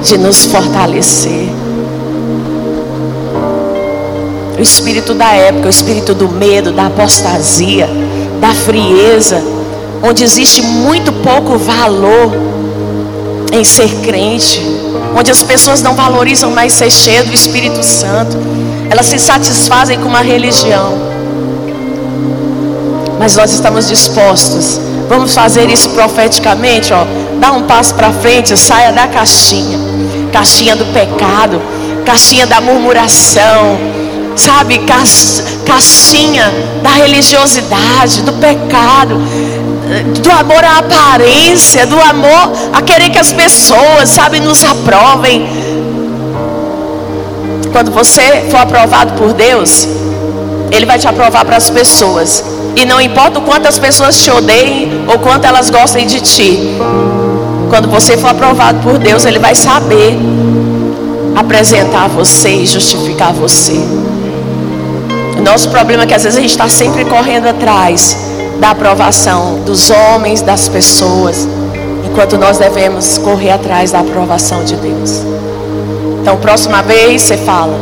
[0.01, 1.62] de nos fortalecer.
[4.57, 7.89] O espírito da época, o espírito do medo, da apostasia,
[8.39, 9.41] da frieza,
[10.01, 12.31] onde existe muito pouco valor
[13.51, 14.61] em ser crente,
[15.15, 18.37] onde as pessoas não valorizam mais ser cheio do Espírito Santo,
[18.89, 20.97] elas se satisfazem com uma religião.
[23.19, 27.05] Mas nós estamos dispostos, vamos fazer isso profeticamente, ó,
[27.39, 29.79] dá um passo para frente, saia da caixinha,
[30.31, 31.61] caixinha do pecado,
[32.05, 33.77] caixinha da murmuração,
[34.35, 34.81] sabe,
[35.65, 39.17] caixinha da religiosidade, do pecado,
[40.21, 45.47] do amor à aparência, do amor a querer que as pessoas, sabe, nos aprovem.
[47.71, 49.87] Quando você for aprovado por Deus,
[50.71, 52.43] Ele vai te aprovar para as pessoas.
[52.75, 56.75] E não importa o quanto as pessoas te odeiem ou quanto elas gostem de ti.
[57.69, 60.17] Quando você for aprovado por Deus, Ele vai saber
[61.35, 63.79] apresentar você e justificar você.
[65.43, 68.17] Nosso problema é que às vezes a gente está sempre correndo atrás
[68.59, 71.45] da aprovação dos homens, das pessoas,
[72.05, 75.21] enquanto nós devemos correr atrás da aprovação de Deus.
[76.21, 77.77] Então, próxima vez você fala: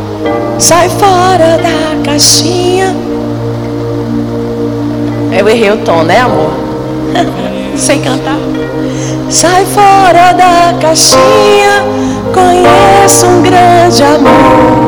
[0.57, 2.95] sai fora da caixinha.
[5.31, 6.51] Eu errei o tom, né, amor?
[7.77, 8.39] Sem cantar.
[9.29, 11.83] Sai fora da caixinha,
[12.33, 14.80] conheço um grande amor.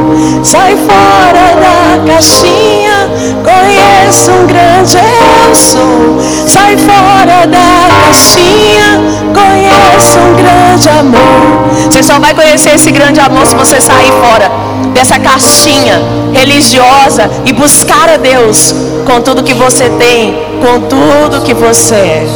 [0.44, 3.10] Sai fora da caixinha,
[3.44, 6.20] conheço um grande eu sou.
[6.48, 9.02] Sai fora da caixinha,
[9.34, 11.90] conheço um grande amor.
[11.90, 14.52] Você só vai conhecer esse grande amor se você sair fora
[14.94, 16.02] dessa caixinha
[16.34, 18.74] religiosa e buscar a Deus
[19.06, 22.28] com tudo que você tem, com tudo que você é.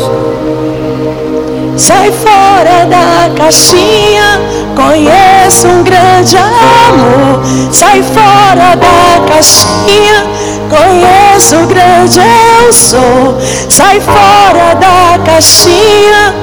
[1.78, 4.42] Sai fora da caixinha,
[4.78, 7.42] conheço um grande amor.
[7.72, 10.28] Sai fora da caixinha,
[10.70, 13.38] conheço o grande eu sou.
[13.70, 16.36] Sai fora da caixinha,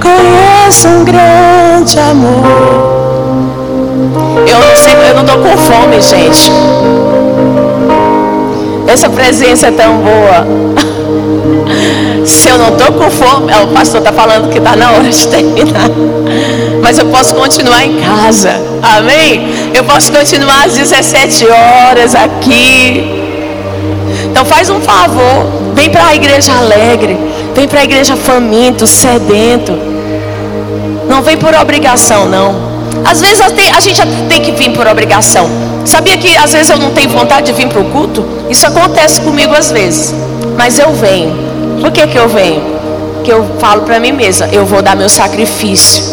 [0.00, 2.92] conheço um grande amor.
[4.46, 6.52] Eu não sei, eu não tô com fome, gente.
[8.86, 10.71] Essa presença é tão boa.
[12.24, 15.28] Se eu não estou com fome, o pastor está falando que está na hora de
[15.28, 15.90] terminar.
[16.82, 18.60] Mas eu posso continuar em casa.
[18.82, 19.70] Amém?
[19.74, 23.22] Eu posso continuar às 17 horas aqui.
[24.30, 25.46] Então faz um favor.
[25.74, 27.18] Vem para a igreja alegre.
[27.54, 29.72] Vem para a igreja faminto, sedento.
[31.08, 32.72] Não vem por obrigação, não.
[33.04, 35.48] Às vezes a gente tem que vir por obrigação.
[35.84, 38.24] Sabia que às vezes eu não tenho vontade de vir para o culto?
[38.48, 40.14] Isso acontece comigo às vezes.
[40.56, 41.51] Mas eu venho.
[41.82, 42.62] Por que, que eu venho?
[43.24, 46.04] Que eu falo para mim mesma, eu vou dar meu sacrifício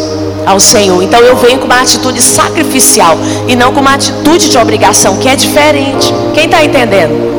[0.43, 1.01] ao Senhor.
[1.03, 3.15] Então eu venho com uma atitude sacrificial
[3.47, 6.11] e não com uma atitude de obrigação, que é diferente.
[6.33, 7.29] Quem está entendendo?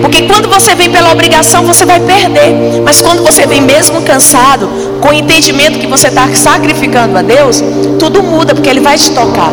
[0.00, 2.82] Porque quando você vem pela obrigação, você vai perder.
[2.84, 4.68] Mas quando você vem mesmo cansado,
[5.00, 7.62] com o entendimento que você está sacrificando a Deus,
[8.00, 9.52] tudo muda, porque Ele vai te tocar.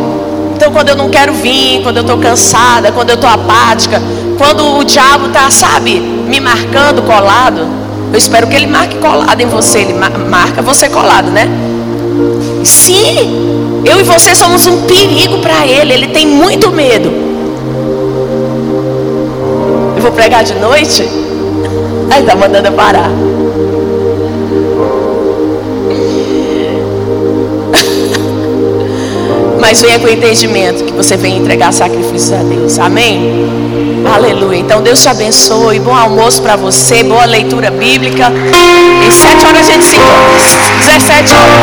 [0.56, 4.02] Então, quando eu não quero vir, quando eu estou cansada, quando eu estou apática,
[4.40, 7.68] quando o diabo está, sabe, me marcando colado,
[8.12, 9.80] eu espero que ele marque colado em você.
[9.80, 11.48] Ele marca você colado, né?
[12.64, 15.94] Sim, eu e você somos um perigo para ele.
[15.94, 17.12] Ele tem muito medo.
[19.96, 21.04] Eu vou pregar de noite?
[22.10, 23.10] Aí tá mandando eu parar.
[29.60, 32.80] mas venha com o entendimento que você vem entregar sacrifício a Deus.
[32.80, 33.87] Amém?
[34.14, 34.60] Aleluia.
[34.60, 35.80] Então Deus te abençoe.
[35.80, 37.04] Bom almoço para você.
[37.04, 38.32] Boa leitura bíblica.
[39.06, 40.48] Em sete horas a gente se encontra.
[40.80, 41.58] 17 horas.